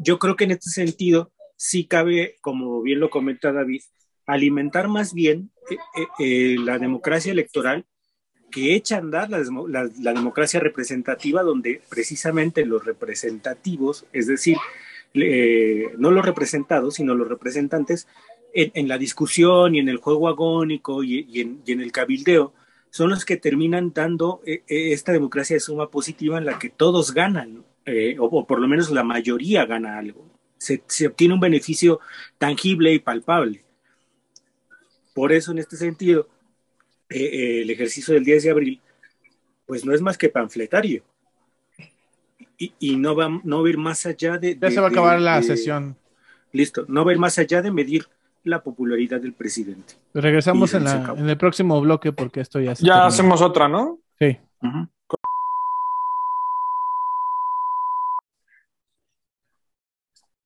yo, 0.00 0.18
creo 0.18 0.34
que 0.34 0.44
en 0.44 0.50
este 0.50 0.70
sentido 0.70 1.30
sí 1.56 1.86
cabe, 1.86 2.38
como 2.40 2.82
bien 2.82 2.98
lo 2.98 3.08
comenta 3.08 3.52
David, 3.52 3.82
alimentar 4.26 4.88
más 4.88 5.14
bien 5.14 5.52
eh, 6.18 6.56
la 6.58 6.78
democracia 6.78 7.30
electoral 7.30 7.86
que 8.50 8.74
echa 8.74 8.96
a 8.96 8.98
andar 8.98 9.30
la, 9.30 10.12
democracia 10.12 10.58
representativa, 10.58 11.42
donde 11.42 11.82
precisamente 11.88 12.66
los 12.66 12.84
representativos, 12.84 14.06
es 14.12 14.26
decir, 14.26 14.56
no 15.98 16.10
los 16.10 16.24
representados, 16.24 16.94
sino 16.94 17.14
los 17.14 17.28
representantes, 17.28 18.06
en, 18.52 18.88
la 18.88 18.98
discusión 18.98 19.74
y 19.74 19.78
en 19.78 19.88
el 19.88 19.98
juego 19.98 20.28
agónico 20.28 21.04
y, 21.04 21.40
en, 21.40 21.80
el 21.80 21.92
cabildeo, 21.92 22.54
son 22.90 23.10
los 23.10 23.24
que 23.24 23.36
terminan 23.36 23.92
dando 23.92 24.40
eh, 24.46 24.62
eh, 24.66 24.92
esta 24.92 25.12
democracia 25.12 25.54
de 25.54 25.60
suma 25.60 25.90
positiva 25.90 26.38
en 26.38 26.46
la 26.46 26.58
que 26.58 26.70
todos 26.70 27.12
ganan, 27.12 27.64
eh, 27.84 28.16
o, 28.18 28.46
por 28.46 28.60
lo 28.60 28.68
menos 28.68 28.90
la 28.90 29.04
mayoría 29.04 29.66
gana 29.66 29.98
algo. 29.98 30.24
Se, 30.56 30.82
se 30.86 31.06
obtiene 31.06 31.34
un 31.34 31.40
beneficio 31.40 32.00
tangible 32.38 32.92
y 32.92 32.98
palpable. 32.98 33.64
Por 35.14 35.32
eso, 35.32 35.52
en 35.52 35.58
este 35.58 35.76
sentido, 35.76 36.28
eh, 37.10 37.62
el 37.62 37.70
ejercicio 37.70 38.14
del 38.14 38.24
10 38.24 38.44
de 38.44 38.50
abril, 38.50 38.80
pues 39.66 39.84
no 39.84 39.94
es 39.94 40.00
más 40.00 40.18
que 40.18 40.28
panfletario. 40.28 41.02
Y, 42.58 42.96
no, 42.96 43.14
va, 43.14 43.28
no 43.44 43.64
a 43.64 43.68
ir 43.68 43.78
más 43.78 44.04
allá 44.04 44.36
de... 44.36 44.58
Ya 44.60 44.70
se 44.70 44.80
va 44.80 44.88
a 44.88 44.90
acabar 44.90 45.20
la 45.20 45.40
sesión. 45.42 45.96
Listo, 46.52 46.84
no 46.88 47.04
va 47.04 47.12
a 47.12 47.14
ir 47.14 47.20
más 47.20 47.38
allá 47.38 47.62
de 47.62 47.70
medir 47.70 48.06
la 48.42 48.62
popularidad 48.62 49.20
del 49.20 49.32
presidente. 49.32 49.94
Regresamos 50.12 50.74
en, 50.74 50.86
el 50.86 51.36
próximo 51.36 51.80
bloque 51.80 52.12
porque 52.12 52.40
esto 52.40 52.60
ya 52.60 52.74
se 52.74 52.84
Ya 52.84 53.06
hacemos 53.06 53.42
otra, 53.42 53.68
¿no? 53.68 54.00
Sí. 54.18 54.38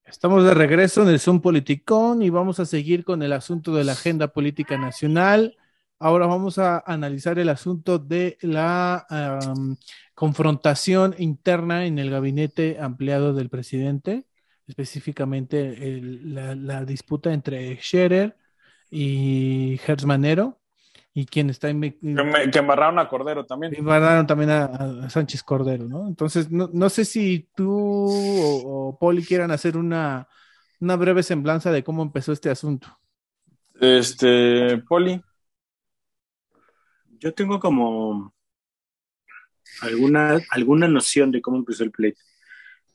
Estamos 0.05 0.45
de 0.45 0.53
regreso 0.53 1.03
en 1.03 1.09
el 1.09 1.19
Zoom 1.19 1.41
Politicón 1.41 2.23
y 2.23 2.29
vamos 2.29 2.61
a 2.61 2.67
seguir 2.67 3.05
con 3.05 3.23
el 3.23 3.33
asunto 3.33 3.75
de 3.75 3.85
la 3.85 3.93
agenda 3.93 4.29
política 4.29 4.77
nacional. 4.77 5.57
Ahora 6.03 6.27
vamos 6.27 6.59
a 6.59 6.83
analizar 6.85 7.39
el 7.39 7.49
asunto 7.49 8.01
de 8.01 8.37
la 8.41 9.07
confrontación 10.17 11.15
interna 11.17 11.87
en 11.87 12.01
el 12.01 12.11
gabinete 12.11 12.79
ampliado 12.81 13.35
del 13.35 13.49
presidente, 13.49 14.27
específicamente 14.67 16.01
la, 16.03 16.85
disputa 16.85 17.33
entre 17.33 17.77
Scherer 17.81 18.37
y 18.91 19.79
Manero, 20.05 20.59
y 21.15 21.25
quien 21.25 21.51
está 21.51 21.69
en... 21.69 21.81
Que, 21.83 22.59
embarraron 22.59 22.99
a 22.99 23.09
Cordero 23.09 23.47
también. 23.47 23.73
Embarraron 23.73 24.27
también 24.27 24.51
a, 24.51 25.09
Sánchez 25.09 25.45
Cordero, 25.45 25.85
¿no? 25.85 26.09
Entonces, 26.09 26.51
no, 26.51 26.89
sé 26.89 27.05
si 27.05 27.49
tú 27.55 28.09
o, 28.11 28.89
o 28.89 28.99
Poli 28.99 29.25
quieran 29.25 29.53
hacer 29.53 29.77
una, 29.77 30.27
una 30.81 30.97
breve 30.97 31.23
semblanza 31.23 31.71
de 31.71 31.85
cómo 31.85 32.03
empezó 32.03 32.33
este 32.33 32.51
asunto. 32.51 32.89
Este, 33.81 34.79
Poli 34.89 35.23
yo 37.23 37.33
tengo 37.33 37.61
como 37.61 38.35
alguna, 39.81 40.41
alguna 40.51 40.89
noción 40.89 41.31
de 41.31 41.41
cómo 41.41 41.57
empezó 41.57 41.85
el 41.85 41.93
pleito. 41.93 42.21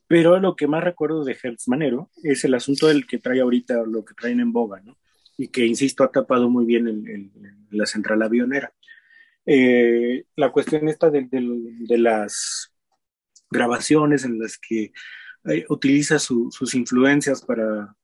Pero 0.06 0.38
lo 0.40 0.56
que 0.56 0.68
más 0.68 0.84
recuerdo 0.84 1.24
de 1.24 1.38
Hertz 1.42 1.68
Manero 1.70 2.12
es 2.24 2.44
el 2.44 2.54
asunto 2.54 2.88
del 2.88 3.08
que 3.08 3.20
trae 3.20 3.40
ahorita, 3.40 3.84
lo 3.86 4.04
que 4.04 4.14
traen 4.14 4.42
en 4.42 4.52
boga, 4.52 4.82
¿no? 4.82 4.98
Y 5.38 5.48
que, 5.48 5.66
insisto, 5.66 6.04
ha 6.04 6.12
tapado 6.12 6.50
muy 6.50 6.66
bien 6.66 6.88
el, 6.88 7.32
la 7.70 7.86
central 7.86 8.22
avionera. 8.22 8.74
Eh, 9.46 10.26
la 10.36 10.52
cuestión 10.52 10.90
esta 10.90 11.10
de, 11.10 11.28
de, 11.32 11.98
las 11.98 12.74
grabaciones 13.50 14.26
en 14.26 14.40
las 14.40 14.58
que 14.58 14.92
eh, 15.46 15.66
utiliza 15.70 16.20
sus 16.20 16.76
influencias 16.76 17.46
para 17.46 17.96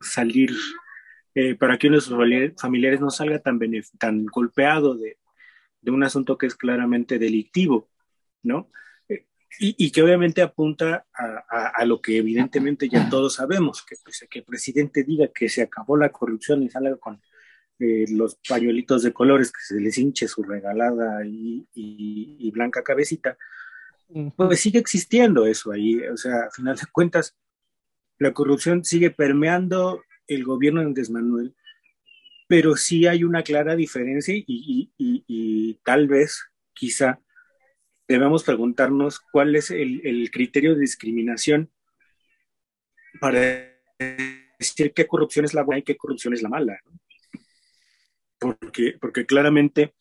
salir, 0.00 0.50
eh, 1.34 1.54
para 1.54 1.78
que 1.78 1.86
uno 1.86 1.96
de 1.96 2.02
sus 2.02 2.60
familiares 2.60 3.00
no 3.00 3.10
salga 3.10 3.38
tan, 3.38 3.58
tan 3.98 4.26
golpeado 4.26 4.96
de, 4.96 5.16
de 5.82 5.90
un 5.90 6.02
asunto 6.04 6.38
que 6.38 6.46
es 6.46 6.54
claramente 6.54 7.18
delictivo, 7.18 7.90
¿no? 8.42 8.70
Eh, 9.08 9.26
y, 9.58 9.90
que 9.90 10.02
obviamente 10.02 10.40
apunta 10.40 11.06
a, 11.12 11.84
lo 11.84 12.00
que 12.00 12.16
evidentemente 12.16 12.88
ya 12.88 13.10
todos 13.10 13.34
sabemos, 13.34 13.82
que, 13.82 13.96
pues, 14.02 14.24
que 14.30 14.38
el 14.38 14.44
presidente 14.44 15.02
diga 15.04 15.28
que 15.28 15.48
se 15.48 15.62
acabó 15.62 15.96
la 15.96 16.10
corrupción 16.10 16.62
y 16.62 16.70
salga 16.70 16.96
con 16.96 17.20
eh, 17.80 18.06
los 18.08 18.36
pañuelitos 18.48 19.02
de 19.02 19.12
colores, 19.12 19.50
que 19.50 19.60
se 19.60 19.80
les 19.80 19.98
hinche 19.98 20.28
su 20.28 20.42
regalada 20.44 21.22
y, 21.26 22.50
blanca 22.52 22.82
cabecita, 22.82 23.36
pues 24.36 24.60
sigue 24.60 24.78
existiendo 24.78 25.46
eso 25.46 25.72
ahí. 25.72 26.00
O 26.06 26.16
sea, 26.16 26.44
a 26.44 26.50
final 26.50 26.76
de 26.76 26.86
cuentas, 26.92 27.34
la 28.18 28.32
corrupción 28.32 28.84
sigue 28.84 29.10
permeando 29.10 30.02
el 30.28 30.44
gobierno 30.44 30.80
de 30.80 30.86
Andrés 30.86 31.10
Manuel 31.10 31.56
pero 32.52 32.76
sí 32.76 33.06
hay 33.06 33.24
una 33.24 33.42
clara 33.42 33.74
diferencia 33.76 34.34
y, 34.36 35.80
tal 35.84 36.06
vez, 36.06 36.50
quizá, 36.74 37.18
debemos 38.06 38.44
preguntarnos 38.44 39.20
cuál 39.32 39.56
es 39.56 39.70
el, 39.70 40.28
criterio 40.30 40.74
de 40.74 40.82
discriminación 40.82 41.72
para 43.22 43.40
decir 44.58 44.92
qué 44.94 45.06
corrupción 45.06 45.46
es 45.46 45.54
la 45.54 45.62
buena 45.62 45.78
y 45.78 45.82
qué 45.82 45.96
corrupción 45.96 46.34
es 46.34 46.42
la 46.42 46.50
mala. 46.50 46.78
Porque, 48.38 48.98
porque 49.00 49.24
claramente 49.24 49.94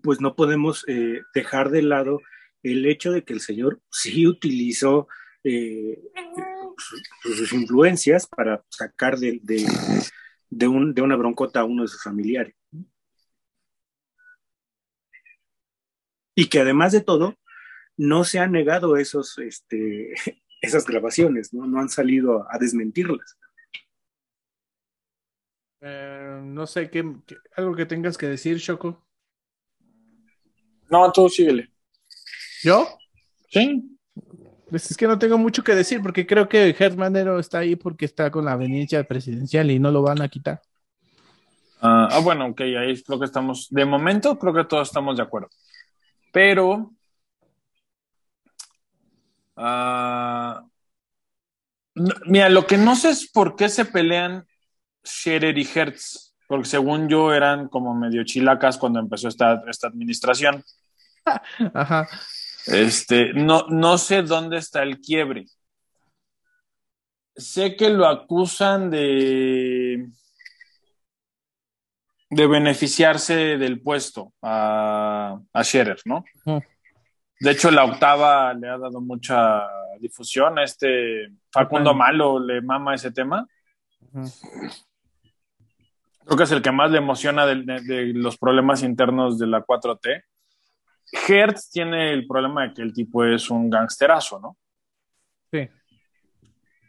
pues 0.00 0.20
no 0.20 0.36
podemos 0.36 0.84
eh, 0.86 1.22
dejar 1.34 1.70
de 1.70 1.82
lado 1.82 2.20
el 2.62 2.86
hecho 2.86 3.10
de 3.10 3.24
que 3.24 3.32
el 3.32 3.40
señor 3.40 3.80
sí 3.90 4.28
utilizó 4.28 5.08
eh, 5.42 5.98
sus, 7.20 7.52
influencias 7.52 8.28
para 8.28 8.64
sacar 8.68 9.18
de, 9.18 9.40
de, 9.42 9.66
un, 10.50 10.94
de 10.94 11.02
una 11.02 11.16
broncota 11.16 11.60
a 11.60 11.64
uno 11.64 11.82
de 11.82 11.88
sus 11.88 12.02
familiares. 12.02 12.54
Y 16.34 16.48
que 16.48 16.60
además 16.60 16.92
de 16.92 17.00
todo, 17.00 17.36
no 17.96 18.24
se 18.24 18.38
han 18.38 18.52
negado 18.52 18.96
esos, 18.96 19.38
este, 19.38 20.14
esas 20.60 20.86
grabaciones, 20.86 21.52
¿no? 21.52 21.66
no 21.66 21.80
han 21.80 21.88
salido 21.88 22.46
a 22.50 22.58
desmentirlas. 22.58 23.36
Eh, 25.80 26.40
no 26.42 26.66
sé, 26.66 26.90
¿qué, 26.90 27.04
algo 27.56 27.74
que 27.74 27.86
tengas 27.86 28.16
que 28.18 28.26
decir, 28.26 28.58
Choco. 28.60 29.06
No, 30.90 31.12
tú 31.12 31.28
síguele. 31.28 31.72
¿Yo? 32.62 32.86
Sí. 33.50 33.97
Pues 34.70 34.90
es 34.90 34.96
que 34.96 35.06
no 35.06 35.18
tengo 35.18 35.38
mucho 35.38 35.64
que 35.64 35.74
decir 35.74 36.02
porque 36.02 36.26
creo 36.26 36.48
que 36.48 36.74
Manero 36.96 37.38
está 37.38 37.60
ahí 37.60 37.76
porque 37.76 38.04
está 38.04 38.30
con 38.30 38.44
la 38.44 38.56
veniencia 38.56 39.02
presidencial 39.04 39.70
y 39.70 39.78
no 39.78 39.90
lo 39.90 40.02
van 40.02 40.20
a 40.20 40.28
quitar. 40.28 40.60
Ah, 41.80 42.08
ah, 42.10 42.18
bueno, 42.18 42.46
ok, 42.48 42.60
ahí 42.60 43.02
creo 43.02 43.18
que 43.18 43.24
estamos, 43.24 43.68
de 43.70 43.84
momento 43.84 44.38
creo 44.38 44.52
que 44.52 44.64
todos 44.64 44.88
estamos 44.88 45.16
de 45.16 45.22
acuerdo. 45.22 45.48
Pero, 46.32 46.92
uh, 49.56 50.68
mira, 52.26 52.48
lo 52.50 52.66
que 52.66 52.76
no 52.76 52.94
sé 52.96 53.10
es 53.10 53.30
por 53.30 53.56
qué 53.56 53.68
se 53.68 53.84
pelean 53.84 54.46
Scherer 55.06 55.56
y 55.56 55.66
Hertz, 55.72 56.34
porque 56.46 56.68
según 56.68 57.08
yo 57.08 57.32
eran 57.32 57.68
como 57.68 57.94
medio 57.94 58.24
chilacas 58.24 58.76
cuando 58.76 58.98
empezó 58.98 59.28
esta, 59.28 59.62
esta 59.68 59.86
administración. 59.86 60.62
Ajá. 61.74 62.08
Este, 62.68 63.32
no, 63.34 63.66
no 63.68 63.98
sé 63.98 64.22
dónde 64.22 64.58
está 64.58 64.82
el 64.82 65.00
quiebre. 65.00 65.46
Sé 67.34 67.76
que 67.76 67.90
lo 67.90 68.06
acusan 68.06 68.90
de, 68.90 70.08
de 72.30 72.46
beneficiarse 72.46 73.56
del 73.56 73.80
puesto 73.80 74.32
a, 74.42 75.38
a 75.52 75.64
Scherer, 75.64 76.00
¿no? 76.04 76.24
De 77.40 77.50
hecho, 77.52 77.70
la 77.70 77.84
octava 77.84 78.52
le 78.52 78.68
ha 78.68 78.78
dado 78.78 79.00
mucha 79.00 79.62
difusión. 80.00 80.58
Este 80.58 81.28
Facundo 81.52 81.94
Malo 81.94 82.40
le 82.40 82.60
mama 82.60 82.94
ese 82.94 83.12
tema. 83.12 83.46
Creo 86.24 86.36
que 86.36 86.44
es 86.44 86.52
el 86.52 86.62
que 86.62 86.72
más 86.72 86.90
le 86.90 86.98
emociona 86.98 87.46
de, 87.46 88.12
los 88.14 88.36
problemas 88.36 88.82
internos 88.82 89.38
de 89.38 89.46
la 89.46 89.64
4T. 89.64 90.24
Hertz 91.12 91.70
tiene 91.70 92.12
el 92.12 92.26
problema 92.26 92.66
de 92.66 92.74
que 92.74 92.82
el 92.82 92.92
tipo 92.92 93.24
es 93.24 93.50
un 93.50 93.70
gangsterazo, 93.70 94.38
¿no? 94.40 94.56
Sí. 95.50 95.68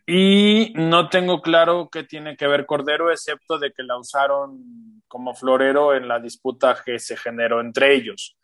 Y 0.05 0.73
no 0.75 1.07
tengo 1.09 1.41
claro 1.41 1.89
qué 1.91 2.03
tiene 2.03 2.35
que 2.35 2.47
ver 2.47 2.65
Cordero, 2.65 3.11
excepto 3.11 3.59
de 3.59 3.71
que 3.71 3.83
la 3.83 3.97
usaron 3.97 5.03
como 5.07 5.35
florero 5.35 5.93
en 5.93 6.07
la 6.07 6.19
disputa 6.19 6.81
que 6.83 6.97
se 6.99 7.15
generó 7.15 7.61
entre 7.61 7.95
ellos. 7.95 8.37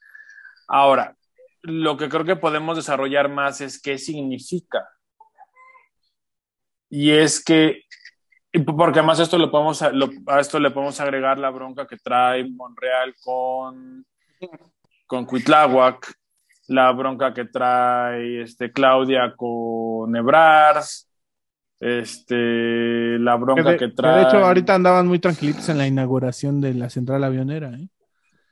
Ahora, 0.68 1.16
lo 1.64 1.98
que 1.98 2.08
creo 2.08 2.24
que 2.24 2.36
podemos 2.36 2.78
desarrollar 2.78 3.30
más 3.30 3.62
es 3.62 3.82
qué 3.82 3.98
significa. 3.98 4.88
Y 6.90 7.12
es 7.12 7.44
que 7.44 7.82
porque 8.64 9.00
además 9.00 9.20
esto 9.20 9.38
lo 9.38 9.52
podemos, 9.52 9.82
a 9.82 10.40
esto 10.40 10.60
le 10.60 10.72
podemos 10.72 11.00
agregar 11.02 11.40
la 11.40 11.50
bronca 11.50 11.88
que 11.88 11.98
trae 11.98 12.48
Monreal 12.50 13.14
con, 13.22 14.06
con 15.06 15.26
Cuitláhuac, 15.26 16.14
la 16.68 16.92
bronca 16.92 17.34
que 17.34 17.46
trae 17.46 18.42
este, 18.42 18.72
Claudia 18.72 19.34
con 19.36 20.16
Ebrars, 20.16 21.10
este, 21.80 23.20
la 23.20 23.36
bronca 23.36 23.78
que, 23.78 23.90
trae... 23.90 24.18
De 24.18 24.24
hecho, 24.24 24.38
ahorita 24.38 24.76
andaban 24.76 25.08
muy 25.08 25.20
tranquilitos 25.20 25.70
en 25.70 25.78
la 25.78 25.88
inauguración 25.88 26.62
de 26.62 26.74
la 26.74 26.90
central 26.90 27.24
avionera. 27.24 27.72
¿eh? 27.72 27.88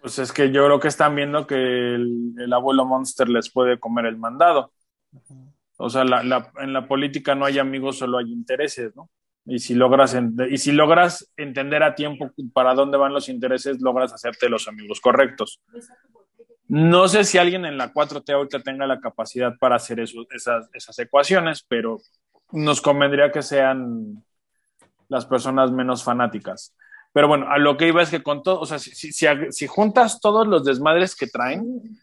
Pues 0.02 0.20
es 0.20 0.32
que 0.32 0.52
yo 0.52 0.66
creo 0.66 0.80
que 0.80 0.90
están 0.90 1.16
viendo 1.16 1.48
que 1.48 1.56
el, 1.96 2.54
abuelo 2.54 2.86
Monster 2.86 3.30
les 3.30 3.50
puede 3.50 3.80
comer 3.80 4.06
el 4.06 4.18
mandado. 4.18 4.72
O 5.78 5.90
sea, 5.90 6.04
en 6.04 6.74
la 6.74 6.88
política 6.88 7.36
no 7.36 7.46
hay 7.46 7.60
amigos, 7.60 7.98
solo 7.98 8.18
hay 8.20 8.32
intereses, 8.32 8.96
¿no? 8.96 9.10
Y 9.46 9.60
si 9.60 9.74
logras, 9.76 10.18
y 10.50 10.58
si 10.58 10.72
logras 10.72 11.30
entender 11.36 11.84
a 11.84 11.96
tiempo 11.96 12.32
para 12.54 12.74
dónde 12.74 12.98
van 12.98 13.14
los 13.14 13.28
intereses, 13.28 13.82
logras 13.82 14.14
hacerte 14.14 14.48
los 14.50 14.68
amigos 14.68 15.02
correctos. 15.02 15.60
No 16.68 17.08
sé 17.08 17.24
si 17.24 17.38
alguien 17.38 17.66
en 17.66 17.78
la 17.78 17.94
4T 17.94 18.34
ahorita 18.34 18.60
tenga 18.60 18.88
la 18.88 19.00
capacidad 19.00 19.54
para 19.60 19.76
hacer 19.76 20.00
esas, 20.00 20.70
esas 20.74 21.00
ecuaciones, 21.00 21.66
pero 21.68 22.00
nos 22.52 22.82
convendría 22.82 23.32
que 23.32 23.42
sean 23.42 24.24
las 25.10 25.26
personas 25.26 25.72
menos 25.72 26.04
fanáticas. 26.04 26.76
Pero 27.14 27.28
bueno, 27.28 27.48
a 27.50 27.60
lo 27.60 27.78
que 27.78 27.88
iba 27.88 28.02
es 28.02 28.10
que 28.10 28.24
con 28.24 28.42
todo, 28.42 28.60
o 28.60 28.66
sea, 28.66 28.80
si, 28.80 29.68
juntas 29.68 30.20
todos 30.20 30.48
los 30.48 30.66
desmadres 30.66 31.16
que 31.16 31.28
traen, 31.28 32.00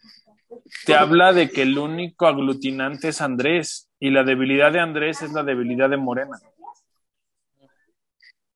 te 0.85 0.95
habla 0.95 1.33
de 1.33 1.49
que 1.49 1.63
el 1.63 1.77
único 1.77 2.27
aglutinante 2.27 3.09
es 3.09 3.21
Andrés 3.21 3.89
y 3.99 4.09
la 4.09 4.23
debilidad 4.23 4.71
de 4.71 4.79
Andrés 4.79 5.21
es 5.21 5.33
la 5.33 5.43
debilidad 5.43 5.89
de 5.89 5.97
Morena. 5.97 6.37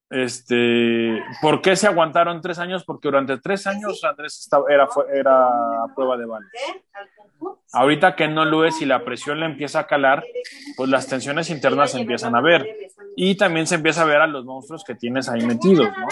Este, 0.09 1.23
¿Por 1.41 1.61
qué 1.61 1.75
se 1.75 1.87
aguantaron 1.87 2.39
tres 2.41 2.59
años? 2.59 2.83
Porque 2.85 3.07
durante 3.07 3.39
tres 3.39 3.65
años 3.65 4.03
Andrés 4.03 4.39
estaba, 4.39 4.65
era, 4.71 4.87
era 5.13 5.47
a 5.47 5.87
prueba 5.95 6.15
de 6.15 6.25
balas. 6.25 6.49
Ahorita 7.73 8.15
que 8.15 8.27
no 8.27 8.45
lo 8.45 8.65
es 8.65 8.81
y 8.81 8.85
la 8.85 9.03
presión 9.03 9.39
le 9.39 9.47
empieza 9.47 9.79
a 9.79 9.87
calar, 9.87 10.23
pues 10.77 10.89
las 10.89 11.07
tensiones 11.07 11.49
internas 11.49 11.91
se 11.91 11.99
empiezan 11.99 12.35
a 12.35 12.41
ver. 12.41 12.65
Y 13.15 13.35
también 13.35 13.65
se 13.65 13.75
empieza 13.75 14.03
a 14.03 14.05
ver 14.05 14.17
a 14.17 14.27
los 14.27 14.45
monstruos 14.45 14.83
que 14.83 14.95
tienes 14.95 15.27
ahí 15.27 15.45
metidos, 15.45 15.87
¿no? 15.87 16.07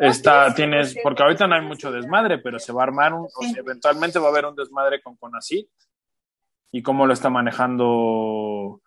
Está, 0.00 0.54
tienes, 0.54 0.96
porque 1.02 1.22
ahorita 1.22 1.46
no 1.46 1.54
hay 1.54 1.62
mucho 1.62 1.92
desmadre, 1.92 2.38
pero 2.38 2.58
se 2.58 2.72
va 2.72 2.82
a 2.82 2.84
armar 2.84 3.12
un, 3.12 3.28
eventualmente 3.56 4.18
va 4.18 4.26
a 4.26 4.30
haber 4.30 4.46
un 4.46 4.56
desmadre 4.56 5.02
con 5.02 5.16
Conacit 5.16 5.68
y 6.72 6.82
cómo 6.82 7.06
lo 7.06 7.12
está 7.12 7.28
manejando 7.28 8.80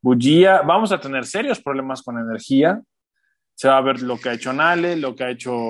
Bullía. 0.00 0.62
Vamos 0.62 0.92
a 0.92 1.00
tener 1.00 1.24
serios 1.24 1.60
problemas 1.60 2.02
con 2.02 2.18
energía 2.18 2.82
se 3.56 3.68
va 3.68 3.78
a 3.78 3.82
ver 3.82 4.02
lo 4.02 4.18
que 4.18 4.28
ha 4.28 4.34
hecho 4.34 4.52
Nale, 4.52 4.96
lo 4.96 5.16
que 5.16 5.24
ha 5.24 5.30
hecho 5.30 5.62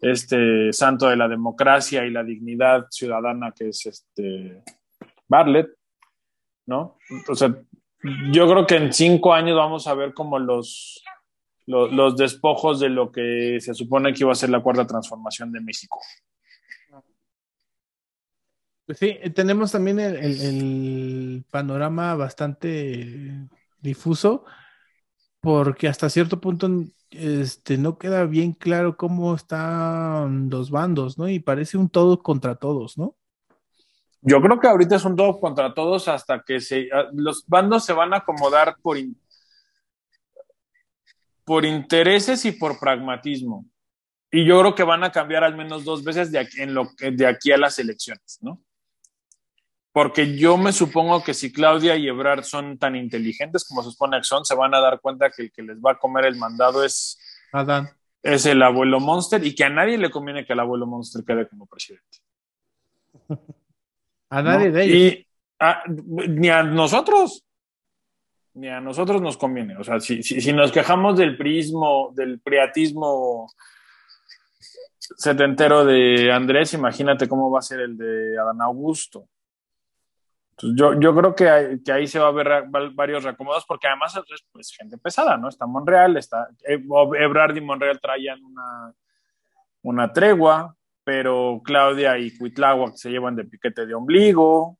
este 0.00 0.72
santo 0.72 1.08
de 1.08 1.16
la 1.16 1.28
democracia 1.28 2.04
y 2.04 2.10
la 2.10 2.24
dignidad 2.24 2.86
ciudadana 2.90 3.52
que 3.52 3.68
es 3.68 3.84
este 3.86 4.62
Bartlett, 5.28 5.68
¿no? 6.66 6.96
O 7.28 7.34
sea, 7.34 7.54
yo 8.32 8.48
creo 8.48 8.66
que 8.66 8.76
en 8.76 8.92
cinco 8.92 9.34
años 9.34 9.56
vamos 9.56 9.86
a 9.86 9.94
ver 9.94 10.14
como 10.14 10.38
los, 10.38 11.04
los, 11.66 12.16
despojos 12.16 12.80
de 12.80 12.88
lo 12.88 13.12
que 13.12 13.58
se 13.60 13.74
supone 13.74 14.14
que 14.14 14.22
iba 14.24 14.32
a 14.32 14.36
ser 14.36 14.48
la 14.48 14.62
cuarta 14.62 14.86
transformación 14.86 15.52
de 15.52 15.60
México. 15.60 16.00
Pues 18.86 18.98
sí, 18.98 19.18
tenemos 19.34 19.72
también 19.72 20.00
el 20.00 21.44
panorama 21.50 22.14
bastante 22.14 23.46
difuso 23.82 24.46
porque 25.48 25.88
hasta 25.88 26.10
cierto 26.10 26.42
punto 26.42 26.68
este, 27.08 27.78
no 27.78 27.96
queda 27.96 28.26
bien 28.26 28.52
claro 28.52 28.98
cómo 28.98 29.34
están 29.34 30.50
los 30.50 30.70
bandos, 30.70 31.16
¿no? 31.16 31.26
Y 31.26 31.38
parece 31.38 31.78
un 31.78 31.88
todo 31.88 32.22
contra 32.22 32.56
todos, 32.56 32.98
¿no? 32.98 33.16
Yo 34.20 34.42
creo 34.42 34.60
que 34.60 34.68
ahorita 34.68 34.96
es 34.96 35.06
un 35.06 35.16
todo 35.16 35.40
contra 35.40 35.72
todos 35.72 36.06
hasta 36.06 36.42
que 36.42 36.60
se, 36.60 36.90
ah, 36.92 37.06
los 37.14 37.46
bandos 37.46 37.86
se 37.86 37.94
van 37.94 38.12
a 38.12 38.18
acomodar 38.18 38.76
por, 38.82 38.98
por 41.46 41.64
intereses 41.64 42.44
y 42.44 42.52
por 42.52 42.78
pragmatismo. 42.78 43.64
Y 44.30 44.44
yo 44.44 44.60
creo 44.60 44.74
que 44.74 44.82
van 44.82 45.02
a 45.02 45.12
cambiar 45.12 45.44
al 45.44 45.56
menos 45.56 45.82
dos 45.82 46.04
veces 46.04 46.30
de 46.30 46.40
aquí, 46.40 46.60
en 46.60 46.74
lo, 46.74 46.90
de 47.00 47.26
aquí 47.26 47.52
a 47.52 47.56
las 47.56 47.78
elecciones, 47.78 48.38
¿no? 48.42 48.60
Porque 49.98 50.36
yo 50.36 50.56
me 50.56 50.70
supongo 50.70 51.24
que 51.24 51.34
si 51.34 51.52
Claudia 51.52 51.96
y 51.96 52.06
Ebrard 52.06 52.44
son 52.44 52.78
tan 52.78 52.94
inteligentes 52.94 53.66
como 53.66 53.82
se 53.82 53.90
supone 53.90 54.18
que 54.18 54.22
son, 54.22 54.44
se 54.44 54.54
van 54.54 54.72
a 54.72 54.78
dar 54.78 55.00
cuenta 55.00 55.28
que 55.28 55.42
el 55.42 55.50
que 55.50 55.60
les 55.60 55.78
va 55.78 55.90
a 55.90 55.98
comer 55.98 56.26
el 56.26 56.36
mandado 56.36 56.84
es 56.84 57.18
Adán. 57.50 57.90
Es 58.22 58.46
el 58.46 58.62
abuelo 58.62 59.00
Monster 59.00 59.44
y 59.44 59.56
que 59.56 59.64
a 59.64 59.70
nadie 59.70 59.98
le 59.98 60.08
conviene 60.08 60.46
que 60.46 60.52
el 60.52 60.60
abuelo 60.60 60.86
Monster 60.86 61.24
quede 61.24 61.48
como 61.48 61.66
presidente. 61.66 62.18
a 64.30 64.40
nadie 64.40 64.70
de 64.70 64.84
ellos. 64.84 65.26
ni 66.06 66.48
a 66.48 66.62
nosotros. 66.62 67.44
Ni 68.54 68.68
a 68.68 68.80
nosotros 68.80 69.20
nos 69.20 69.36
conviene. 69.36 69.78
O 69.78 69.82
sea, 69.82 69.98
si, 69.98 70.22
si, 70.22 70.40
si 70.40 70.52
nos 70.52 70.70
quejamos 70.70 71.18
del 71.18 71.36
prismo, 71.36 72.12
del 72.14 72.38
priatismo 72.38 73.50
setentero 75.16 75.84
de 75.84 76.30
Andrés, 76.30 76.72
imagínate 76.74 77.28
cómo 77.28 77.50
va 77.50 77.58
a 77.58 77.62
ser 77.62 77.80
el 77.80 77.96
de 77.98 78.38
Adán 78.38 78.62
Augusto 78.62 79.28
yo, 80.62 80.98
yo 80.98 81.14
creo 81.14 81.34
que, 81.34 81.48
ahí 81.92 82.06
se 82.06 82.18
va 82.18 82.28
a 82.28 82.32
ver 82.32 82.64
varios 82.94 83.24
reacomodos, 83.24 83.64
porque 83.66 83.86
además 83.86 84.16
es 84.16 84.44
pues, 84.52 84.74
gente 84.76 84.98
pesada, 84.98 85.36
¿no? 85.36 85.48
Está 85.48 85.66
Monreal, 85.66 86.16
está 86.16 86.48
Ebrard 86.64 87.56
y 87.56 87.60
Monreal 87.60 88.00
traían 88.00 88.42
una, 88.44 88.92
una 89.82 90.12
tregua, 90.12 90.74
pero 91.04 91.60
Claudia 91.64 92.18
y 92.18 92.36
Cuitláhuac 92.36 92.96
se 92.96 93.10
llevan 93.10 93.36
de 93.36 93.44
piquete 93.44 93.86
de 93.86 93.94
ombligo. 93.94 94.78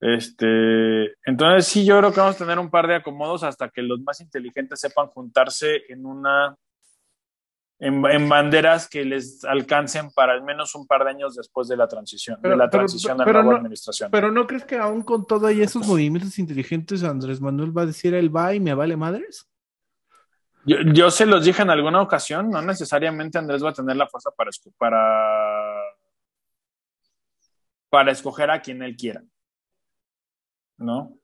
Este, 0.00 1.14
entonces 1.24 1.66
sí, 1.66 1.84
yo 1.84 1.98
creo 1.98 2.12
que 2.12 2.20
vamos 2.20 2.36
a 2.36 2.44
tener 2.44 2.58
un 2.58 2.70
par 2.70 2.86
de 2.86 2.96
acomodos 2.96 3.42
hasta 3.42 3.68
que 3.68 3.82
los 3.82 4.00
más 4.00 4.20
inteligentes 4.20 4.80
sepan 4.80 5.06
juntarse 5.08 5.82
en 5.88 6.04
una 6.04 6.56
en, 7.78 8.28
banderas 8.28 8.88
que 8.88 9.04
les 9.04 9.44
alcancen 9.44 10.10
para 10.10 10.32
al 10.32 10.42
menos 10.42 10.74
un 10.74 10.86
par 10.86 11.04
de 11.04 11.10
años 11.10 11.34
después 11.34 11.68
de 11.68 11.76
la 11.76 11.86
transición, 11.86 12.40
de 12.40 12.56
la 12.56 12.70
transición 12.70 13.20
a 13.20 13.24
la 13.24 13.32
nueva 13.42 13.58
administración. 13.58 14.10
Pero 14.10 14.32
no 14.32 14.46
crees 14.46 14.64
que 14.64 14.78
aún 14.78 15.02
con 15.02 15.26
todo 15.26 15.50
y 15.50 15.60
esos 15.60 15.86
movimientos 15.86 16.38
inteligentes 16.38 17.04
Andrés 17.04 17.40
Manuel 17.40 17.76
va 17.76 17.82
a 17.82 17.86
decir 17.86 18.14
el 18.14 18.34
va 18.34 18.54
y 18.54 18.60
me 18.60 18.74
vale 18.74 18.96
madres? 18.96 19.48
Yo, 20.64 21.10
se 21.12 21.26
los 21.26 21.44
dije 21.44 21.62
en 21.62 21.70
alguna 21.70 22.02
ocasión, 22.02 22.50
no 22.50 22.60
necesariamente 22.60 23.38
Andrés 23.38 23.62
va 23.62 23.70
a 23.70 23.74
tener 23.74 23.96
la 23.96 24.08
fuerza 24.08 24.30
para, 24.32 24.50
para, 24.76 25.80
para 27.88 28.10
escoger 28.10 28.50
a 28.50 28.60
quien 28.60 28.82
él 28.82 28.96
quiera. 28.96 29.22
¿No? 30.78 31.16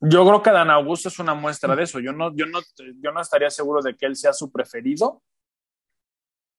Yo 0.00 0.26
creo 0.26 0.42
que 0.42 0.50
Dan 0.50 0.70
Augusto 0.70 1.08
es 1.08 1.18
una 1.18 1.34
muestra 1.34 1.74
de 1.74 1.82
eso. 1.82 1.98
Yo 1.98 2.12
no, 2.12 2.34
yo 2.34 2.46
no, 2.46 2.60
yo 3.00 3.12
no 3.12 3.20
estaría 3.20 3.48
seguro 3.48 3.80
de 3.80 3.96
que 3.96 4.06
él 4.06 4.16
sea 4.16 4.34
su 4.34 4.50
preferido. 4.50 5.22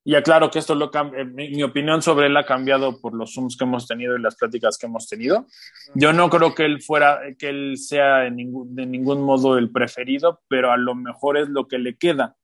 Y 0.03 0.15
aclaro 0.15 0.49
que 0.49 0.59
esto 0.59 0.73
lo 0.73 0.91
eh, 0.93 1.25
mi, 1.25 1.49
mi, 1.49 1.63
opinión 1.63 2.01
sobre 2.01 2.27
él 2.27 2.35
ha 2.35 2.43
cambiado 2.43 2.99
por 2.99 3.13
los 3.13 3.33
Zooms 3.35 3.55
que 3.55 3.65
hemos 3.65 3.87
tenido 3.87 4.17
y 4.17 4.21
las 4.21 4.35
pláticas 4.35 4.77
que 4.77 4.87
hemos 4.87 5.07
tenido. 5.07 5.45
Yo 5.93 6.11
no 6.11 6.29
creo 6.29 6.55
que 6.55 6.65
él 6.65 6.81
fuera, 6.81 7.19
que 7.37 7.49
él 7.49 7.77
sea 7.77 8.19
de 8.19 8.31
ningún, 8.31 8.75
de 8.75 8.85
ningún 8.87 9.21
modo 9.21 9.57
el 9.57 9.71
preferido, 9.71 10.41
pero 10.47 10.71
a 10.71 10.77
lo 10.77 10.95
mejor 10.95 11.37
es 11.37 11.49
lo 11.49 11.67
que 11.67 11.77
le 11.77 11.97
queda 11.97 12.35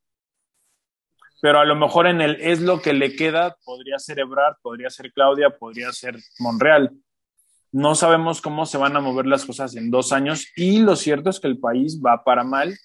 pero 1.42 1.60
a 1.60 1.66
lo 1.66 1.76
mejor 1.76 2.08
en 2.08 2.22
el 2.22 2.38
es 2.42 2.62
lo 2.62 2.82
que 2.82 2.94
le 2.94 3.16
queda, 3.16 3.58
podría 3.64 4.00
ser 4.00 4.20
Ebrard, 4.20 4.56
podría 4.62 4.90
ser 4.90 5.12
Claudia, 5.12 5.50
podría 5.52 5.92
ser 5.92 6.18
Monreal. 6.40 6.92
No 7.72 7.96
sabemos 7.96 8.42
cómo 8.42 8.66
se 8.66 8.78
van 8.78 8.96
a 8.96 9.02
mover 9.02 9.28
las 9.28 9.46
cosas 9.46 9.76
en 9.76 9.92
dos 9.92 10.12
años 10.12 10.48
y 10.56 10.80
lo 10.80 10.96
cierto 10.96 11.30
es 11.30 11.40
que 11.40 11.48
el 11.48 11.60
país 11.60 12.02
va 12.04 12.24
para 12.24 12.44
mal 12.44 12.76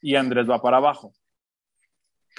y 0.00 0.14
Andrés 0.14 0.48
va 0.48 0.62
para 0.62 0.78
abajo. 0.78 1.12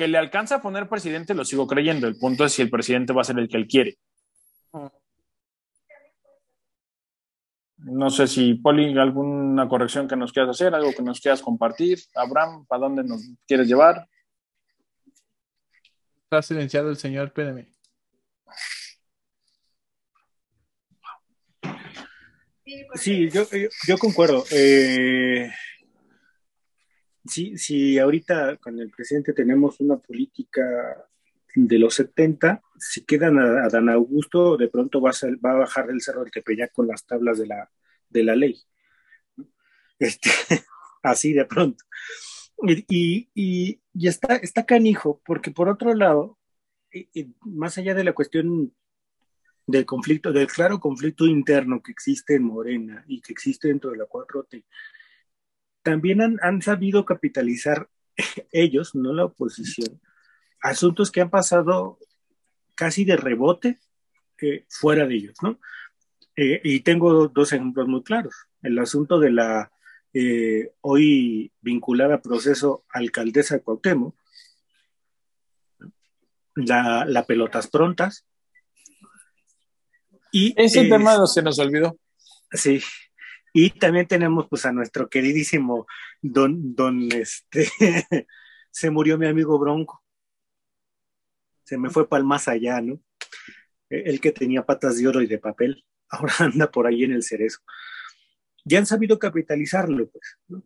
Que 0.01 0.07
le 0.07 0.17
alcanza 0.17 0.55
a 0.55 0.61
poner 0.63 0.89
presidente, 0.89 1.35
lo 1.35 1.45
sigo 1.45 1.67
creyendo. 1.67 2.07
El 2.07 2.17
punto 2.17 2.43
es 2.43 2.53
si 2.53 2.63
el 2.63 2.71
presidente 2.71 3.13
va 3.13 3.21
a 3.21 3.23
ser 3.23 3.37
el 3.37 3.47
que 3.47 3.57
él 3.57 3.67
quiere. 3.67 3.99
No 7.77 8.09
sé 8.09 8.25
si, 8.25 8.55
Poli, 8.55 8.97
alguna 8.97 9.69
corrección 9.69 10.07
que 10.07 10.15
nos 10.15 10.33
quieras 10.33 10.59
hacer, 10.59 10.73
algo 10.73 10.91
que 10.91 11.03
nos 11.03 11.21
quieras 11.21 11.43
compartir. 11.43 11.99
Abraham, 12.15 12.65
¿para 12.65 12.79
dónde 12.79 13.03
nos 13.03 13.21
quieres 13.45 13.67
llevar? 13.67 14.07
Está 16.23 16.41
silenciado 16.41 16.89
el 16.89 16.97
señor, 16.97 17.27
espérame. 17.27 17.67
Sí, 22.95 23.29
yo, 23.29 23.43
yo, 23.87 23.97
concuerdo. 23.99 24.45
Eh, 24.49 25.47
sí, 27.31 27.57
sí, 27.57 27.97
ahorita 27.97 28.57
con 28.57 28.79
el 28.79 28.91
presidente 28.91 29.33
tenemos 29.33 29.79
una 29.79 29.97
política 29.97 30.61
de 31.55 31.79
los 31.79 31.95
70, 31.95 32.61
si 32.77 33.05
quedan 33.05 33.39
a, 33.39 33.67
Dan 33.69 33.89
Augusto, 33.89 34.57
de 34.57 34.67
pronto 34.67 35.01
va 35.01 35.11
a 35.11 35.53
bajar 35.53 35.87
del 35.87 36.01
cerro 36.01 36.23
del 36.23 36.31
Tepeyac 36.31 36.71
con 36.71 36.87
las 36.87 37.05
tablas 37.05 37.39
de 37.39 37.47
la, 37.47 37.69
de 38.09 38.23
la 38.23 38.35
ley. 38.35 38.61
Este, 39.99 40.29
así 41.03 41.33
de 41.33 41.45
pronto. 41.45 41.83
Y, 42.63 42.85
y, 43.33 43.79
y, 43.93 44.07
está, 44.07 44.35
está 44.35 44.65
canijo, 44.65 45.21
porque 45.25 45.51
por 45.51 45.69
otro 45.69 45.93
lado, 45.93 46.37
más 47.41 47.77
allá 47.77 47.95
de 47.95 48.03
la 48.03 48.13
cuestión 48.13 48.73
del 49.67 49.85
conflicto, 49.85 50.31
del 50.31 50.47
claro 50.47 50.79
conflicto 50.79 51.25
interno 51.25 51.81
que 51.81 51.91
existe 51.91 52.35
en 52.35 52.43
Morena 52.43 53.03
y 53.07 53.21
que 53.21 53.33
existe 53.33 53.69
dentro 53.69 53.91
de 53.91 53.97
la 53.97 54.05
4T, 54.05 54.63
también 55.83 56.21
han, 56.21 56.39
han 56.41 56.61
sabido 56.61 57.05
capitalizar 57.05 57.89
ellos, 58.51 58.95
no 58.95 59.13
la 59.13 59.25
oposición, 59.25 59.99
asuntos 60.61 61.11
que 61.11 61.21
han 61.21 61.29
pasado 61.29 61.97
casi 62.75 63.05
de 63.05 63.17
rebote 63.17 63.79
eh, 64.41 64.65
fuera 64.69 65.05
de 65.05 65.15
ellos, 65.15 65.35
¿no? 65.41 65.59
Eh, 66.35 66.61
y 66.63 66.79
tengo 66.79 67.27
dos 67.27 67.53
ejemplos 67.53 67.87
muy 67.87 68.03
claros. 68.03 68.33
El 68.61 68.79
asunto 68.79 69.19
de 69.19 69.31
la 69.31 69.71
eh, 70.13 70.73
hoy 70.81 71.51
vinculada 71.61 72.15
a 72.15 72.21
proceso 72.21 72.83
alcaldesa 72.89 73.55
de 73.55 73.61
Cuauhtémoc, 73.61 74.15
la, 76.55 77.05
la 77.05 77.25
pelotas 77.25 77.67
prontas. 77.67 78.25
Y, 80.31 80.53
Ese 80.57 80.85
tema 80.85 81.17
no 81.17 81.27
se 81.27 81.41
nos 81.41 81.59
olvidó. 81.59 81.97
Sí. 82.51 82.81
Y 83.53 83.71
también 83.71 84.07
tenemos 84.07 84.47
pues 84.49 84.65
a 84.65 84.71
nuestro 84.71 85.09
queridísimo 85.09 85.87
don, 86.21 87.09
este, 87.11 87.69
se 88.71 88.89
murió 88.89 89.17
mi 89.17 89.27
amigo 89.27 89.59
Bronco. 89.59 90.03
Se 91.63 91.77
me 91.77 91.89
fue 91.89 92.07
para 92.07 92.23
más 92.23 92.47
allá, 92.47 92.81
¿no? 92.81 93.01
El 93.89 94.21
que 94.21 94.31
tenía 94.31 94.65
patas 94.65 94.97
de 94.97 95.07
oro 95.07 95.21
y 95.21 95.27
de 95.27 95.37
papel, 95.37 95.85
ahora 96.09 96.33
anda 96.39 96.71
por 96.71 96.87
ahí 96.87 97.03
en 97.03 97.13
el 97.13 97.23
cerezo 97.23 97.59
ya 98.65 98.79
han 98.79 98.85
sabido 98.85 99.19
capitalizarlo, 99.19 100.09
pues. 100.09 100.65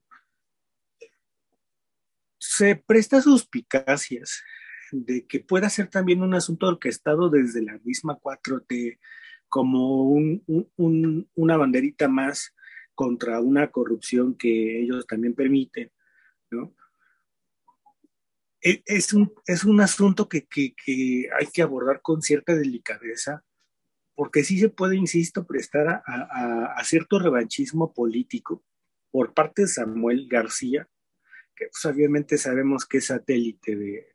Se 2.37 2.75
presta 2.75 3.21
suspicacias 3.21 4.43
de 4.91 5.25
que 5.25 5.39
pueda 5.39 5.69
ser 5.69 5.89
también 5.89 6.21
un 6.21 6.33
asunto 6.33 6.67
orquestado 6.67 7.29
desde 7.29 7.63
la 7.63 7.79
misma 7.83 8.19
4T 8.19 8.99
como 9.49 10.03
un, 10.03 10.43
un, 10.75 11.29
una 11.35 11.57
banderita 11.57 12.07
más 12.07 12.54
contra 12.95 13.39
una 13.41 13.69
corrupción 13.71 14.35
que 14.35 14.81
ellos 14.81 15.05
también 15.05 15.35
permiten, 15.35 15.91
¿no? 16.49 16.73
E, 18.61 18.81
es 18.87 19.13
un, 19.13 19.31
es 19.45 19.63
un 19.63 19.79
asunto 19.79 20.27
que, 20.27 20.47
que, 20.47 20.73
hay 21.39 21.47
que 21.53 21.61
abordar 21.61 22.01
con 22.01 22.21
cierta 22.23 22.55
delicadeza 22.55 23.43
porque 24.15 24.43
sí 24.43 24.57
se 24.57 24.69
puede, 24.69 24.95
insisto, 24.95 25.45
prestar 25.45 26.01
a, 26.07 26.83
cierto 26.85 27.19
revanchismo 27.19 27.93
político 27.93 28.63
por 29.11 29.33
parte 29.33 29.63
de 29.63 29.67
Samuel 29.67 30.27
García, 30.29 30.87
que 31.55 31.67
pues, 31.67 31.85
obviamente 31.85 32.37
sabemos 32.37 32.85
que 32.85 32.99
es 32.99 33.05
satélite 33.05 33.75
de, 33.75 34.07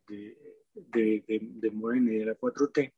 de, 0.75 1.71
Morena 1.71 2.13
y 2.13 2.19
de 2.19 2.25
la 2.25 2.35
4T. 2.35 2.93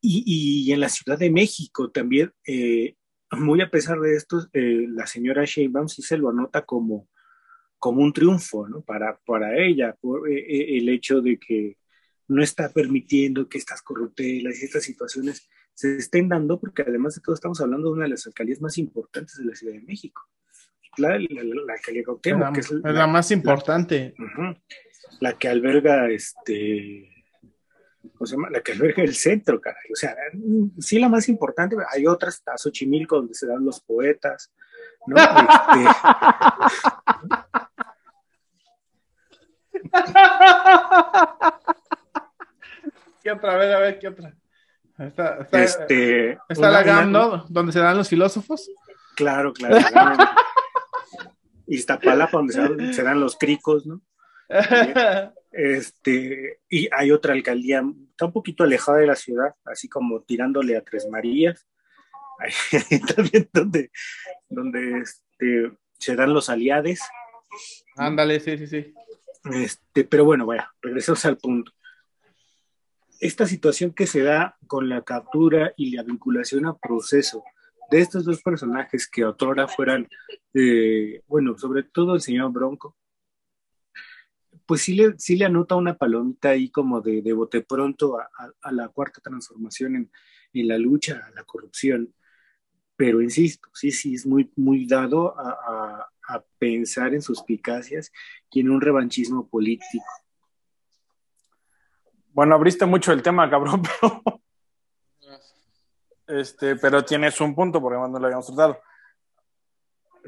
Y, 0.00 0.70
en 0.70 0.78
la 0.78 0.88
Ciudad 0.88 1.18
de 1.18 1.30
México 1.30 1.90
también, 1.90 2.32
eh, 2.46 2.94
muy 3.32 3.60
a 3.60 3.70
pesar 3.70 3.98
de 4.00 4.14
esto, 4.14 4.46
eh, 4.52 4.86
la 4.88 5.06
señora 5.06 5.44
Sheinbaum 5.44 5.88
sí 5.88 6.02
se 6.02 6.16
lo 6.16 6.30
anota 6.30 6.64
como, 6.64 7.08
como 7.78 8.02
un 8.02 8.12
triunfo 8.12 8.68
¿no? 8.68 8.82
para, 8.82 9.18
para 9.26 9.56
ella, 9.58 9.96
por 10.00 10.30
eh, 10.30 10.78
el 10.78 10.88
hecho 10.88 11.20
de 11.20 11.38
que 11.38 11.76
no 12.28 12.42
está 12.42 12.72
permitiendo 12.72 13.48
que 13.48 13.58
estas 13.58 13.82
corruptelas 13.82 14.60
y 14.60 14.64
estas 14.64 14.84
situaciones 14.84 15.48
se 15.74 15.96
estén 15.96 16.28
dando, 16.28 16.58
porque 16.58 16.82
además 16.82 17.14
de 17.14 17.20
todo 17.20 17.34
estamos 17.34 17.60
hablando 17.60 17.88
de 17.88 17.94
una 17.94 18.04
de 18.04 18.10
las 18.10 18.26
alcaldías 18.26 18.60
más 18.60 18.78
importantes 18.78 19.36
de 19.36 19.44
la 19.44 19.54
Ciudad 19.54 19.74
de 19.74 19.82
México. 19.82 20.22
La, 20.96 21.18
la, 21.18 21.74
alcaldía 21.74 22.04
Cuauhtémoc, 22.04 22.54
que 22.54 22.60
es 22.60 22.70
la, 22.70 23.06
más 23.06 23.30
importante. 23.30 24.14
La, 25.20 25.36
que 25.36 25.48
alberga 25.48 26.08
este 26.10 27.15
¿cómo 28.14 28.26
se 28.26 28.36
llama? 28.36 28.50
La 28.50 28.60
que 28.60 28.72
alberga 28.72 29.02
el 29.02 29.14
centro, 29.14 29.60
caray. 29.60 29.92
O 29.92 29.96
sea, 29.96 30.14
sí 30.78 30.98
la 30.98 31.08
más 31.08 31.28
importante, 31.28 31.76
hay 31.90 32.06
otras, 32.06 32.34
está 32.34 32.56
Xochimilco, 32.56 33.16
donde 33.16 33.34
se 33.34 33.46
dan 33.46 33.64
los 33.64 33.80
poetas, 33.80 34.52
¿no? 35.06 35.16
Este... 35.16 35.34
¿Qué 43.22 43.32
otra? 43.32 43.54
A 43.54 43.56
ver, 43.56 43.74
a 43.74 43.80
ver, 43.80 43.98
¿qué 43.98 44.08
otra? 44.08 44.34
Está, 44.98 45.38
está, 45.40 45.62
este, 45.62 46.38
está 46.48 46.70
la 46.70 46.82
GAM, 46.82 47.12
¿no? 47.12 47.44
Donde 47.48 47.72
se 47.72 47.80
dan 47.80 47.98
los 47.98 48.08
filósofos. 48.08 48.70
Claro, 49.14 49.52
claro. 49.52 49.76
Iztapalapa, 51.66 52.38
donde 52.38 52.92
se 52.94 53.02
dan, 53.02 53.20
los 53.20 53.36
cricos, 53.36 53.86
¿no? 53.86 54.00
Este, 55.56 56.60
y 56.68 56.88
hay 56.92 57.10
otra 57.10 57.32
alcaldía, 57.32 57.82
está 58.10 58.26
un 58.26 58.32
poquito 58.32 58.64
alejada 58.64 58.98
de 58.98 59.06
la 59.06 59.16
ciudad, 59.16 59.54
así 59.64 59.88
como 59.88 60.22
tirándole 60.22 60.76
a 60.76 60.84
Tres 60.84 61.08
Marías. 61.10 61.66
Ahí 62.38 63.00
también 63.00 63.48
donde, 63.52 63.90
donde 64.48 64.98
este, 64.98 65.72
se 65.98 66.16
dan 66.16 66.34
los 66.34 66.50
aliades. 66.50 67.00
Ándale, 67.96 68.38
sí, 68.40 68.58
sí, 68.58 68.66
sí. 68.66 68.94
Este, 69.52 70.04
pero 70.04 70.24
bueno, 70.24 70.44
bueno, 70.44 70.64
regresamos 70.82 71.24
al 71.24 71.38
punto 71.38 71.72
esta 73.20 73.46
situación 73.46 73.92
que 73.92 74.06
se 74.06 74.22
da 74.22 74.56
con 74.66 74.88
la 74.88 75.02
captura 75.02 75.72
y 75.76 75.94
la 75.94 76.02
vinculación 76.02 76.66
a 76.66 76.76
proceso 76.76 77.44
de 77.90 78.00
estos 78.00 78.24
dos 78.24 78.42
personajes 78.42 79.08
que 79.08 79.24
otrora 79.24 79.68
fueran, 79.68 80.08
eh, 80.54 81.22
bueno, 81.26 81.56
sobre 81.56 81.84
todo 81.84 82.14
el 82.14 82.20
señor 82.20 82.52
Bronco, 82.52 82.96
pues 84.66 84.82
sí 84.82 84.94
le, 84.94 85.18
sí 85.18 85.36
le 85.36 85.44
anota 85.44 85.76
una 85.76 85.96
palomita 85.96 86.50
ahí 86.50 86.70
como 86.70 87.00
de, 87.00 87.22
de 87.22 87.32
bote 87.32 87.62
pronto 87.62 88.18
a, 88.18 88.72
la 88.72 88.88
cuarta 88.88 89.20
transformación 89.20 89.96
en, 89.96 90.10
en, 90.52 90.68
la 90.68 90.78
lucha 90.78 91.22
a 91.26 91.30
la 91.30 91.44
corrupción. 91.44 92.14
Pero 92.96 93.22
insisto, 93.22 93.68
sí, 93.74 93.90
sí, 93.90 94.14
es 94.14 94.26
muy, 94.26 94.50
muy 94.56 94.86
dado 94.86 95.38
a, 95.38 96.08
a 96.28 96.44
pensar 96.58 97.14
en 97.14 97.22
suspicacias 97.22 98.12
y 98.50 98.60
en 98.60 98.70
un 98.70 98.80
revanchismo 98.80 99.48
político. 99.48 100.04
Bueno, 102.32 102.54
abriste 102.54 102.84
mucho 102.84 103.12
el 103.12 103.22
tema, 103.22 103.48
cabrón, 103.48 103.82
pero, 104.00 104.42
este, 106.26 106.76
pero 106.76 107.04
tienes 107.04 107.40
un 107.40 107.54
punto 107.54 107.80
porque 107.80 107.96
no 107.96 108.18
lo 108.18 108.26
habíamos 108.26 108.46
tratado. 108.46 108.80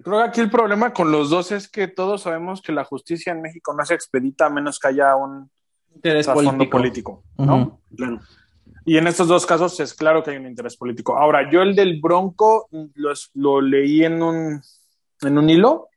Creo 0.02 0.18
que 0.18 0.28
aquí 0.28 0.40
el 0.40 0.50
problema 0.50 0.92
con 0.92 1.10
los 1.10 1.30
dos 1.30 1.52
es 1.52 1.68
que 1.68 1.88
todos 1.88 2.22
sabemos 2.22 2.62
que 2.62 2.72
la 2.72 2.84
justicia 2.84 3.32
en 3.32 3.42
México 3.42 3.74
no 3.74 3.84
se 3.84 3.94
expedita 3.94 4.46
a 4.46 4.50
menos 4.50 4.78
que 4.78 4.88
haya 4.88 5.16
un 5.16 5.50
interés 5.94 6.26
político, 6.26 6.70
político 6.70 7.24
¿no? 7.38 7.56
Uh 7.56 7.60
-huh. 7.60 7.96
Claro. 7.96 8.20
Y 8.84 8.96
en 8.96 9.06
estos 9.06 9.28
dos 9.28 9.44
casos 9.44 9.78
es 9.80 9.92
claro 9.92 10.22
que 10.22 10.30
hay 10.30 10.38
un 10.38 10.46
interés 10.46 10.76
político. 10.76 11.16
Ahora, 11.18 11.50
yo 11.50 11.60
el 11.60 11.74
del 11.74 12.00
Bronco 12.00 12.68
lo, 12.94 13.12
lo 13.34 13.60
leí 13.60 14.04
en 14.04 14.22
un, 14.22 14.62
en 15.20 15.38
un 15.38 15.50
hilo, 15.50 15.88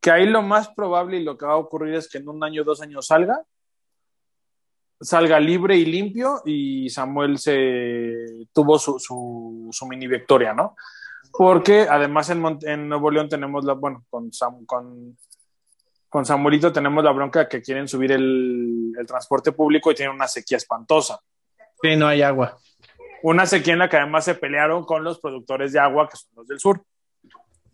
que 0.00 0.10
ahí 0.10 0.26
lo 0.26 0.42
más 0.42 0.68
probable 0.68 1.18
y 1.18 1.24
lo 1.24 1.36
que 1.36 1.44
va 1.44 1.52
a 1.52 1.56
ocurrir 1.56 1.94
es 1.94 2.08
que 2.08 2.18
en 2.18 2.28
un 2.28 2.42
año, 2.42 2.64
dos 2.64 2.80
años 2.80 3.06
salga, 3.06 3.42
salga 5.00 5.38
libre 5.38 5.76
y 5.76 5.84
limpio 5.84 6.40
y 6.44 6.88
Samuel 6.90 7.38
se 7.38 8.46
tuvo 8.52 8.78
su, 8.78 8.98
su, 8.98 9.68
su 9.70 9.86
mini 9.86 10.06
victoria, 10.06 10.54
¿no? 10.54 10.74
Porque 11.32 11.86
además 11.88 12.30
en, 12.30 12.58
en, 12.62 12.88
Nuevo 12.88 13.10
León 13.10 13.28
tenemos 13.28 13.64
la, 13.64 13.74
bueno, 13.74 14.04
con, 14.08 14.32
Sam, 14.32 14.64
con, 14.64 15.16
con, 16.08 16.24
Samuelito 16.24 16.72
tenemos 16.72 17.02
la 17.04 17.12
bronca 17.12 17.48
que 17.48 17.62
quieren 17.62 17.88
subir 17.88 18.12
el, 18.12 18.92
el, 18.98 19.06
transporte 19.06 19.52
público 19.52 19.90
y 19.90 19.94
tienen 19.94 20.14
una 20.14 20.28
sequía 20.28 20.56
espantosa. 20.56 21.20
Sí, 21.80 21.96
no 21.96 22.06
hay 22.06 22.22
agua. 22.22 22.58
Una 23.22 23.46
sequía 23.46 23.72
en 23.72 23.80
la 23.80 23.88
que 23.88 23.96
además 23.96 24.24
se 24.24 24.34
pelearon 24.34 24.84
con 24.84 25.04
los 25.04 25.20
productores 25.20 25.72
de 25.72 25.80
agua, 25.80 26.08
que 26.08 26.16
son 26.16 26.30
los 26.36 26.48
del 26.48 26.60
sur, 26.60 26.82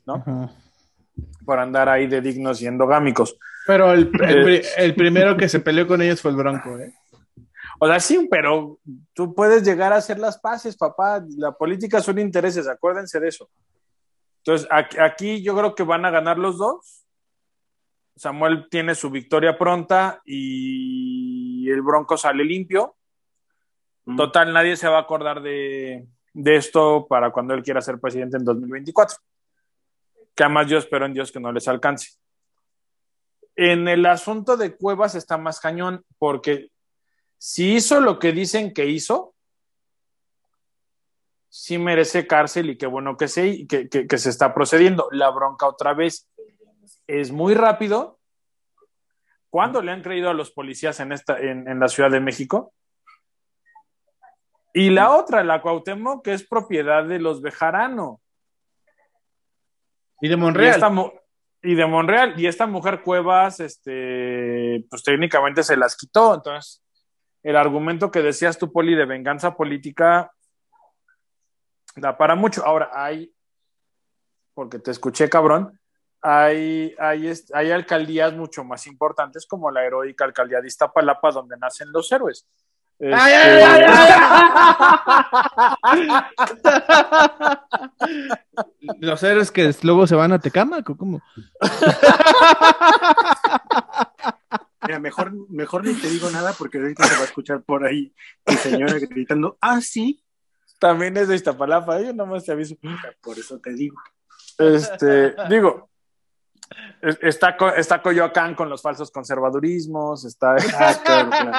¿no? 0.06 0.50
Por 1.44 1.58
andar 1.58 1.88
ahí 1.88 2.06
de 2.06 2.20
dignos 2.20 2.60
y 2.62 2.66
endogámicos. 2.66 3.38
Pero 3.66 3.92
el, 3.92 4.10
el, 4.22 4.62
el 4.76 4.94
primero 4.94 5.36
que 5.36 5.48
se 5.48 5.60
peleó 5.60 5.86
con 5.86 6.02
ellos 6.02 6.20
fue 6.20 6.30
el 6.30 6.36
Bronco, 6.36 6.78
¿eh? 6.78 6.92
O 7.78 7.86
sea, 7.86 8.00
sí, 8.00 8.28
pero 8.30 8.78
tú 9.12 9.34
puedes 9.34 9.62
llegar 9.64 9.92
a 9.92 9.96
hacer 9.96 10.18
las 10.18 10.38
paces, 10.38 10.76
papá. 10.76 11.24
La 11.36 11.52
política 11.52 12.00
son 12.00 12.18
intereses, 12.18 12.68
acuérdense 12.68 13.18
de 13.20 13.28
eso. 13.28 13.50
Entonces, 14.38 14.68
aquí 14.70 15.42
yo 15.42 15.56
creo 15.56 15.74
que 15.74 15.82
van 15.82 16.04
a 16.04 16.10
ganar 16.10 16.38
los 16.38 16.58
dos. 16.58 17.04
Samuel 18.16 18.68
tiene 18.70 18.94
su 18.94 19.10
victoria 19.10 19.58
pronta 19.58 20.20
y 20.24 21.68
el 21.68 21.82
Bronco 21.82 22.16
sale 22.16 22.44
limpio. 22.44 22.96
Total, 24.16 24.52
nadie 24.52 24.76
se 24.76 24.86
va 24.86 24.98
a 24.98 25.02
acordar 25.02 25.42
de, 25.42 26.06
de 26.34 26.56
esto 26.56 27.06
para 27.08 27.32
cuando 27.32 27.54
él 27.54 27.62
quiera 27.62 27.80
ser 27.80 27.98
presidente 27.98 28.36
en 28.36 28.44
2024. 28.44 29.16
Que 30.34 30.44
además 30.44 30.68
yo 30.68 30.78
espero 30.78 31.06
en 31.06 31.14
Dios 31.14 31.32
que 31.32 31.40
no 31.40 31.50
les 31.50 31.66
alcance. 31.66 32.18
En 33.56 33.88
el 33.88 34.04
asunto 34.04 34.56
de 34.56 34.76
Cuevas 34.76 35.14
está 35.14 35.38
más 35.38 35.58
cañón 35.58 36.04
porque 36.18 36.70
si 37.38 37.74
hizo 37.74 38.00
lo 38.00 38.18
que 38.18 38.32
dicen 38.32 38.72
que 38.72 38.86
hizo, 38.86 39.34
sí 41.48 41.78
merece 41.78 42.26
cárcel 42.26 42.70
y 42.70 42.78
qué 42.78 42.86
bueno 42.86 43.16
que, 43.16 43.28
se, 43.28 43.66
que, 43.66 43.88
que, 43.88 44.06
que 44.06 44.18
se 44.18 44.30
está 44.30 44.52
procediendo. 44.52 45.08
La 45.12 45.30
bronca 45.30 45.66
otra 45.66 45.94
vez 45.94 46.28
es 47.06 47.30
muy 47.30 47.54
rápido. 47.54 48.18
¿Cuándo 49.50 49.80
le 49.80 49.92
han 49.92 50.02
creído 50.02 50.30
a 50.30 50.34
los 50.34 50.50
policías 50.50 50.98
en, 50.98 51.12
esta, 51.12 51.38
en, 51.38 51.68
en 51.68 51.78
la 51.78 51.86
Ciudad 51.86 52.10
de 52.10 52.20
México? 52.20 52.74
Y 54.72 54.90
la 54.90 55.14
otra, 55.14 55.44
la 55.44 55.62
Cuauhtémoc, 55.62 56.24
que 56.24 56.32
es 56.32 56.44
propiedad 56.44 57.04
de 57.04 57.20
los 57.20 57.40
Bejarano. 57.40 58.20
Y 60.20 60.28
de 60.28 60.36
Monreal. 60.36 60.66
Y, 60.66 60.74
esta, 60.74 61.12
y, 61.62 61.74
de 61.76 61.86
Monreal. 61.86 62.40
Y 62.40 62.48
esta 62.48 62.66
mujer 62.66 63.02
Cuevas, 63.02 63.60
este, 63.60 64.84
pues 64.90 65.04
técnicamente 65.04 65.62
se 65.62 65.76
las 65.76 65.96
quitó. 65.96 66.34
Entonces, 66.34 66.83
el 67.44 67.56
argumento 67.56 68.10
que 68.10 68.22
decías 68.22 68.58
tú, 68.58 68.72
Poli, 68.72 68.94
de 68.94 69.04
venganza 69.04 69.54
política, 69.54 70.32
da 71.94 72.16
para 72.16 72.34
mucho. 72.34 72.64
Ahora, 72.64 72.88
hay, 72.92 73.30
porque 74.54 74.78
te 74.78 74.90
escuché, 74.90 75.28
cabrón, 75.28 75.78
hay, 76.22 76.94
hay, 76.98 77.30
hay 77.52 77.70
alcaldías 77.70 78.32
mucho 78.32 78.64
más 78.64 78.86
importantes 78.86 79.44
como 79.46 79.70
la 79.70 79.84
heroica 79.84 80.24
alcaldía 80.24 80.62
de 80.62 80.68
Iztapalapa, 80.68 81.32
donde 81.32 81.58
nacen 81.58 81.92
los 81.92 82.10
héroes. 82.10 82.48
Este... 82.98 83.14
Ay, 83.14 83.34
ay, 83.34 83.62
ay, 85.82 86.08
los 89.00 89.22
héroes 89.22 89.50
que 89.50 89.74
luego 89.82 90.06
se 90.06 90.14
van 90.14 90.32
a 90.32 90.38
Tecámac, 90.38 90.96
¿cómo? 90.96 91.20
Mira, 94.86 94.98
mejor, 94.98 95.32
mejor 95.50 95.84
ni 95.84 95.94
te 95.94 96.08
digo 96.08 96.30
nada 96.30 96.52
porque 96.52 96.78
ahorita 96.78 97.04
se 97.06 97.14
va 97.14 97.22
a 97.22 97.24
escuchar 97.24 97.62
por 97.62 97.86
ahí 97.86 98.14
mi 98.46 98.54
señora 98.56 98.98
gritando, 98.98 99.56
ah, 99.60 99.80
sí. 99.80 100.22
También 100.78 101.16
es 101.16 101.28
de 101.28 101.36
Iztapalapa, 101.36 102.00
yo 102.00 102.12
nomás 102.12 102.44
te 102.44 102.52
aviso. 102.52 102.76
Por 103.22 103.38
eso 103.38 103.58
te 103.60 103.72
digo. 103.72 103.96
Este, 104.58 105.34
digo, 105.48 105.90
está, 107.00 107.56
está 107.76 108.02
Coyoacán 108.02 108.54
con 108.54 108.68
los 108.68 108.82
falsos 108.82 109.10
conservadurismos, 109.10 110.24
está... 110.24 110.56
Ah, 110.78 110.94
claro, 111.02 111.30
claro. 111.30 111.50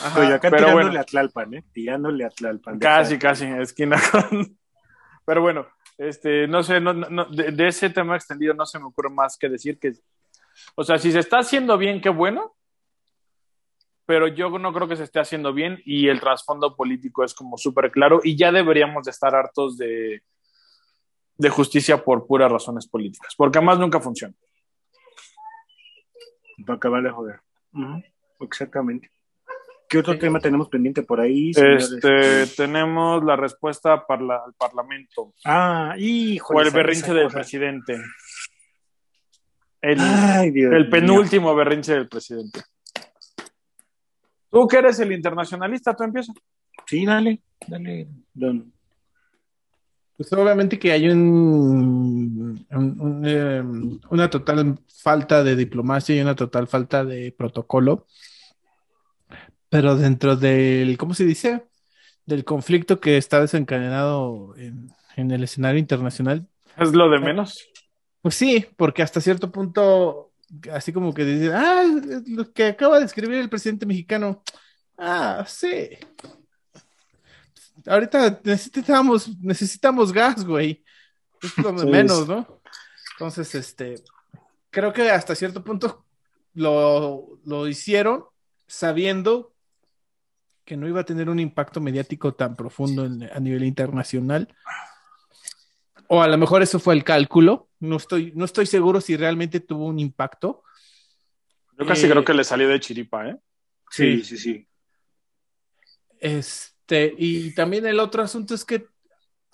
Ajá, 0.00 0.14
Coyoacán 0.14 0.50
pero 0.50 0.56
tirándole 0.66 0.84
bueno, 0.84 1.00
a 1.00 1.04
Tlalpan, 1.04 1.54
¿eh? 1.54 1.64
Tirándole 1.72 2.24
a 2.24 2.30
Tlalpan. 2.30 2.78
Casi, 2.78 3.18
casi, 3.18 3.46
esquina 3.46 4.00
con... 4.10 4.56
Pero 5.24 5.42
bueno, 5.42 5.66
este, 6.00 6.48
no 6.48 6.62
sé, 6.62 6.80
no, 6.80 6.94
de, 7.26 7.68
ese 7.68 7.90
tema 7.90 8.16
extendido 8.16 8.54
no 8.54 8.64
se 8.64 8.78
me 8.78 8.86
ocurre 8.86 9.10
más 9.10 9.36
que 9.36 9.50
decir 9.50 9.78
que, 9.78 9.92
o 10.74 10.82
sea, 10.82 10.98
si 10.98 11.12
se 11.12 11.18
está 11.18 11.40
haciendo 11.40 11.76
bien, 11.76 12.00
qué 12.00 12.08
bueno, 12.08 12.56
pero 14.06 14.26
yo 14.26 14.48
no 14.58 14.72
creo 14.72 14.88
que 14.88 14.96
se 14.96 15.04
esté 15.04 15.20
haciendo 15.20 15.52
bien 15.52 15.82
y 15.84 16.08
el 16.08 16.18
trasfondo 16.18 16.74
político 16.74 17.22
es 17.22 17.34
como 17.34 17.58
súper 17.58 17.90
claro 17.90 18.20
y 18.24 18.34
ya 18.34 18.50
deberíamos 18.50 19.04
de 19.04 19.10
estar 19.10 19.34
hartos 19.34 19.76
de, 19.76 20.22
de 21.36 21.50
justicia 21.50 22.02
por 22.02 22.26
puras 22.26 22.50
razones 22.50 22.88
políticas, 22.88 23.34
porque 23.36 23.58
además 23.58 23.78
nunca 23.78 24.00
funciona. 24.00 24.34
Para 26.64 26.76
acabar 26.76 27.02
de 27.02 27.10
joder. 27.10 27.40
Exactamente. 28.40 29.10
¿Qué 29.90 29.98
otro 29.98 30.16
tema 30.16 30.38
tenemos 30.38 30.68
pendiente 30.68 31.02
por 31.02 31.20
ahí? 31.20 31.50
Este, 31.50 32.46
tenemos 32.56 33.24
la 33.24 33.34
respuesta 33.34 34.06
para 34.06 34.36
al 34.44 34.54
Parlamento. 34.56 35.34
Ah, 35.44 35.96
hijo. 35.98 36.54
O 36.54 36.60
el 36.60 36.70
berrinche 36.70 37.12
del 37.12 37.24
cosa. 37.24 37.38
presidente. 37.38 38.00
El, 39.82 39.98
Ay, 39.98 40.52
Dios 40.52 40.72
el 40.74 40.88
penúltimo 40.88 41.48
Dios. 41.48 41.56
berrinche 41.56 41.92
del 41.94 42.08
presidente. 42.08 42.60
Tú 44.48 44.68
que 44.68 44.76
eres 44.78 45.00
el 45.00 45.10
internacionalista, 45.10 45.96
tú 45.96 46.04
empiezas. 46.04 46.36
Sí, 46.86 47.04
dale, 47.04 47.42
dale, 47.66 48.06
don. 48.32 48.72
Pues 50.16 50.32
obviamente 50.34 50.78
que 50.78 50.92
hay 50.92 51.08
un, 51.08 52.64
un, 52.70 53.00
un 53.00 53.22
eh, 53.26 53.62
una 54.10 54.30
total 54.30 54.78
falta 55.02 55.42
de 55.42 55.56
diplomacia 55.56 56.14
y 56.14 56.20
una 56.20 56.36
total 56.36 56.68
falta 56.68 57.04
de 57.04 57.32
protocolo 57.32 58.06
pero 59.70 59.96
dentro 59.96 60.36
del, 60.36 60.98
¿cómo 60.98 61.14
se 61.14 61.24
dice? 61.24 61.64
Del 62.26 62.44
conflicto 62.44 63.00
que 63.00 63.16
está 63.16 63.40
desencadenado 63.40 64.54
en, 64.56 64.90
en, 65.16 65.30
el 65.30 65.44
escenario 65.44 65.78
internacional. 65.78 66.46
Es 66.76 66.92
lo 66.92 67.08
de 67.08 67.20
menos. 67.20 67.66
Pues 68.20 68.34
sí, 68.34 68.66
porque 68.76 69.02
hasta 69.02 69.20
cierto 69.20 69.50
punto, 69.50 70.32
así 70.72 70.92
como 70.92 71.14
que 71.14 71.24
dice, 71.24 71.54
ah, 71.54 71.84
lo 72.26 72.52
que 72.52 72.66
acaba 72.66 72.98
de 72.98 73.06
escribir 73.06 73.38
el 73.38 73.48
presidente 73.48 73.86
mexicano, 73.86 74.42
ah, 74.98 75.44
sí. 75.46 75.90
Ahorita 77.86 78.40
necesitamos, 78.42 79.38
necesitamos 79.40 80.12
gas, 80.12 80.44
güey. 80.44 80.84
Es 81.40 81.56
lo 81.58 81.72
de 81.72 81.82
sí, 81.82 81.86
menos, 81.86 82.28
¿no? 82.28 82.60
Entonces, 83.12 83.54
este, 83.54 84.02
creo 84.70 84.92
que 84.92 85.10
hasta 85.10 85.34
cierto 85.36 85.62
punto 85.62 86.04
lo, 86.54 87.38
lo 87.44 87.68
hicieron 87.68 88.24
sabiendo 88.66 89.49
que 90.70 90.76
no 90.76 90.86
iba 90.86 91.00
a 91.00 91.04
tener 91.04 91.28
un 91.28 91.40
impacto 91.40 91.80
mediático 91.80 92.32
tan 92.34 92.54
profundo 92.54 93.04
en, 93.04 93.24
a 93.24 93.40
nivel 93.40 93.64
internacional. 93.64 94.46
O 96.06 96.22
a 96.22 96.28
lo 96.28 96.38
mejor 96.38 96.62
eso 96.62 96.78
fue 96.78 96.94
el 96.94 97.02
cálculo. 97.02 97.68
No 97.80 97.96
estoy, 97.96 98.32
no 98.36 98.44
estoy 98.44 98.66
seguro 98.66 99.00
si 99.00 99.16
realmente 99.16 99.58
tuvo 99.58 99.86
un 99.86 99.98
impacto. 99.98 100.62
Yo 101.76 101.84
casi 101.84 102.06
eh, 102.06 102.10
creo 102.10 102.24
que 102.24 102.34
le 102.34 102.44
salió 102.44 102.68
de 102.68 102.78
chiripa, 102.78 103.30
¿eh? 103.30 103.36
Sí, 103.90 104.22
sí, 104.22 104.38
sí. 104.38 104.68
Este, 106.20 107.16
y 107.18 107.52
también 107.52 107.84
el 107.84 107.98
otro 107.98 108.22
asunto 108.22 108.54
es 108.54 108.64
que 108.64 108.86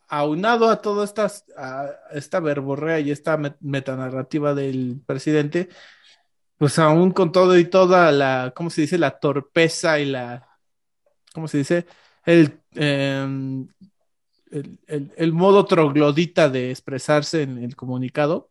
aunado 0.08 0.68
a 0.68 0.82
toda 0.82 1.06
esta, 1.06 1.32
a 1.56 1.92
esta 2.12 2.40
verborrea 2.40 3.00
y 3.00 3.10
esta 3.10 3.38
metanarrativa 3.60 4.52
del 4.52 5.00
presidente, 5.06 5.70
pues 6.58 6.78
aún 6.78 7.12
con 7.12 7.32
todo 7.32 7.56
y 7.56 7.64
toda 7.64 8.12
la, 8.12 8.52
¿cómo 8.54 8.68
se 8.68 8.82
dice? 8.82 8.98
La 8.98 9.18
torpeza 9.18 9.98
y 9.98 10.04
la, 10.04 10.45
¿cómo 11.36 11.48
se 11.48 11.58
dice? 11.58 11.86
El, 12.24 12.60
em, 12.74 13.68
el, 14.86 15.32
modo 15.34 15.66
troglodita 15.66 16.48
de 16.48 16.70
expresarse 16.70 17.42
en 17.42 17.58
el 17.62 17.76
comunicado, 17.76 18.48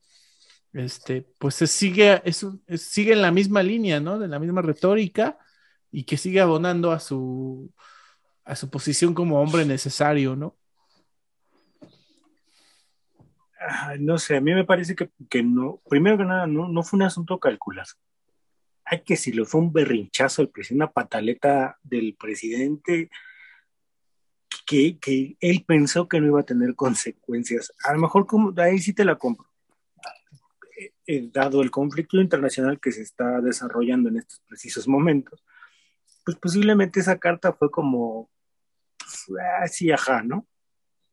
este, 0.71 1.23
pues 1.39 1.55
sigue, 1.55 2.21
es, 2.25 2.45
sigue 2.77 3.13
en 3.13 3.23
la 3.23 3.31
misma 3.31 3.63
línea, 3.63 3.99
¿no? 3.99 4.19
De 4.19 4.27
la 4.27 4.37
misma 4.37 4.61
retórica 4.61 5.39
y 5.91 6.03
que 6.03 6.17
sigue 6.17 6.41
abonando 6.41 6.91
a 6.91 6.99
su, 6.99 7.73
a 8.43 8.55
su 8.55 8.69
posición 8.69 9.15
como 9.15 9.41
hombre 9.41 9.65
necesario, 9.65 10.35
¿no? 10.35 10.55
no 13.99 14.19
sé, 14.19 14.37
a 14.37 14.41
mí 14.41 14.53
me 14.53 14.63
parece 14.63 14.95
que, 14.95 15.43
no, 15.43 15.81
primero 15.89 16.19
que 16.19 16.25
nada, 16.25 16.45
no, 16.45 16.67
no 16.67 16.83
fue 16.83 16.97
un 16.97 17.03
asunto 17.03 17.39
calculado. 17.39 17.89
Hay 18.85 19.01
que 19.03 19.17
si 19.17 19.31
lo 19.31 19.45
fue 19.45 19.61
un 19.61 19.73
berrinchazo 19.73 20.41
el 20.41 20.49
presidente, 20.49 20.83
una 20.83 20.93
pataleta 20.93 21.79
del 21.83 22.15
presidente 22.15 23.09
que, 24.65 24.99
que, 24.99 25.37
él 25.39 25.63
pensó 25.67 26.07
que 26.07 26.19
no 26.19 26.27
iba 26.27 26.39
a 26.39 26.45
tener 26.45 26.75
consecuencias. 26.75 27.71
A 27.83 27.93
lo 27.93 27.99
mejor 27.99 28.25
como, 28.25 28.53
ahí 28.59 28.79
sí 28.79 28.93
te 28.93 29.05
la 29.05 29.15
compro. 29.15 29.47
Eh, 30.77 30.93
eh, 31.07 31.29
dado 31.31 31.61
el 31.61 31.71
conflicto 31.71 32.17
internacional 32.17 32.79
que 32.79 32.91
se 32.91 33.01
está 33.01 33.41
desarrollando 33.41 34.09
en 34.09 34.17
estos 34.17 34.39
precisos 34.47 34.87
momentos, 34.87 35.43
pues 36.23 36.37
posiblemente 36.37 36.99
esa 36.99 37.17
carta 37.19 37.53
fue 37.53 37.69
como 37.71 38.29
así, 39.61 39.91
ajá, 39.91 40.23
¿no? 40.23 40.47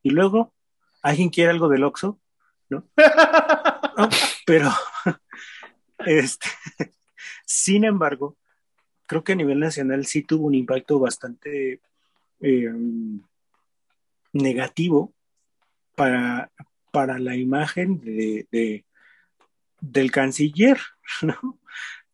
Y 0.03 0.11
luego, 0.11 0.55
¿alguien 1.03 1.31
quiere 1.31 1.51
algo 1.51 1.69
del 1.69 1.85
Oxxo? 1.85 2.21
¿No? 2.69 2.89
pero, 4.47 4.71
este, 5.99 6.49
sin 7.53 7.85
embargo, 7.85 8.37
creo 9.07 9.23
que 9.23 9.33
a 9.33 9.37
nivel 9.37 9.61
nacional 9.61 10.07
sí 10.07 10.23
tuvo 10.23 10.47
un 10.47 10.55
impacto 10.55 10.99
bastante 10.99 11.81
eh, 12.41 12.73
negativo 14.33 15.13
para, 15.95 16.51
para 16.91 17.19
la 17.19 17.37
imagen 17.37 18.01
de, 18.01 18.85
del 19.81 20.11
canciller, 20.11 20.79
¿no? 21.23 21.59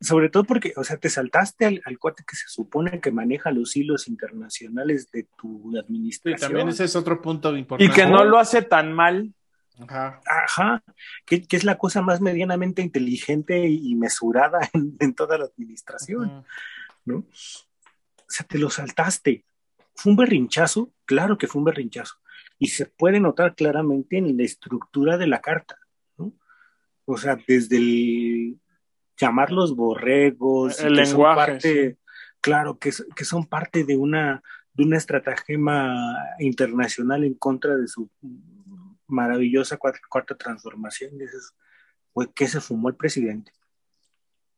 Sobre 0.00 0.28
todo 0.28 0.44
porque, 0.44 0.72
o 0.76 0.82
sea, 0.82 0.96
te 0.96 1.08
saltaste 1.08 1.66
al, 1.66 1.98
cuate 1.98 2.24
que 2.24 2.36
se 2.36 2.48
supone 2.48 3.00
que 3.00 3.10
maneja 3.10 3.50
los 3.50 3.76
hilos 3.76 4.06
internacionales 4.06 5.10
de 5.10 5.26
tu 5.36 5.76
administración. 5.76 6.50
también 6.50 6.68
ese 6.68 6.84
es 6.84 6.94
otro 6.94 7.20
punto 7.20 7.56
importante. 7.56 7.92
Y 7.92 7.94
que 7.94 8.06
no 8.06 8.24
lo 8.24 8.38
hace 8.38 8.62
tan 8.62 8.92
mal. 8.92 9.32
Ajá. 9.86 10.20
Ajá. 10.26 10.84
Que, 11.24 11.46
es 11.48 11.64
la 11.64 11.78
cosa 11.78 12.02
más 12.02 12.20
medianamente 12.20 12.82
inteligente 12.82 13.68
y 13.68 13.94
mesurada 13.94 14.60
en, 14.72 15.14
toda 15.14 15.38
la 15.38 15.44
administración, 15.44 16.44
¿no? 17.04 17.18
O 17.18 18.30
sea, 18.30 18.46
te 18.46 18.58
lo 18.58 18.70
saltaste. 18.70 19.44
¿Fue 19.94 20.10
un 20.10 20.16
berrinchazo? 20.16 20.92
Claro 21.04 21.38
que 21.38 21.46
fue 21.46 21.60
un 21.60 21.64
berrinchazo. 21.64 22.16
Y 22.58 22.68
se 22.68 22.86
puede 22.86 23.20
notar 23.20 23.54
claramente 23.54 24.18
en 24.18 24.36
la 24.36 24.42
estructura 24.42 25.16
de 25.16 25.26
la 25.26 25.40
carta, 25.40 25.78
¿no? 26.16 26.32
O 27.04 27.16
sea, 27.16 27.38
desde 27.46 27.76
el 27.76 28.60
llamarlos 29.18 29.74
borregos, 29.74 30.80
el 30.80 30.94
lenguaje, 30.94 31.98
claro, 32.40 32.78
que, 32.78 32.92
que, 33.16 33.24
son 33.24 33.46
parte 33.46 33.84
de 33.84 33.96
una, 33.96 34.42
de 34.72 34.84
una 34.84 34.96
estratagema 34.96 36.16
internacional 36.38 37.24
en 37.24 37.34
contra 37.34 37.76
de 37.76 37.88
su 37.88 38.08
maravillosa 39.08 39.78
cuarta, 39.78 40.36
transformación. 40.36 41.18
dices, 41.18 41.52
güey, 42.14 42.28
¿qué 42.34 42.46
se 42.46 42.60
fumó 42.60 42.88
el 42.88 42.96
presidente? 42.96 43.52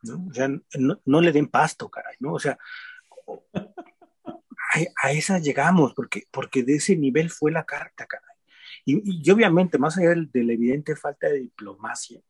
¿No? 0.02 0.26
O 0.28 0.34
sea, 0.34 0.48
no, 0.78 1.20
le 1.20 1.32
den 1.32 1.46
pasto, 1.46 1.88
caray, 1.88 2.16
¿no? 2.20 2.34
O 2.34 2.38
sea, 2.38 2.58
a, 5.02 5.12
esa 5.12 5.38
llegamos, 5.38 5.94
porque, 5.94 6.24
porque 6.30 6.62
de 6.62 6.76
ese 6.76 6.96
nivel 6.96 7.30
fue 7.30 7.52
la 7.52 7.64
carta, 7.64 8.06
caray. 8.06 8.36
Y, 8.84 9.26
y 9.26 9.30
obviamente, 9.30 9.78
más 9.78 9.98
allá 9.98 10.14
de, 10.14 10.44
la 10.44 10.52
evidente 10.52 10.96
falta 10.96 11.28
de 11.28 11.40
diplomacia, 11.40 12.20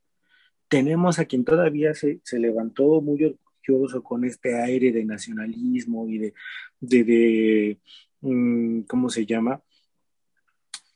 tenemos 0.67 1.19
a 1.19 1.25
quien 1.25 1.43
todavía 1.43 1.93
se, 1.93 2.21
se 2.23 2.39
levantó 2.39 3.01
muy 3.01 3.23
orgulloso 3.23 4.03
con 4.03 4.25
este 4.25 4.61
aire 4.61 4.91
de 4.91 5.05
nacionalismo 5.05 6.07
y 6.07 6.17
de, 6.17 6.33
de, 6.79 7.03
de 7.03 7.79
mm, 8.21 8.81
¿cómo 8.81 9.09
se 9.09 9.25
llama? 9.25 9.61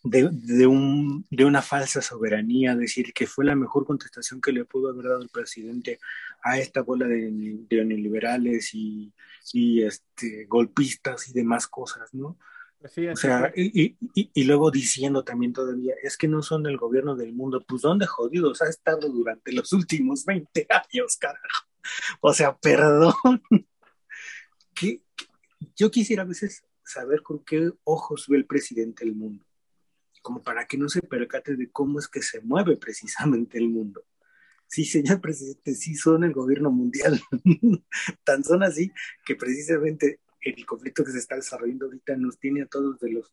De, 0.08 0.30
de, 0.32 0.68
un, 0.68 1.26
de, 1.32 1.46
una 1.46 1.62
falsa 1.64 2.02
soberanía, 2.02 2.76
decir 2.76 3.12
que 3.12 3.26
fue 3.26 3.44
la 3.44 3.56
mejor 3.56 3.86
contestación 3.86 4.40
que 4.40 4.52
le 4.52 4.64
pudo 4.64 4.90
haber 4.90 5.06
dado 5.06 5.24
el 5.24 5.30
presidente 5.30 6.00
a 6.44 6.60
esta 6.60 6.82
bola 6.82 7.08
de, 7.08 7.32
de 7.68 7.86
neoliberales 7.86 8.74
y, 8.76 9.12
y 9.52 9.82
este, 9.82 10.46
golpistas 10.46 11.28
y 11.30 11.34
demás 11.34 11.68
cosas, 11.68 12.14
¿no? 12.14 12.38
O 12.84 13.16
sea, 13.16 13.52
y, 13.56 13.98
y, 14.14 14.30
y, 14.32 14.44
luego 14.44 14.70
diciendo 14.70 15.24
también 15.24 15.54
todavía, 15.54 15.96
es 16.04 16.18
que 16.18 16.28
no 16.28 16.44
son 16.44 16.68
el 16.68 16.78
gobierno 16.78 17.16
del 17.16 17.34
mundo, 17.34 17.66
pues 17.68 17.82
¿dónde 17.82 18.06
jodidos 18.06 18.62
ha 18.62 18.70
estado 18.70 19.10
durante 19.10 19.52
los 19.54 19.74
últimos 19.74 20.24
20 20.24 20.68
años, 20.70 21.18
carajo? 21.18 21.68
O 22.22 22.32
sea, 22.32 22.56
perdón. 22.56 23.16
yo 25.76 25.92
quisiera 25.92 26.24
a 26.24 26.28
veces 26.28 26.64
saber 26.84 27.24
con 27.24 27.44
qué 27.44 27.72
ojos 27.84 28.28
ve 28.28 28.38
el 28.38 28.46
presidente 28.46 29.04
el 29.04 29.16
mundo, 29.16 29.44
como 30.26 30.42
para 30.42 30.66
que 30.66 30.76
no 30.76 30.90
se 30.90 31.04
percate 31.04 31.56
de 31.56 31.70
cómo 31.70 32.00
es 32.00 32.08
que 32.08 32.24
se 32.24 32.42
mueve 32.42 32.78
precisamente 32.78 33.60
el 33.60 33.70
mundo. 33.70 34.04
Sí, 34.66 34.84
señor 34.84 35.22
presidente, 35.22 35.76
sí 35.76 35.94
son 35.94 36.24
el 36.24 36.34
gobierno 36.34 36.72
mundial. 36.72 37.22
Tan 38.24 38.44
son 38.44 38.64
así 38.64 38.92
que 39.24 39.36
precisamente 39.36 40.22
el 40.42 40.66
conflicto 40.66 41.04
que 41.04 41.12
se 41.12 41.20
está 41.20 41.36
desarrollando 41.36 41.86
ahorita 41.86 42.18
nos 42.18 42.40
tiene 42.40 42.64
a 42.64 42.66
todos 42.66 43.00
de 43.02 43.12
los 43.12 43.32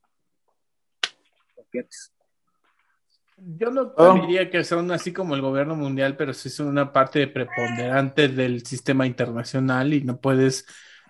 Yo 3.39 3.71
no 3.71 3.95
oh. 3.97 4.15
diría 4.21 4.51
que 4.51 4.63
son 4.63 4.91
así 4.93 5.15
como 5.15 5.35
el 5.35 5.41
gobierno 5.41 5.75
mundial, 5.75 6.15
pero 6.19 6.35
sí 6.35 6.51
son 6.51 6.67
una 6.67 6.93
parte 6.93 7.27
preponderante 7.27 8.29
del 8.29 8.67
sistema 8.67 9.07
internacional 9.07 9.95
y 9.95 10.03
no 10.03 10.21
puedes 10.21 10.67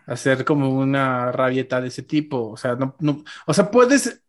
hacer 0.06 0.44
como 0.44 0.78
una 0.78 1.32
rabieta 1.32 1.80
de 1.80 1.88
ese 1.88 2.04
tipo. 2.04 2.50
O 2.50 2.56
sea, 2.56 2.76
no, 2.76 2.94
no 3.00 3.24
o 3.46 3.52
sea, 3.52 3.68
puedes, 3.68 4.22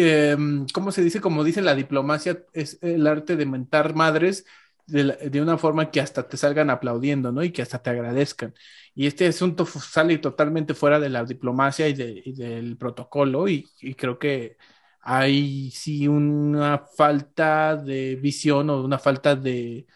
em, 0.00 0.66
¿cómo 0.72 0.92
se 0.92 1.02
dice? 1.02 1.20
Como 1.20 1.44
dice 1.44 1.62
la 1.62 1.74
diplomacia, 1.74 2.44
es 2.52 2.78
el 2.82 3.06
arte 3.06 3.36
de 3.36 3.46
mentar 3.46 3.94
madres 3.94 4.44
de, 4.86 5.40
una 5.40 5.58
forma 5.58 5.90
que 5.90 6.00
hasta 6.00 6.28
te 6.28 6.36
salgan 6.36 6.70
aplaudiendo, 6.70 7.32
¿no? 7.32 7.42
Y 7.42 7.52
que 7.52 7.62
hasta 7.62 7.82
te 7.82 7.90
agradezcan. 7.90 8.54
Y 8.94 9.06
este 9.06 9.26
asunto 9.26 9.64
sale 9.66 10.18
totalmente 10.18 10.74
fuera 10.74 10.98
de 11.00 11.08
la 11.08 11.24
diplomacia 11.24 11.88
y, 11.88 11.94
del 11.94 12.76
protocolo 12.76 13.48
y, 13.48 13.68
creo 13.96 14.18
que 14.18 14.56
hay 15.02 15.70
sí 15.70 16.08
una 16.08 16.78
falta 16.78 17.76
de 17.76 18.16
visión 18.16 18.70
o 18.70 18.82
una 18.82 18.98
falta 18.98 19.36
de, 19.36 19.86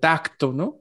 tacto, 0.00 0.52
¿no? 0.52 0.80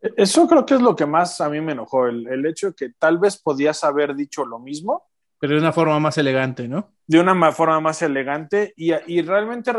Eso 0.00 0.46
creo 0.46 0.64
que 0.64 0.74
es 0.74 0.80
lo 0.80 0.94
que 0.94 1.06
más 1.06 1.40
a 1.40 1.48
mí 1.48 1.60
me 1.60 1.72
enojó, 1.72 2.06
el, 2.06 2.28
el 2.28 2.46
hecho 2.46 2.68
de 2.68 2.74
que 2.74 2.90
tal 2.90 3.18
vez 3.18 3.36
podías 3.36 3.82
haber 3.82 4.14
dicho 4.14 4.44
lo 4.44 4.60
mismo, 4.60 5.08
pero 5.40 5.54
de 5.54 5.60
una 5.60 5.72
forma 5.72 5.98
más 5.98 6.16
elegante, 6.18 6.68
¿no? 6.68 6.93
De 7.06 7.20
una 7.20 7.52
forma 7.52 7.80
más 7.80 8.00
elegante 8.00 8.72
y, 8.76 8.92
y 9.06 9.20
realmente 9.20 9.70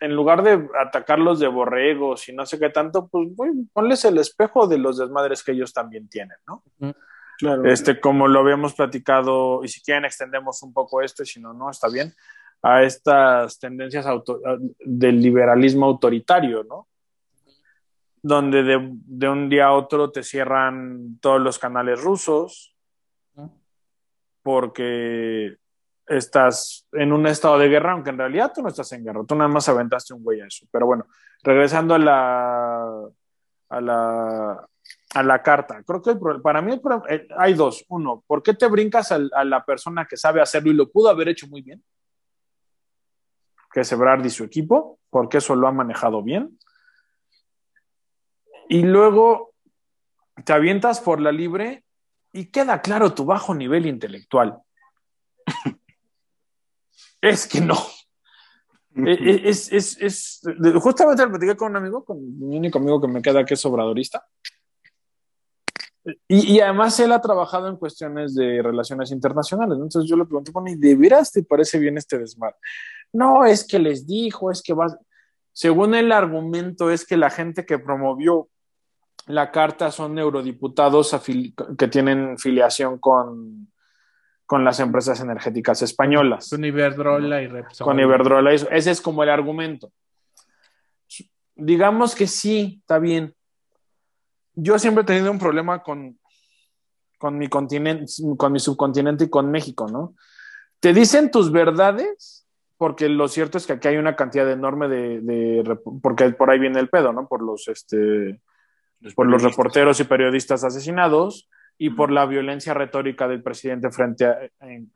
en 0.00 0.16
lugar 0.16 0.42
de 0.42 0.68
atacarlos 0.80 1.38
de 1.38 1.46
borregos 1.46 2.28
y 2.28 2.32
no 2.32 2.44
sé 2.44 2.58
qué 2.58 2.70
tanto, 2.70 3.06
pues 3.06 3.28
ponles 3.72 4.04
el 4.04 4.18
espejo 4.18 4.66
de 4.66 4.78
los 4.78 4.98
desmadres 4.98 5.44
que 5.44 5.52
ellos 5.52 5.72
también 5.72 6.08
tienen, 6.08 6.36
¿no? 6.48 6.64
Claro. 7.38 7.64
Este, 7.64 8.00
como 8.00 8.26
lo 8.26 8.40
habíamos 8.40 8.74
platicado, 8.74 9.62
y 9.62 9.68
si 9.68 9.80
quieren 9.80 10.04
extendemos 10.04 10.62
un 10.62 10.72
poco 10.72 11.02
esto, 11.02 11.22
y 11.22 11.26
si 11.26 11.40
no, 11.40 11.52
no, 11.52 11.70
está 11.70 11.88
bien, 11.88 12.12
a 12.62 12.82
estas 12.82 13.58
tendencias 13.58 14.06
del 14.80 15.20
liberalismo 15.20 15.86
autoritario, 15.86 16.64
¿no? 16.64 16.88
Donde 18.22 18.62
de, 18.62 18.90
de 18.90 19.28
un 19.28 19.48
día 19.48 19.66
a 19.66 19.72
otro 19.72 20.10
te 20.10 20.22
cierran 20.22 21.18
todos 21.20 21.40
los 21.40 21.58
canales 21.58 22.02
rusos, 22.02 22.74
porque 24.42 25.56
estás 26.06 26.86
en 26.92 27.12
un 27.12 27.26
estado 27.26 27.58
de 27.58 27.68
guerra, 27.68 27.92
aunque 27.92 28.10
en 28.10 28.18
realidad 28.18 28.52
tú 28.54 28.62
no 28.62 28.68
estás 28.68 28.90
en 28.92 29.04
guerra, 29.04 29.24
tú 29.26 29.34
nada 29.34 29.48
más 29.48 29.68
aventaste 29.68 30.14
un 30.14 30.22
güey 30.22 30.40
a 30.40 30.46
eso. 30.46 30.66
Pero 30.70 30.86
bueno, 30.86 31.06
regresando 31.42 31.94
a 31.94 31.98
la, 31.98 33.08
a 33.70 33.80
la, 33.80 34.68
a 35.14 35.22
la 35.22 35.42
carta, 35.42 35.82
creo 35.82 36.02
que 36.02 36.16
para 36.42 36.60
mí 36.60 36.80
eh, 37.08 37.28
hay 37.36 37.54
dos. 37.54 37.84
Uno, 37.88 38.22
¿por 38.26 38.42
qué 38.42 38.54
te 38.54 38.66
brincas 38.68 39.12
a, 39.12 39.44
la 39.44 39.64
persona 39.64 40.06
que 40.06 40.16
sabe 40.16 40.40
hacerlo 40.40 40.70
y 40.70 40.74
lo 40.74 40.90
pudo 40.90 41.08
haber 41.08 41.28
hecho 41.28 41.46
muy 41.48 41.62
bien? 41.62 41.82
Que 43.72 43.80
es 43.80 43.92
Ebrard 43.92 44.24
y 44.24 44.30
su 44.30 44.44
equipo, 44.44 44.98
porque 45.10 45.38
eso 45.38 45.54
lo 45.56 45.66
ha 45.66 45.72
manejado 45.72 46.22
bien. 46.22 46.58
Y 48.68 48.82
luego 48.82 49.52
te 50.44 50.52
avientas 50.52 51.00
por 51.00 51.20
la 51.20 51.32
libre 51.32 51.84
y 52.32 52.46
queda 52.46 52.80
claro 52.82 53.14
tu 53.14 53.24
bajo 53.24 53.54
nivel 53.54 53.86
intelectual. 53.86 54.60
Es 57.24 57.46
que 57.46 57.60
no. 57.60 57.74
Eh, 58.96 59.12
eh, 59.18 59.42
es, 59.46 59.72
es, 59.72 59.96
es, 59.98 60.40
justamente 60.80 61.24
lo 61.24 61.30
platicé 61.30 61.56
con 61.56 61.70
un 61.70 61.76
amigo, 61.76 62.04
con 62.04 62.38
mi 62.38 62.56
único 62.58 62.78
amigo 62.78 63.00
que 63.00 63.08
me 63.08 63.22
queda 63.22 63.44
que 63.44 63.54
es 63.54 63.64
obradorista. 63.64 64.26
Y, 66.28 66.54
y, 66.54 66.60
además 66.60 67.00
él 67.00 67.12
ha 67.12 67.20
trabajado 67.22 67.68
en 67.68 67.76
cuestiones 67.76 68.34
de 68.34 68.60
relaciones 68.60 69.10
internacionales. 69.10 69.78
Entonces 69.80 70.08
yo 70.08 70.16
le 70.16 70.26
pregunté, 70.26 70.52
bueno, 70.52 70.68
¿y 70.68 70.76
de 70.76 70.94
veras 70.96 71.32
te 71.32 71.42
parece 71.42 71.78
bien 71.78 71.96
este 71.96 72.18
desmadre? 72.18 72.56
No, 73.10 73.46
es 73.46 73.66
que 73.66 73.78
les 73.78 74.06
dijo, 74.06 74.50
es 74.50 74.62
que 74.62 74.74
va. 74.74 74.86
Según 75.52 75.94
el 75.94 76.12
argumento, 76.12 76.90
es 76.90 77.06
que 77.06 77.16
la 77.16 77.30
gente 77.30 77.64
que 77.64 77.78
promovió 77.78 78.48
la 79.26 79.50
carta 79.50 79.90
son 79.90 80.18
eurodiputados 80.18 81.16
que 81.78 81.88
tienen 81.88 82.36
filiación 82.36 82.98
con, 82.98 83.72
con 84.46 84.64
las 84.64 84.80
empresas 84.80 85.20
energéticas 85.20 85.82
españolas. 85.82 86.50
Con 86.50 86.64
Iberdrola 86.64 87.42
y 87.42 87.46
Repsol. 87.46 87.84
Con 87.84 88.00
Iberdrola, 88.00 88.52
ese 88.52 88.90
es 88.90 89.00
como 89.00 89.22
el 89.22 89.30
argumento. 89.30 89.90
Digamos 91.56 92.14
que 92.14 92.26
sí, 92.26 92.78
está 92.80 92.98
bien. 92.98 93.34
Yo 94.54 94.78
siempre 94.78 95.02
he 95.02 95.06
tenido 95.06 95.30
un 95.30 95.38
problema 95.38 95.82
con, 95.82 96.18
con 97.18 97.38
mi 97.38 97.48
continente, 97.48 98.12
con 98.36 98.52
mi 98.52 98.60
subcontinente 98.60 99.24
y 99.24 99.30
con 99.30 99.50
México, 99.50 99.88
¿no? 99.88 100.14
Te 100.80 100.92
dicen 100.92 101.30
tus 101.30 101.50
verdades, 101.50 102.46
porque 102.76 103.08
lo 103.08 103.28
cierto 103.28 103.56
es 103.56 103.66
que 103.66 103.74
aquí 103.74 103.88
hay 103.88 103.96
una 103.96 104.16
cantidad 104.16 104.50
enorme 104.50 104.88
de, 104.88 105.20
de 105.20 105.78
porque 106.02 106.30
por 106.30 106.50
ahí 106.50 106.58
viene 106.58 106.80
el 106.80 106.90
pedo, 106.90 107.12
¿no? 107.12 107.26
Por 107.26 107.42
los, 107.42 107.68
este, 107.68 108.40
los 109.00 109.14
por 109.14 109.26
los 109.26 109.42
reporteros 109.42 109.98
y 110.00 110.04
periodistas 110.04 110.64
asesinados 110.64 111.48
y 111.78 111.90
por 111.90 112.10
la 112.10 112.26
violencia 112.26 112.74
retórica 112.74 113.26
del 113.28 113.42
presidente 113.42 113.90
frente 113.90 114.26
a, 114.26 114.38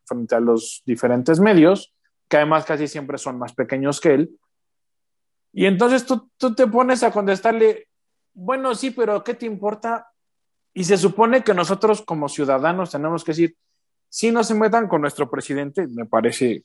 frente 0.04 0.34
a 0.34 0.40
los 0.40 0.82
diferentes 0.86 1.40
medios, 1.40 1.94
que 2.28 2.36
además 2.36 2.64
casi 2.64 2.86
siempre 2.86 3.18
son 3.18 3.38
más 3.38 3.54
pequeños 3.54 4.00
que 4.00 4.14
él. 4.14 4.30
Y 5.52 5.66
entonces 5.66 6.06
tú, 6.06 6.30
tú 6.36 6.54
te 6.54 6.66
pones 6.66 7.02
a 7.02 7.10
contestarle, 7.10 7.88
bueno, 8.34 8.74
sí, 8.74 8.90
pero 8.90 9.24
¿qué 9.24 9.34
te 9.34 9.46
importa? 9.46 10.08
Y 10.72 10.84
se 10.84 10.96
supone 10.96 11.42
que 11.42 11.54
nosotros 11.54 12.02
como 12.02 12.28
ciudadanos 12.28 12.90
tenemos 12.90 13.24
que 13.24 13.32
decir, 13.32 13.56
si 14.08 14.30
no 14.30 14.44
se 14.44 14.54
metan 14.54 14.88
con 14.88 15.00
nuestro 15.00 15.28
presidente, 15.30 15.86
me 15.88 16.06
parece, 16.06 16.64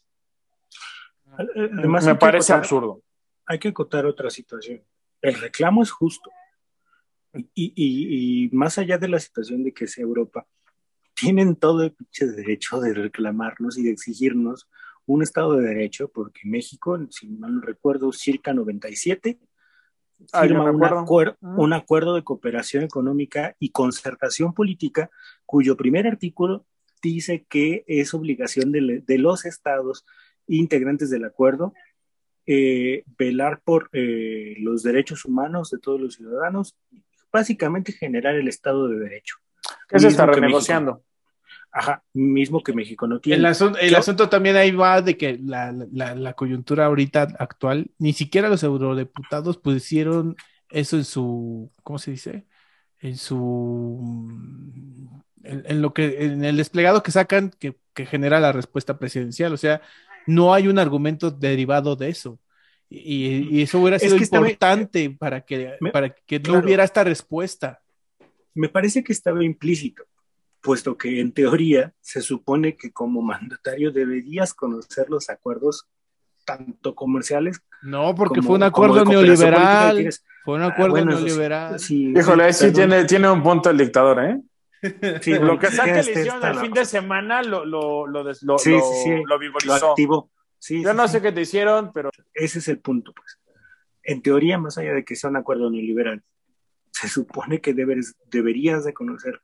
Además, 1.37 2.05
me 2.05 2.15
parece 2.15 2.53
absurdo. 2.53 3.01
Hay 3.45 3.59
que 3.59 3.69
acotar 3.69 4.05
otra 4.05 4.29
situación. 4.29 4.83
El 5.21 5.35
reclamo 5.35 5.83
es 5.83 5.91
justo. 5.91 6.29
Y, 7.55 8.49
más 8.51 8.77
allá 8.77 8.97
de 8.97 9.07
la 9.07 9.19
situación 9.19 9.63
de 9.63 9.73
que 9.73 9.87
sea 9.87 10.03
Europa, 10.03 10.45
tienen 11.15 11.55
todo 11.55 11.83
el 11.83 11.93
pinche 11.93 12.27
derecho 12.27 12.79
de 12.79 12.93
reclamarnos 12.93 13.77
y 13.77 13.83
de 13.83 13.91
exigirnos 13.91 14.67
un 15.05 15.21
Estado 15.21 15.57
de 15.57 15.67
Derecho, 15.67 16.09
porque 16.09 16.41
México, 16.45 16.97
si 17.09 17.27
mal 17.27 17.55
no 17.55 17.61
recuerdo, 17.61 18.13
circa 18.13 18.53
97, 18.53 19.39
ah, 20.31 20.41
firma 20.43 20.71
un, 20.71 21.35
un, 21.41 21.73
acuerdo 21.73 22.15
de 22.15 22.23
cooperación 22.23 22.83
económica 22.83 23.55
y 23.59 23.69
concertación 23.69 24.53
política, 24.53 25.09
cuyo 25.45 25.75
primer 25.75 26.07
artículo 26.07 26.65
dice 27.01 27.45
que 27.49 27.83
es 27.87 28.13
obligación 28.13 28.71
de, 28.71 29.03
de 29.05 29.17
los 29.17 29.45
estados 29.45 30.05
integrantes 30.47 31.09
del 31.09 31.25
acuerdo 31.25 31.73
eh, 32.45 33.03
velar 33.17 33.61
por 33.63 33.89
eh, 33.93 34.55
los 34.59 34.83
derechos 34.83 35.23
humanos 35.23 35.69
de 35.69 35.79
todos 35.79 36.01
los 36.01 36.15
ciudadanos 36.15 36.75
básicamente 37.33 37.91
generar 37.91 38.35
el 38.35 38.47
Estado 38.47 38.87
de 38.87 38.99
Derecho. 38.99 39.37
¿Qué 39.89 39.99
se 39.99 40.07
está 40.07 40.25
renegociando? 40.25 41.03
ajá, 41.73 42.03
mismo 42.13 42.61
que 42.61 42.71
México 42.71 43.07
no 43.07 43.19
tiene. 43.19 43.39
El, 43.39 43.45
asunto, 43.47 43.79
el 43.79 43.95
asunto 43.95 44.29
también 44.29 44.55
ahí 44.55 44.71
va 44.71 45.01
de 45.01 45.17
que 45.17 45.39
la, 45.43 45.73
la, 45.91 46.13
la, 46.13 46.33
coyuntura 46.33 46.85
ahorita 46.85 47.35
actual, 47.39 47.89
ni 47.97 48.13
siquiera 48.13 48.47
los 48.47 48.61
eurodiputados 48.61 49.57
pusieron 49.57 50.35
eso 50.69 50.97
en 50.97 51.03
su, 51.03 51.71
¿cómo 51.81 51.97
se 51.97 52.11
dice? 52.11 52.45
En 52.99 53.17
su, 53.17 53.99
en, 55.43 55.63
en 55.65 55.81
lo 55.81 55.93
que, 55.95 56.25
en 56.25 56.45
el 56.45 56.57
desplegado 56.57 57.01
que 57.01 57.11
sacan 57.11 57.51
que, 57.59 57.75
que 57.95 58.05
genera 58.05 58.39
la 58.39 58.51
respuesta 58.51 58.99
presidencial, 58.99 59.51
o 59.51 59.57
sea, 59.57 59.81
no 60.27 60.53
hay 60.53 60.67
un 60.67 60.77
argumento 60.77 61.31
derivado 61.31 61.95
de 61.95 62.09
eso. 62.09 62.39
Y, 62.95 63.63
eso 63.63 63.79
hubiera 63.79 63.97
sido 63.97 64.17
importante 64.17 65.09
para 65.09 65.41
que, 65.41 65.77
para 65.91 66.13
que 66.13 66.39
no 66.39 66.59
hubiera 66.59 66.83
esta 66.83 67.03
respuesta. 67.03 67.81
Me 68.53 68.69
parece 68.69 69.03
que 69.03 69.13
estaba 69.13 69.43
implícito, 69.43 70.03
puesto 70.61 70.95
que 70.95 71.19
en 71.19 71.31
teoría 71.31 71.91
se 72.01 72.21
supone 72.21 72.77
que 72.77 72.91
como 72.91 73.23
mandatario 73.23 73.91
deberías 73.91 74.53
conocer 74.53 75.09
los 75.09 75.31
acuerdos 75.31 75.87
tanto 76.45 76.93
comerciales. 76.93 77.61
No, 77.81 78.13
porque 78.13 78.43
fue 78.43 78.55
un 78.55 78.63
acuerdo 78.63 79.03
neoliberal. 79.05 80.09
Fue 80.43 80.55
un 80.55 80.61
ah, 80.61 80.67
acuerdo 80.67 81.03
neoliberal. 81.03 81.79
Sí, 81.79 82.13
Híjole, 82.15 82.53
sí 82.53 82.71
tiene, 82.71 83.05
tiene 83.05 83.27
un 83.27 83.41
punto 83.41 83.71
el 83.71 83.77
dictador, 83.77 84.23
¿eh? 84.23 84.39
Sí, 85.21 85.33
lo 85.33 85.57
que 85.57 85.71
sea 85.71 85.85
que 85.85 85.93
le 85.93 86.11
hicieron 86.11 86.45
el 86.45 86.55
fin 86.59 86.73
de 86.73 86.85
semana 86.85 87.41
lo, 87.41 87.65
lo, 87.65 88.05
lo, 88.05 88.23
lo, 88.23 88.57
sí, 88.59 88.77
lo, 89.25 89.39
vigorizó. 89.39 89.95
Yo 90.69 90.93
no 90.93 91.07
sé 91.07 91.21
qué 91.21 91.31
te 91.31 91.41
hicieron, 91.41 91.91
pero. 91.93 92.09
Ese 92.33 92.59
es 92.59 92.67
el 92.67 92.79
punto, 92.79 93.13
pues. 93.13 93.39
En 94.03 94.21
teoría, 94.21 94.57
más 94.57 94.77
allá 94.77 94.93
de 94.93 95.05
que 95.05 95.15
sea 95.15 95.29
un 95.29 95.37
acuerdo 95.37 95.69
neoliberal, 95.69 96.23
se 96.91 97.07
supone 97.07 97.61
que 97.61 97.73
debes, 97.73 98.15
deberías 98.29 98.83
de 98.83 98.93
conocer 98.93 99.41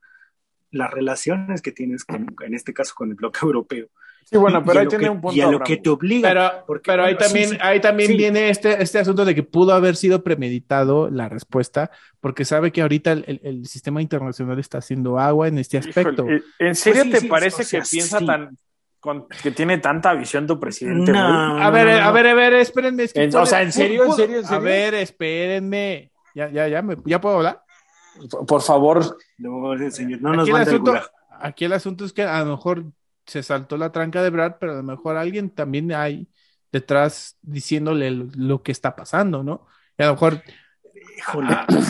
las 0.70 0.90
relaciones 0.90 1.62
que 1.62 1.72
tienes 1.72 2.04
con, 2.04 2.26
en 2.42 2.54
este 2.54 2.72
caso 2.72 2.94
con 2.94 3.10
el 3.10 3.16
bloque 3.16 3.40
europeo. 3.42 3.88
Sí, 4.24 4.36
bueno, 4.36 4.62
pero 4.64 4.80
ahí 4.80 4.86
tiene 4.86 5.10
un 5.10 5.20
punto. 5.20 5.36
Y 5.36 5.40
a 5.40 5.50
lo 5.50 5.60
que 5.60 5.78
te 5.78 5.88
obliga. 5.88 6.62
Pero, 6.66 6.80
pero 6.82 7.04
ahí 7.04 7.16
también, 7.16 7.58
ahí 7.60 7.80
también 7.80 8.16
viene 8.16 8.50
este, 8.50 8.80
este 8.80 8.98
asunto 8.98 9.24
de 9.24 9.34
que 9.34 9.42
pudo 9.42 9.72
haber 9.72 9.96
sido 9.96 10.22
premeditado 10.22 11.10
la 11.10 11.28
respuesta, 11.28 11.90
porque 12.20 12.44
sabe 12.44 12.70
que 12.70 12.82
ahorita 12.82 13.12
el, 13.12 13.40
el 13.42 13.66
sistema 13.66 14.00
internacional 14.00 14.58
está 14.58 14.78
haciendo 14.78 15.18
agua 15.18 15.48
en 15.48 15.58
este 15.58 15.78
aspecto. 15.78 16.26
¿En 16.58 16.74
serio 16.76 17.10
te 17.10 17.26
parece 17.26 17.64
que 17.64 17.82
piensa 17.90 18.20
tan, 18.24 18.56
que 19.42 19.50
tiene 19.50 19.78
tanta 19.78 20.14
visión 20.14 20.46
tu 20.46 20.58
presidente. 20.60 21.12
a 21.16 21.70
ver, 21.70 21.88
a 21.88 22.10
ver, 22.10 22.26
a 22.26 22.34
ver, 22.34 22.54
espérenme. 22.54 23.04
o 23.04 23.46
sea, 23.46 23.62
¿en 23.62 23.72
serio, 23.72 24.04
en 24.04 24.12
serio, 24.12 24.42
A 24.46 24.58
ver, 24.58 24.94
espérenme. 24.94 26.12
Ya, 26.34 26.48
ya, 26.50 26.68
ya, 26.68 26.82
me, 26.82 26.96
¿ya 27.04 27.20
puedo 27.20 27.36
hablar? 27.36 27.62
Por 28.46 28.62
favor. 28.62 29.18
No, 29.38 29.90
señor, 29.90 30.20
no 30.20 30.34
nos 30.34 30.48
aquí, 30.48 30.50
el 30.50 30.62
asunto, 30.62 31.00
aquí 31.40 31.64
el 31.64 31.72
asunto 31.72 32.04
es 32.04 32.12
que 32.12 32.22
a 32.22 32.40
lo 32.44 32.52
mejor 32.52 32.84
se 33.26 33.42
saltó 33.42 33.76
la 33.76 33.92
tranca 33.92 34.22
de 34.22 34.30
Brad, 34.30 34.56
pero 34.60 34.72
a 34.72 34.76
lo 34.76 34.82
mejor 34.82 35.16
alguien 35.16 35.50
también 35.50 35.92
hay 35.92 36.28
detrás 36.72 37.36
diciéndole 37.42 38.10
lo, 38.10 38.62
que 38.62 38.72
está 38.72 38.94
pasando, 38.94 39.42
¿no? 39.42 39.66
Y 39.98 40.02
a 40.02 40.06
lo 40.06 40.12
mejor 40.12 40.42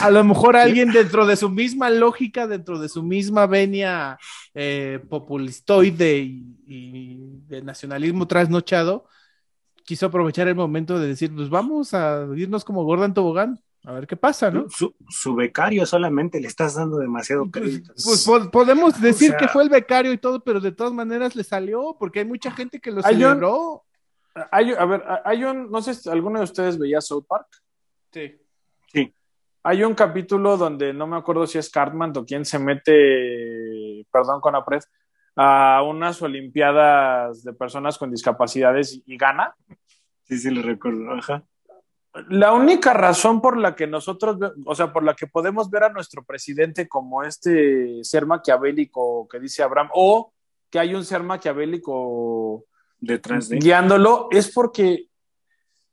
a, 0.03 0.11
lo 0.11 0.25
mejor 0.25 0.57
alguien 0.57 0.93
dentro 0.93 1.27
de 1.27 1.37
su 1.37 1.51
misma 1.51 1.91
lógica, 1.91 2.47
dentro 2.47 2.79
de 2.79 2.89
su 2.89 3.03
misma 3.03 3.47
venia 3.47 4.19
eh, 4.55 5.01
populistoide 5.09 6.19
y, 6.19 6.50
de 7.51 7.63
nacionalismo 7.63 8.27
trasnochado, 8.27 9.05
quiso 9.85 10.07
aprovechar 10.07 10.49
el 10.49 10.55
momento 10.55 10.99
de 10.99 11.09
decir, 11.09 11.35
pues 11.35 11.51
vamos 11.51 11.93
a 11.95 12.27
irnos 12.37 12.65
como 12.65 12.85
Gordon 12.85 13.13
Tobogán, 13.13 13.61
a 13.85 13.93
ver 13.93 14.07
qué 14.07 14.17
pasa, 14.17 14.51
¿no? 14.51 14.67
Su, 14.69 15.35
becario 15.35 15.87
solamente 15.87 16.41
le 16.41 16.47
estás 16.47 16.75
dando 16.75 16.99
demasiado 16.99 17.47
pues, 17.51 17.63
crédito. 17.63 17.95
Pues, 17.95 18.29
podemos 18.53 19.01
decir 19.01 19.35
que 19.37 19.49
fue 19.49 19.63
el 19.63 19.69
becario 19.69 20.13
y 20.13 20.19
todo, 20.19 20.41
pero 20.41 20.61
de 20.61 20.73
todas 20.73 20.93
maneras 20.93 21.35
le 21.35 21.45
salió, 21.45 21.97
porque 21.99 22.21
hay 22.21 22.25
mucha 22.27 22.51
gente 22.51 22.79
que 22.79 22.91
lo 22.91 23.03
celebró. 23.03 23.85
hay, 24.51 24.73
a 24.73 24.85
ver, 24.85 25.03
hay 25.25 25.45
un, 25.45 25.71
no 25.71 25.81
sé 25.81 25.95
si 25.95 26.09
alguno 26.11 26.39
de 26.39 26.45
ustedes 26.45 26.79
veía 26.79 27.01
South 27.01 27.25
Park. 27.27 27.49
Sí. 28.13 28.39
Sí. 28.93 29.15
Hay 29.63 29.83
un 29.83 29.95
capítulo 29.95 30.57
donde 30.57 30.93
no 30.93 31.07
me 31.07 31.17
acuerdo 31.17 31.47
si 31.47 31.59
es 31.59 31.71
Cartman 31.71 32.13
o 32.17 32.25
quién 32.25 32.45
se 32.45 32.59
mete, 32.59 34.07
perdón 34.13 34.41
con 34.41 34.55
Apred, 34.55 34.83
a 35.37 35.83
unas 35.83 36.21
Olimpiadas 36.23 37.43
de 37.43 37.53
personas 37.53 37.99
con 37.99 38.11
discapacidades 38.11 39.03
y 39.07 39.17
gana. 39.17 39.55
Sí, 40.25 40.39
sí, 40.39 40.51
lo 40.51 40.63
recuerdo. 40.63 41.13
Ajá. 41.13 41.45
La 42.29 42.53
única 42.53 42.93
razón 42.93 43.41
por 43.41 43.57
la 43.57 43.77
que 43.77 43.87
nosotros, 43.87 44.37
o 44.65 44.75
sea, 44.75 44.93
por 44.93 45.05
la 45.05 45.15
que 45.15 45.29
podemos 45.29 45.71
ver 45.71 45.85
a 45.85 45.93
nuestro 45.93 46.25
presidente 46.25 46.89
como 46.89 47.23
este 47.23 48.03
ser 48.03 48.27
maquiavélico 48.27 49.29
que 49.29 49.39
dice 49.39 49.63
Abraham, 49.63 49.91
o 49.95 50.33
que 50.69 50.81
hay 50.81 50.95
un 50.95 51.05
ser 51.05 51.23
maquiavélico 51.23 52.65
detrás 52.99 53.49
de 53.49 53.59
guiándolo, 53.59 54.29
es 54.31 54.53
porque 54.53 55.10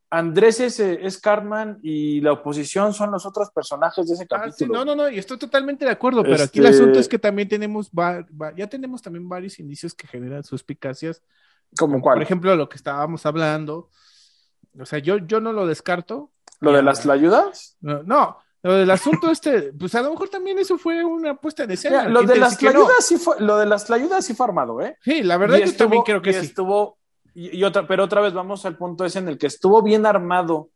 Andrés 0.10 0.60
es, 0.62 0.80
es, 0.80 1.20
Cartman 1.20 1.80
y 1.84 2.22
la 2.22 2.32
oposición 2.32 2.94
son 2.94 3.12
los 3.12 3.26
otros 3.26 3.52
personajes 3.52 4.08
de 4.08 4.14
ese 4.14 4.24
ah, 4.24 4.42
capítulo. 4.42 4.74
no, 4.74 4.86
no, 4.86 4.96
no, 4.96 5.10
y 5.10 5.18
estoy 5.18 5.38
totalmente 5.38 5.84
de 5.84 5.92
acuerdo, 5.92 6.24
pero 6.24 6.44
aquí 6.44 6.60
el 6.60 6.68
este 6.68 6.78
asunto 6.78 7.00
es 7.00 7.10
que 7.10 7.20
también 7.20 7.50
tenemos, 7.50 7.92
ya 8.56 8.68
tenemos 8.68 9.02
también 9.02 9.28
varios 9.28 9.60
indicios 9.60 9.94
que 9.94 10.08
generan 10.08 10.44
suspicacias. 10.44 11.22
¿Como 11.78 12.02
cuál? 12.02 12.16
Por 12.16 12.24
ejemplo, 12.24 12.56
lo 12.56 12.70
que 12.70 12.78
estábamos 12.78 13.26
hablando. 13.26 13.90
O 14.80 14.86
sea, 14.86 15.00
yo, 15.00 15.18
yo 15.18 15.42
no 15.42 15.52
lo 15.52 15.68
descarto. 15.68 16.32
¿Lo 16.62 16.72
de 16.72 16.84
las 16.84 17.06
ayudas? 17.06 17.76
No, 17.82 18.02
no, 18.04 18.38
lo 18.64 18.74
del 18.74 18.90
asunto 18.90 19.30
este, 19.32 19.74
pues 19.74 19.94
a 19.96 20.02
lo 20.02 20.12
mejor 20.12 20.30
también 20.30 20.58
eso 20.60 20.78
fue 20.78 21.04
una 21.04 21.36
puesta 21.36 21.66
de 21.66 21.76
escena. 21.76 22.08
lo, 22.08 22.24
de 22.24 22.38
las 22.38 22.58
sí 23.02 23.18
fue, 23.18 23.36
lo 23.40 23.58
de 23.58 23.66
las 23.66 23.90
ayudas 23.92 24.26
sí 24.26 24.34
fue 24.34 24.46
armado, 24.46 24.82
¿eh? 24.82 24.98
Sí, 25.02 25.24
la 25.24 25.38
verdad 25.38 25.58
yo 25.58 25.76
también 25.76 26.04
creo 26.04 26.22
que 26.22 26.34
sí. 26.34 26.46
Estuvo 26.46 26.97
y, 27.40 27.64
otra, 27.64 27.86
pero 27.86 28.04
otra 28.04 28.22
vez 28.22 28.34
vamos 28.34 28.66
al 28.66 28.78
punto 28.78 29.06
ese 29.06 29.20
en 29.20 29.28
el 29.28 29.38
que 29.38 29.46
estuvo 29.48 29.84
bien 29.84 30.06
armado 30.06 30.70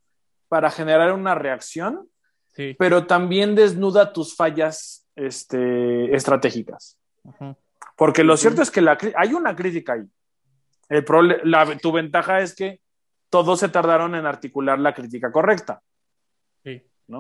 para 0.47 0.69
generar 0.69 1.11
una 1.13 1.33
reacción, 1.33 2.07
pero 2.77 3.07
también 3.07 3.55
desnuda 3.55 4.13
tus 4.13 4.35
fallas 4.35 5.07
este, 5.15 6.13
estratégicas. 6.15 6.97
Porque 7.95 8.23
lo 8.23 8.37
cierto 8.37 8.61
es 8.61 8.69
que 8.69 8.81
la, 8.81 8.97
hay 9.15 9.33
una 9.33 9.55
crítica 9.55 9.93
ahí. 9.93 10.03
El 10.89 11.79
tu 11.81 11.91
ventaja 11.91 12.41
es 12.41 12.53
que 12.53 12.81
todos 13.29 13.59
se 13.59 13.69
tardaron 13.69 14.13
en 14.13 14.25
articular 14.25 14.77
la 14.77 14.93
crítica 14.93 15.31
correcta. 15.31 15.81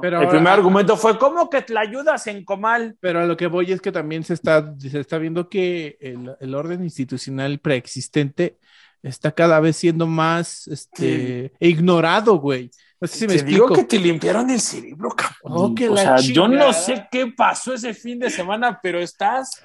Pero 0.01 0.21
el 0.21 0.29
primer 0.29 0.53
argumento 0.53 0.95
fue, 0.95 1.17
¿cómo 1.17 1.49
que 1.49 1.65
la 1.69 1.81
ayudas 1.81 2.27
en 2.27 2.45
Comal? 2.45 2.95
Pero 2.99 3.21
a 3.21 3.25
lo 3.25 3.35
que 3.35 3.47
voy 3.47 3.71
es 3.71 3.81
que 3.81 3.91
también 3.91 4.23
se 4.23 4.35
está, 4.35 4.73
se 4.77 4.99
está 4.99 5.17
viendo 5.17 5.49
que 5.49 5.97
el, 5.99 6.55
orden 6.55 6.83
institucional 6.83 7.59
preexistente 7.59 8.57
está 9.03 9.31
cada 9.31 9.59
vez 9.59 9.77
siendo 9.77 10.07
más 10.07 10.67
este, 10.67 11.51
ignorado, 11.59 12.35
güey. 12.35 12.69
No 12.99 13.07
sé 13.07 13.19
si 13.19 13.27
me 13.27 13.37
te 13.37 13.43
digo 13.43 13.73
que 13.73 13.83
te 13.83 13.97
limpiaron 13.97 14.49
el 14.49 14.59
cerebro, 14.59 15.09
cabrón. 15.09 15.75
Oh, 15.79 15.93
o 15.93 15.97
sea, 15.97 16.17
yo 16.17 16.47
no 16.47 16.71
sé 16.71 17.07
qué 17.11 17.27
pasó 17.27 17.73
ese 17.73 17.93
fin 17.93 18.19
de 18.19 18.29
semana, 18.29 18.79
pero 18.81 18.99
estás 18.99 19.63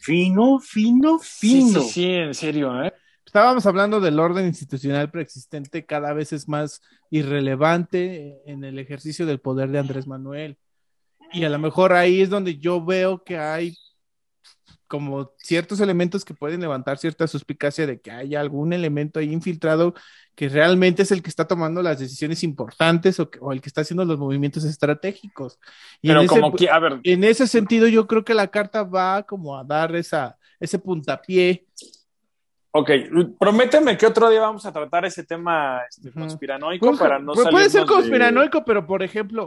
fino, 0.00 0.58
fino, 0.58 1.20
fino. 1.20 1.80
Sí, 1.82 1.88
sí, 1.90 2.04
en 2.06 2.34
serio, 2.34 2.82
¿eh? 2.82 2.92
Estábamos 3.24 3.64
hablando 3.64 4.00
del 4.00 4.18
orden 4.18 4.46
institucional 4.46 5.10
preexistente, 5.10 5.86
cada 5.86 6.12
vez 6.12 6.34
es 6.34 6.48
más 6.48 6.82
irrelevante 7.10 8.42
en 8.44 8.64
el 8.64 8.78
ejercicio 8.78 9.24
del 9.24 9.40
poder 9.40 9.70
de 9.70 9.78
Andrés 9.78 10.06
Manuel. 10.06 10.58
Y 11.32 11.44
a 11.44 11.48
lo 11.48 11.58
mejor 11.58 11.94
ahí 11.94 12.20
es 12.20 12.28
donde 12.28 12.58
yo 12.58 12.84
veo 12.84 13.22
que 13.24 13.38
hay 13.38 13.74
como 14.92 15.32
ciertos 15.38 15.80
elementos 15.80 16.22
que 16.22 16.34
pueden 16.34 16.60
levantar 16.60 16.98
cierta 16.98 17.26
suspicacia 17.26 17.86
de 17.86 18.02
que 18.02 18.10
haya 18.10 18.38
algún 18.42 18.74
elemento 18.74 19.20
ahí 19.20 19.32
infiltrado 19.32 19.94
que 20.34 20.50
realmente 20.50 21.00
es 21.00 21.10
el 21.12 21.22
que 21.22 21.30
está 21.30 21.48
tomando 21.48 21.80
las 21.80 21.98
decisiones 21.98 22.42
importantes 22.42 23.18
o, 23.18 23.30
el 23.52 23.62
que 23.62 23.70
está 23.70 23.80
haciendo 23.80 24.04
los 24.04 24.18
movimientos 24.18 24.64
estratégicos. 24.64 25.58
Y 26.02 26.08
Pero 26.08 26.20
en 26.20 26.26
como 26.26 26.48
ese, 26.48 26.56
que, 26.56 26.68
a 26.68 26.78
ver. 26.78 27.00
En 27.04 27.24
ese 27.24 27.46
sentido, 27.46 27.88
yo 27.88 28.06
creo 28.06 28.22
que 28.22 28.34
la 28.34 28.48
carta 28.48 28.82
va 28.82 29.22
como 29.22 29.56
a 29.56 29.64
dar 29.64 29.96
esa, 29.96 30.36
ese 30.60 30.78
puntapié 30.78 31.64
Ok, 32.74 32.90
prométeme 33.40 33.96
que 33.96 34.04
otro 34.04 34.28
día 34.28 34.42
vamos 34.42 34.66
a 34.66 34.72
tratar 34.74 35.06
ese 35.06 35.24
tema 35.24 35.80
este, 35.88 36.12
conspiranoico 36.12 36.98
para 36.98 37.18
no 37.18 37.32
pues 37.32 37.48
Puede 37.48 37.70
ser 37.70 37.86
conspiranoico, 37.86 38.62
pero 38.62 38.86
por 38.86 39.02
ejemplo, 39.02 39.46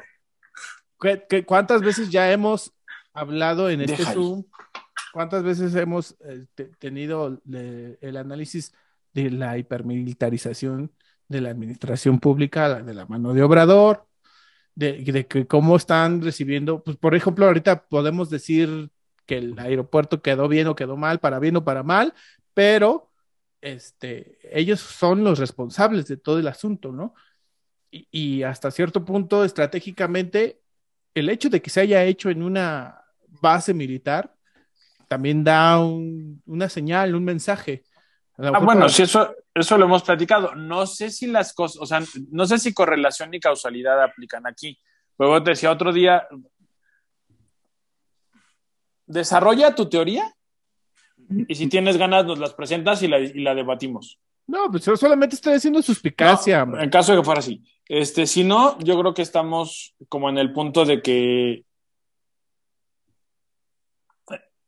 cuántas 1.46 1.82
veces 1.82 2.10
ya 2.10 2.32
hemos 2.32 2.74
hablado 3.14 3.70
en 3.70 3.82
este 3.82 4.06
Zoom? 4.06 4.44
¿Cuántas 5.14 5.44
veces 5.44 5.76
hemos 5.76 6.16
eh, 6.26 6.46
tenido 6.80 7.42
el 7.46 8.18
análisis 8.18 8.74
de 9.14 9.32
la 9.32 9.58
hipermilitarización 9.58 10.92
de 11.28 11.42
la 11.42 11.50
administración 11.50 12.20
pública, 12.20 12.82
de 12.82 12.94
la 12.94 13.06
mano 13.06 13.34
de 13.34 13.44
obrador, 13.44 14.06
de, 14.76 15.04
de 15.04 15.26
que 15.28 15.48
cómo 15.48 15.76
están 15.78 16.22
recibiendo, 16.22 16.84
pues 16.84 16.98
por 16.98 17.16
ejemplo, 17.16 17.46
ahorita 17.46 17.88
podemos 17.88 18.30
decir 18.30 18.92
que 19.26 19.38
el 19.38 19.58
aeropuerto 19.58 20.22
quedó 20.22 20.48
bien 20.48 20.68
o 20.68 20.76
quedó 20.76 20.98
mal, 20.98 21.20
para 21.20 21.40
bien 21.40 21.56
o 21.56 21.64
para 21.64 21.84
mal, 21.84 22.14
pero 22.54 23.12
este, 23.62 24.38
ellos 24.44 24.80
son 24.80 25.24
los 25.24 25.40
responsables 25.40 26.08
de 26.08 26.18
todo 26.18 26.40
el 26.40 26.48
asunto, 26.48 26.92
¿no? 26.92 27.16
Y, 27.92 28.44
hasta 28.44 28.72
cierto 28.72 29.06
punto, 29.06 29.46
estratégicamente, 29.46 30.62
el 31.14 31.30
hecho 31.30 31.50
de 31.50 31.62
que 31.62 31.70
se 31.70 31.82
haya 31.82 32.04
hecho 32.04 32.30
en 32.30 32.44
una 32.44 33.06
base 33.42 33.74
militar 33.74 34.35
también 35.08 35.44
da 35.44 35.80
una 35.80 36.70
señal, 36.70 37.16
un 37.16 37.24
mensaje. 37.24 37.84
Ah, 38.38 38.60
bueno, 38.60 38.90
sí, 38.90 39.04
eso, 39.04 39.34
eso 39.54 39.78
lo 39.78 39.86
hemos 39.86 40.04
platicado. 40.04 40.56
No 40.56 40.86
sé 40.86 41.10
si 41.10 41.28
las 41.28 41.54
cosas, 41.54 41.82
o 41.82 41.86
sea, 41.86 42.02
no 42.32 42.46
sé 42.46 42.60
si 42.60 42.74
correlación 42.74 43.34
y 43.34 43.40
causalidad 43.40 44.04
aplican 44.04 44.46
aquí. 44.46 44.78
Luego 45.18 45.42
te 45.42 45.52
decía 45.52 45.72
otro 45.72 45.94
día, 45.94 46.28
desarrolla 49.06 49.76
tu 49.76 49.88
teoría 49.88 50.34
y 51.48 51.56
si 51.56 51.68
tienes 51.68 51.98
ganas, 51.98 52.26
nos 52.26 52.40
las 52.40 52.54
presentas 52.54 53.02
y 53.04 53.08
la, 53.08 53.56
debatimos. 53.56 54.20
No, 54.48 54.70
pues 54.70 54.86
yo 54.86 54.96
solamente 54.96 55.36
estoy 55.36 55.54
haciendo 55.54 55.82
suspicacia. 55.82 56.68
en 56.80 56.90
caso 56.90 57.14
de 57.14 57.20
que 57.20 57.26
fuera 57.26 57.40
así. 57.40 57.64
Este, 57.88 58.28
si 58.28 58.44
no, 58.44 58.78
yo 58.80 59.00
creo 59.00 59.14
que 59.14 59.22
estamos 59.22 59.96
como 60.10 60.30
en 60.30 60.38
el 60.38 60.54
punto 60.54 60.86
de 60.86 61.02
que 61.02 61.64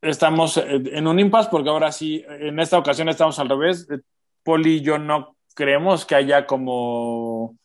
estamos 0.01 0.57
en 0.57 1.07
un 1.07 1.19
impasse, 1.19 1.49
porque 1.49 1.69
ahora 1.69 1.91
sí, 1.91 2.23
en 2.27 2.59
esta 2.59 2.77
ocasión 2.77 3.09
estamos 3.09 3.39
al 3.39 3.49
revés. 3.49 3.87
Poli 4.43 4.75
y 4.75 4.81
yo 4.81 4.97
no 4.97 5.35
creemos 5.55 6.05
que 6.05 6.15
haya 6.15 6.45
como, 6.45 7.57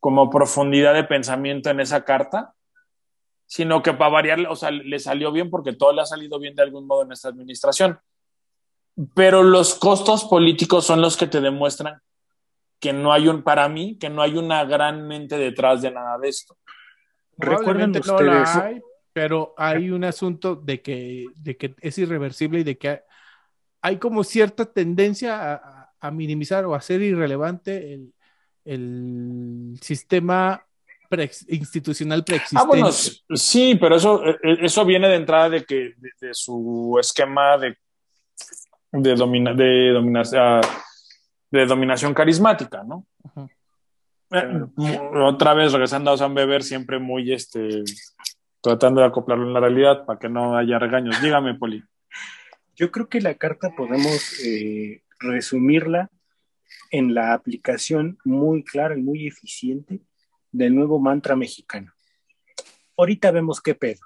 como 0.00 0.30
profundidad 0.30 0.94
de 0.94 1.04
pensamiento 1.04 1.70
en 1.70 1.80
esa 1.80 2.04
carta, 2.04 2.54
sino 3.46 3.82
que 3.82 3.92
para 3.92 4.10
variar, 4.10 4.40
o 4.48 4.56
sea, 4.56 4.70
le 4.70 4.98
salió 4.98 5.30
bien 5.30 5.50
porque 5.50 5.72
todo 5.72 5.92
le 5.92 6.02
ha 6.02 6.06
salido 6.06 6.38
bien 6.38 6.54
de 6.54 6.62
algún 6.62 6.86
modo 6.86 7.02
en 7.02 7.12
esta 7.12 7.28
administración 7.28 7.98
pero 9.14 9.42
los 9.42 9.74
costos 9.74 10.24
políticos 10.24 10.86
son 10.86 11.00
los 11.00 11.16
que 11.16 11.26
te 11.26 11.40
demuestran 11.40 12.00
que 12.80 12.92
no 12.92 13.12
hay 13.12 13.28
un, 13.28 13.42
para 13.42 13.68
mí, 13.68 13.98
que 13.98 14.10
no 14.10 14.22
hay 14.22 14.36
una 14.36 14.64
gran 14.64 15.06
mente 15.06 15.38
detrás 15.38 15.82
de 15.82 15.90
nada 15.90 16.18
de 16.18 16.28
esto. 16.28 16.56
Recuerden 17.38 17.96
ustedes. 17.96 18.56
hay, 18.56 18.80
pero 19.16 19.54
hay 19.56 19.88
un 19.88 20.04
asunto 20.04 20.56
de 20.56 20.82
que, 20.82 21.24
de 21.36 21.56
que 21.56 21.74
es 21.80 21.96
irreversible 21.96 22.60
y 22.60 22.64
de 22.64 22.76
que 22.76 23.00
hay, 23.80 23.96
como 23.96 24.22
cierta 24.22 24.66
tendencia 24.66 25.54
a, 25.98 26.10
minimizar 26.10 26.66
o 26.66 26.74
a 26.74 26.76
hacer 26.76 27.00
irrelevante 27.00 27.94
el, 27.94 28.12
el 28.66 29.78
sistema 29.80 30.62
institucional 31.48 32.24
preexistente. 32.24 32.62
Ah, 32.62 32.68
bueno, 32.68 32.92
sí, 32.92 33.78
pero 33.80 33.96
eso, 33.96 34.22
e, 34.22 34.36
e, 34.42 34.66
eso 34.66 34.84
viene 34.84 35.08
de 35.08 35.16
entrada 35.16 35.48
de 35.48 35.64
que 35.64 35.94
de 36.20 36.34
su 36.34 36.98
esquema 37.00 37.56
de 37.56 37.78
de, 38.92 39.14
domina, 39.14 39.54
de, 39.54 39.92
dominación, 39.92 40.60
de 41.50 41.64
dominación 41.64 42.12
carismática, 42.12 42.84
¿no? 42.84 43.06
Eh, 44.30 45.00
otra 45.24 45.54
vez 45.54 45.72
regresando 45.72 46.10
a 46.10 46.18
San 46.18 46.34
Beber, 46.34 46.62
siempre 46.62 46.98
muy 46.98 47.32
este, 47.32 47.82
tratando 48.60 49.00
de 49.00 49.06
acoplarlo 49.06 49.46
en 49.46 49.52
la 49.52 49.60
realidad 49.60 50.04
para 50.04 50.18
que 50.18 50.28
no 50.28 50.56
haya 50.56 50.78
regaños. 50.78 51.20
Dígame, 51.20 51.54
Poli. 51.54 51.82
Yo 52.74 52.90
creo 52.90 53.08
que 53.08 53.20
la 53.20 53.34
carta 53.34 53.70
podemos 53.76 54.40
eh, 54.44 55.02
resumirla 55.18 56.10
en 56.90 57.14
la 57.14 57.32
aplicación 57.32 58.18
muy 58.24 58.64
clara 58.64 58.96
y 58.96 59.02
muy 59.02 59.26
eficiente 59.26 60.00
del 60.52 60.74
nuevo 60.74 60.98
mantra 60.98 61.36
mexicano. 61.36 61.92
Ahorita 62.96 63.30
vemos 63.30 63.60
qué 63.60 63.74
pedo. 63.74 64.00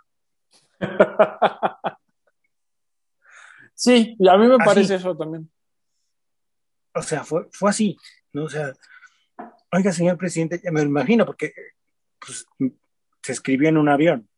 Sí, 3.81 4.15
y 4.19 4.29
a 4.29 4.37
mí 4.37 4.47
me 4.47 4.59
parece 4.59 4.97
eso 4.97 5.17
también. 5.17 5.51
O 6.95 7.01
sea, 7.01 7.25
fue, 7.25 7.49
fue 7.51 7.71
así, 7.71 7.97
¿no? 8.31 8.45
O 8.45 8.49
sea, 8.51 8.75
oiga, 9.73 9.91
señor 9.91 10.19
presidente, 10.19 10.61
ya 10.63 10.71
me 10.71 10.83
imagino, 10.83 11.25
porque 11.25 11.55
pues, 12.19 12.47
se 13.23 13.33
escribió 13.33 13.71
en 13.71 13.79
un 13.79 13.89
avión. 13.89 14.29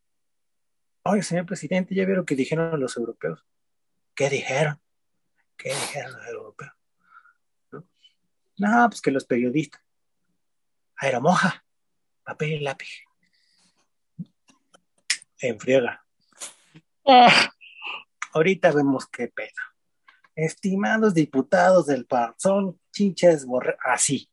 Oiga, 1.05 1.23
señor 1.23 1.47
presidente, 1.47 1.95
ya 1.95 2.05
vieron 2.05 2.25
que 2.25 2.37
dijeron 2.37 2.79
los 2.81 2.97
europeos. 2.97 3.45
¿Qué 4.15 4.31
dijeron? 4.31 4.81
¿Qué 5.57 5.71
dijeron 5.71 6.13
los 6.13 6.27
europeos? 6.27 6.73
No, 8.59 8.89
pues 8.89 9.01
que 9.01 9.11
los 9.11 9.25
periodistas. 9.25 9.83
Aeromoja, 10.97 11.65
papel 12.23 12.53
y 12.53 12.61
lápiz. 12.61 13.05
Enfriega. 15.39 16.05
Ah. 17.05 17.51
Ahorita 18.33 18.71
vemos 18.71 19.07
qué 19.09 19.27
pedo. 19.29 19.51
Estimados 20.35 21.15
diputados 21.15 21.87
del 21.87 22.07
PAR, 22.07 22.35
son 22.39 22.81
chiches 22.93 23.45
borre... 23.45 23.77
Así. 23.85 24.31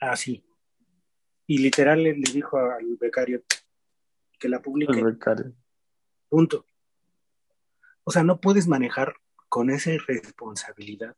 Así. 0.00 0.46
Y 1.46 1.58
literal 1.58 2.02
le, 2.02 2.14
dijo 2.14 2.58
al 2.58 2.96
becario 2.96 3.42
que 4.38 4.48
la 4.48 4.60
publique. 4.60 5.02
Punto. 6.28 6.66
O 8.04 8.10
sea, 8.10 8.22
no 8.22 8.40
puedes 8.40 8.68
manejar 8.68 9.14
con 9.48 9.70
esa 9.70 9.92
irresponsabilidad 9.92 11.16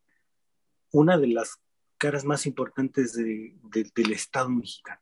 una 0.90 1.19
de 1.19 1.28
las 1.28 1.61
caras 1.99 2.24
más 2.24 2.47
importantes 2.47 3.12
del 3.15 4.12
Estado 4.12 4.49
mexicano. 4.49 5.01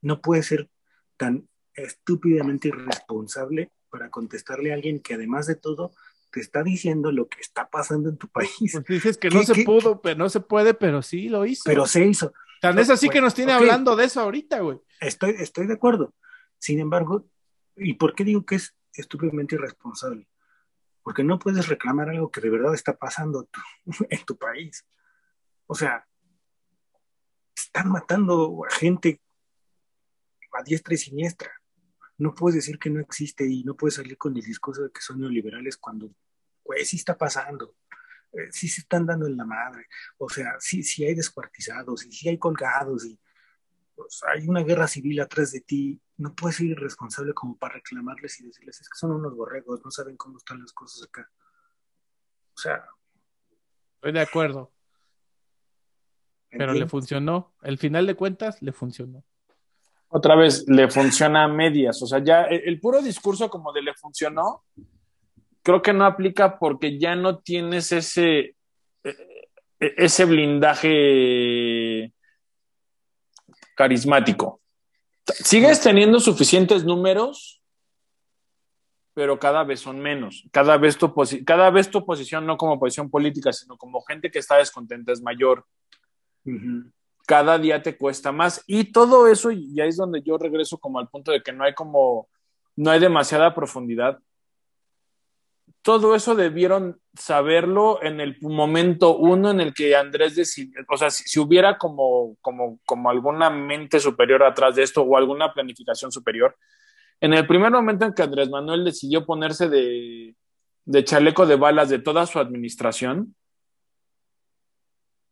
No 0.00 0.20
puede 0.20 0.42
ser 0.42 0.70
tan 1.16 1.48
estúpidamente 1.74 2.68
irresponsable 2.68 3.70
para 3.90 4.10
contestarle 4.10 4.72
a 4.72 4.74
alguien 4.74 5.00
que 5.00 5.14
además 5.14 5.46
de 5.46 5.54
todo 5.54 5.92
te 6.30 6.40
está 6.40 6.62
diciendo 6.62 7.10
lo 7.12 7.28
que 7.28 7.40
está 7.40 7.68
pasando 7.68 8.08
en 8.08 8.16
tu 8.16 8.28
país. 8.28 8.50
Pues 8.72 8.84
dices 8.86 9.18
que 9.18 9.30
no 9.30 9.42
se 9.42 9.64
pudo, 9.64 10.00
pero 10.00 10.18
no 10.18 10.28
se 10.28 10.40
puede, 10.40 10.74
pero 10.74 11.02
sí 11.02 11.28
lo 11.28 11.46
hizo. 11.46 11.62
Pero 11.64 11.86
se 11.86 12.04
hizo. 12.04 12.32
Tan 12.60 12.78
es 12.78 12.90
así 12.90 13.08
que 13.08 13.20
nos 13.20 13.34
tiene 13.34 13.52
hablando 13.52 13.94
de 13.94 14.04
eso 14.04 14.20
ahorita, 14.20 14.60
güey. 14.60 14.78
Estoy, 15.00 15.36
estoy 15.38 15.66
de 15.66 15.74
acuerdo. 15.74 16.14
Sin 16.58 16.80
embargo, 16.80 17.28
¿y 17.76 17.94
por 17.94 18.14
qué 18.14 18.24
digo 18.24 18.44
que 18.44 18.56
es 18.56 18.74
estúpidamente 18.94 19.54
irresponsable? 19.54 20.28
porque 21.08 21.24
no 21.24 21.38
puedes 21.38 21.68
reclamar 21.68 22.10
algo 22.10 22.30
que 22.30 22.42
de 22.42 22.50
verdad 22.50 22.74
está 22.74 22.98
pasando 22.98 23.48
en 24.10 24.24
tu 24.26 24.36
país. 24.36 24.86
O 25.66 25.74
sea, 25.74 26.06
están 27.56 27.88
matando 27.88 28.62
a 28.68 28.74
gente 28.74 29.22
a 30.52 30.62
diestra 30.62 30.92
y 30.92 30.98
siniestra. 30.98 31.50
No 32.18 32.34
puedes 32.34 32.56
decir 32.56 32.78
que 32.78 32.90
no 32.90 33.00
existe 33.00 33.46
y 33.46 33.64
no 33.64 33.74
puedes 33.74 33.94
salir 33.94 34.18
con 34.18 34.36
el 34.36 34.42
discurso 34.42 34.82
de 34.82 34.90
que 34.90 35.00
son 35.00 35.20
neoliberales 35.20 35.78
cuando, 35.78 36.14
pues, 36.62 36.90
sí 36.90 36.96
está 36.96 37.16
pasando. 37.16 37.74
Eh, 38.32 38.52
sí 38.52 38.68
se 38.68 38.82
están 38.82 39.06
dando 39.06 39.26
en 39.26 39.38
la 39.38 39.46
madre. 39.46 39.86
O 40.18 40.28
sea, 40.28 40.56
sí, 40.60 40.82
sí 40.82 41.06
hay 41.06 41.14
descuartizados 41.14 42.04
y 42.04 42.12
sí 42.12 42.28
hay 42.28 42.36
colgados 42.36 43.06
y 43.06 43.18
pues, 43.98 44.20
hay 44.32 44.48
una 44.48 44.62
guerra 44.62 44.86
civil 44.86 45.20
atrás 45.20 45.50
de 45.50 45.60
ti. 45.60 46.00
No 46.18 46.32
puedes 46.34 46.56
ser 46.56 46.66
irresponsable 46.66 47.34
como 47.34 47.58
para 47.58 47.74
reclamarles 47.74 48.38
y 48.40 48.46
decirles, 48.46 48.80
es 48.80 48.88
que 48.88 48.96
son 48.96 49.10
unos 49.10 49.34
borregos, 49.34 49.84
no 49.84 49.90
saben 49.90 50.16
cómo 50.16 50.38
están 50.38 50.60
las 50.60 50.72
cosas 50.72 51.08
acá. 51.08 51.28
O 52.54 52.58
sea. 52.60 52.84
Estoy 53.96 54.12
de 54.12 54.20
acuerdo. 54.20 54.72
Pero 56.48 56.72
le 56.74 56.86
funcionó. 56.86 57.52
El 57.62 57.76
final 57.76 58.06
de 58.06 58.14
cuentas, 58.14 58.62
le 58.62 58.72
funcionó. 58.72 59.24
Otra 60.10 60.36
vez, 60.36 60.66
le 60.68 60.88
funciona 60.88 61.44
a 61.44 61.48
medias. 61.48 62.00
O 62.00 62.06
sea, 62.06 62.20
ya 62.20 62.44
el, 62.44 62.80
puro 62.80 63.02
discurso 63.02 63.50
como 63.50 63.72
de 63.72 63.82
le 63.82 63.94
funcionó, 63.94 64.64
creo 65.62 65.82
que 65.82 65.92
no 65.92 66.06
aplica 66.06 66.58
porque 66.58 66.98
ya 66.98 67.16
no 67.16 67.40
tienes 67.40 67.90
ese, 67.90 68.54
e, 69.02 69.10
e, 69.80 69.94
ese 69.98 70.24
blindaje 70.24 72.14
carismático. 73.78 74.60
Sigues 75.24 75.80
teniendo 75.80 76.18
suficientes 76.18 76.84
números, 76.84 77.62
pero 79.14 79.38
cada 79.38 79.62
vez 79.62 79.78
son 79.78 80.00
menos. 80.00 80.44
Cada 80.50 80.76
vez, 80.76 80.98
tu 80.98 81.14
cada 81.46 81.70
vez 81.70 81.88
tu 81.88 82.04
posición, 82.04 82.44
no 82.44 82.56
como 82.56 82.80
posición 82.80 83.08
política, 83.08 83.52
sino 83.52 83.76
como 83.76 84.02
gente 84.02 84.32
que 84.32 84.40
está 84.40 84.56
descontenta, 84.56 85.12
es 85.12 85.22
mayor 85.22 85.64
cada 87.24 87.58
día 87.58 87.82
te 87.82 87.96
cuesta 87.96 88.32
más. 88.32 88.64
Y 88.66 88.90
todo 88.90 89.28
eso, 89.28 89.52
y 89.52 89.80
ahí 89.80 89.90
es 89.90 89.98
donde 89.98 90.22
yo 90.22 90.38
regreso 90.38 90.78
como 90.78 90.98
al 90.98 91.08
punto 91.08 91.30
de 91.30 91.42
que 91.42 91.52
no 91.52 91.62
hay 91.62 91.74
como, 91.74 92.26
no 92.74 92.90
hay 92.90 92.98
demasiada 92.98 93.54
profundidad. 93.54 94.18
Todo 95.82 96.14
eso 96.14 96.34
debieron 96.34 97.00
saberlo 97.14 98.02
en 98.02 98.20
el 98.20 98.36
momento 98.40 99.16
uno 99.16 99.50
en 99.50 99.60
el 99.60 99.72
que 99.72 99.96
Andrés 99.96 100.36
decidió, 100.36 100.80
o 100.88 100.96
sea, 100.96 101.10
si, 101.10 101.38
hubiera 101.38 101.78
como, 101.78 102.36
como, 102.40 102.78
como 102.84 103.10
alguna 103.10 103.48
mente 103.48 104.00
superior 104.00 104.42
atrás 104.42 104.76
de 104.76 104.82
esto 104.82 105.02
o 105.02 105.16
alguna 105.16 105.52
planificación 105.52 106.12
superior, 106.12 106.56
en 107.20 107.32
el 107.32 107.46
primer 107.46 107.70
momento 107.70 108.04
en 108.04 108.12
que 108.12 108.22
Andrés 108.22 108.48
Manuel 108.50 108.84
decidió 108.84 109.24
ponerse 109.24 109.68
de, 109.68 110.36
de 110.84 111.04
chaleco 111.04 111.46
de 111.46 111.56
balas 111.56 111.88
de 111.88 111.98
toda 111.98 112.26
su 112.26 112.38
administración, 112.38 113.34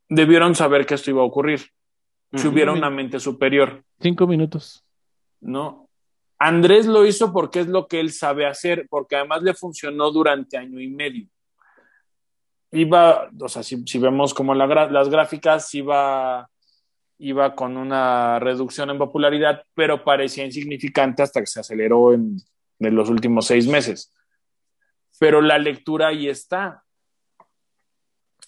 debieron 0.08 0.54
saber 0.54 0.86
que 0.86 0.94
esto 0.94 1.10
iba 1.10 1.22
a 1.22 1.26
ocurrir. 1.26 1.60
Si 2.34 2.48
hubiera 2.48 2.72
una 2.72 2.90
mente 2.90 3.18
superior. 3.20 3.84
Cinco 4.00 4.26
minutos. 4.26 4.84
No. 5.40 5.85
Andrés 6.38 6.86
lo 6.86 7.06
hizo 7.06 7.32
porque 7.32 7.60
es 7.60 7.66
lo 7.66 7.86
que 7.86 8.00
él 8.00 8.12
sabe 8.12 8.46
hacer, 8.46 8.86
porque 8.88 9.16
además 9.16 9.42
le 9.42 9.54
funcionó 9.54 10.10
durante 10.10 10.56
año 10.56 10.80
y 10.80 10.88
medio. 10.88 11.28
Iba, 12.72 13.30
o 13.40 13.48
sea, 13.48 13.62
si, 13.62 13.76
vemos 13.98 14.34
como 14.34 14.54
las 14.54 15.08
gráficas, 15.08 15.74
iba, 15.74 16.50
iba 17.18 17.54
con 17.54 17.76
una 17.76 18.38
reducción 18.38 18.90
en 18.90 18.98
popularidad, 18.98 19.62
pero 19.74 20.04
parecía 20.04 20.44
insignificante 20.44 21.22
hasta 21.22 21.40
que 21.40 21.46
se 21.46 21.60
aceleró 21.60 22.12
en, 22.12 22.36
en 22.80 22.94
los 22.94 23.08
últimos 23.08 23.46
seis 23.46 23.66
meses. 23.66 24.12
Pero 25.18 25.40
la 25.40 25.58
lectura 25.58 26.08
ahí 26.08 26.28
está 26.28 26.84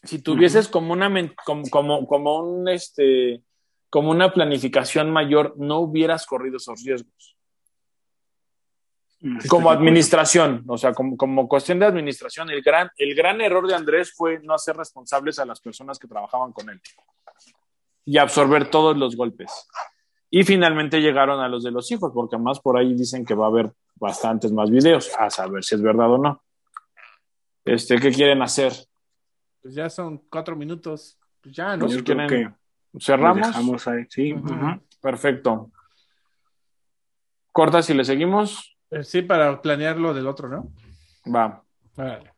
si 0.03 0.21
tuvieses 0.21 0.69
como 0.69 0.93
una 0.93 1.11
como, 1.45 2.07
como, 2.07 2.39
un 2.41 2.69
este 2.69 3.43
como 3.91 4.11
una 4.11 4.33
planificación 4.33 5.11
mayor, 5.11 5.55
no 5.57 5.81
hubieras 5.81 6.27
corrido 6.27 6.59
esos 6.59 6.85
riesgos. 6.85 7.38
Mm, 9.21 9.39
como 9.49 9.71
administración, 9.71 10.65
o 10.69 10.79
sea, 10.79 10.93
como, 10.93 11.17
como 11.17 11.49
cuestión 11.49 11.81
de 11.81 11.87
administración, 11.87 12.51
el 12.51 12.63
gran, 12.63 12.89
el 12.97 13.17
gran 13.17 13.41
error 13.41 13.67
de 13.67 13.75
Andrés 13.75 14.13
fue 14.15 14.39
no 14.41 14.55
hacer 14.55 14.77
responsables 14.77 15.41
a 15.41 15.45
las 15.45 15.61
personas 15.61 15.99
que 15.99 16.07
trabajaban 16.07 16.53
con 16.53 16.71
él 16.71 16.81
y 18.05 18.17
absorber 18.17 18.71
todos 18.71 18.97
los 18.97 19.17
golpes. 19.17 19.69
Y 20.31 20.45
finalmente 20.45 21.01
llegaron 21.01 21.41
a 21.41 21.49
los 21.49 21.65
de 21.65 21.71
los 21.71 21.91
hijos, 21.91 22.13
porque 22.15 22.39
más 22.39 22.61
por 22.61 22.79
ahí 22.79 22.95
dicen 22.95 23.25
que 23.25 23.35
va 23.35 23.47
a 23.47 23.49
haber 23.49 23.73
bastantes 23.97 24.53
más 24.53 24.71
videos, 24.71 25.11
a 25.19 25.31
saber 25.31 25.65
si 25.65 25.75
es 25.75 25.83
verdad 25.83 26.13
o 26.13 26.19
no. 26.19 26.43
Este, 27.65 27.99
¿qué 27.99 28.13
quieren 28.13 28.41
hacer? 28.41 28.73
Pues 29.61 29.75
ya 29.75 29.91
son 29.91 30.23
cuatro 30.31 30.55
minutos. 30.55 31.19
Pues 31.43 31.55
ya, 31.57 31.77
¿no? 31.77 31.87
Pues 31.87 32.03
que 32.03 32.51
cerramos. 33.01 33.89
ahí, 33.89 34.05
sí. 34.09 34.35
Perfecto. 35.03 35.71
Corta 37.53 37.83
si 37.83 37.95
le 37.95 38.05
seguimos. 38.05 38.78
Eh, 38.91 39.05
sí, 39.05 39.23
para 39.23 39.61
planear 39.63 39.99
lo 39.99 40.15
del 40.15 40.27
otro, 40.27 40.49
¿no? 40.49 40.73
Va. 41.37 41.45
Vale. 41.97 42.33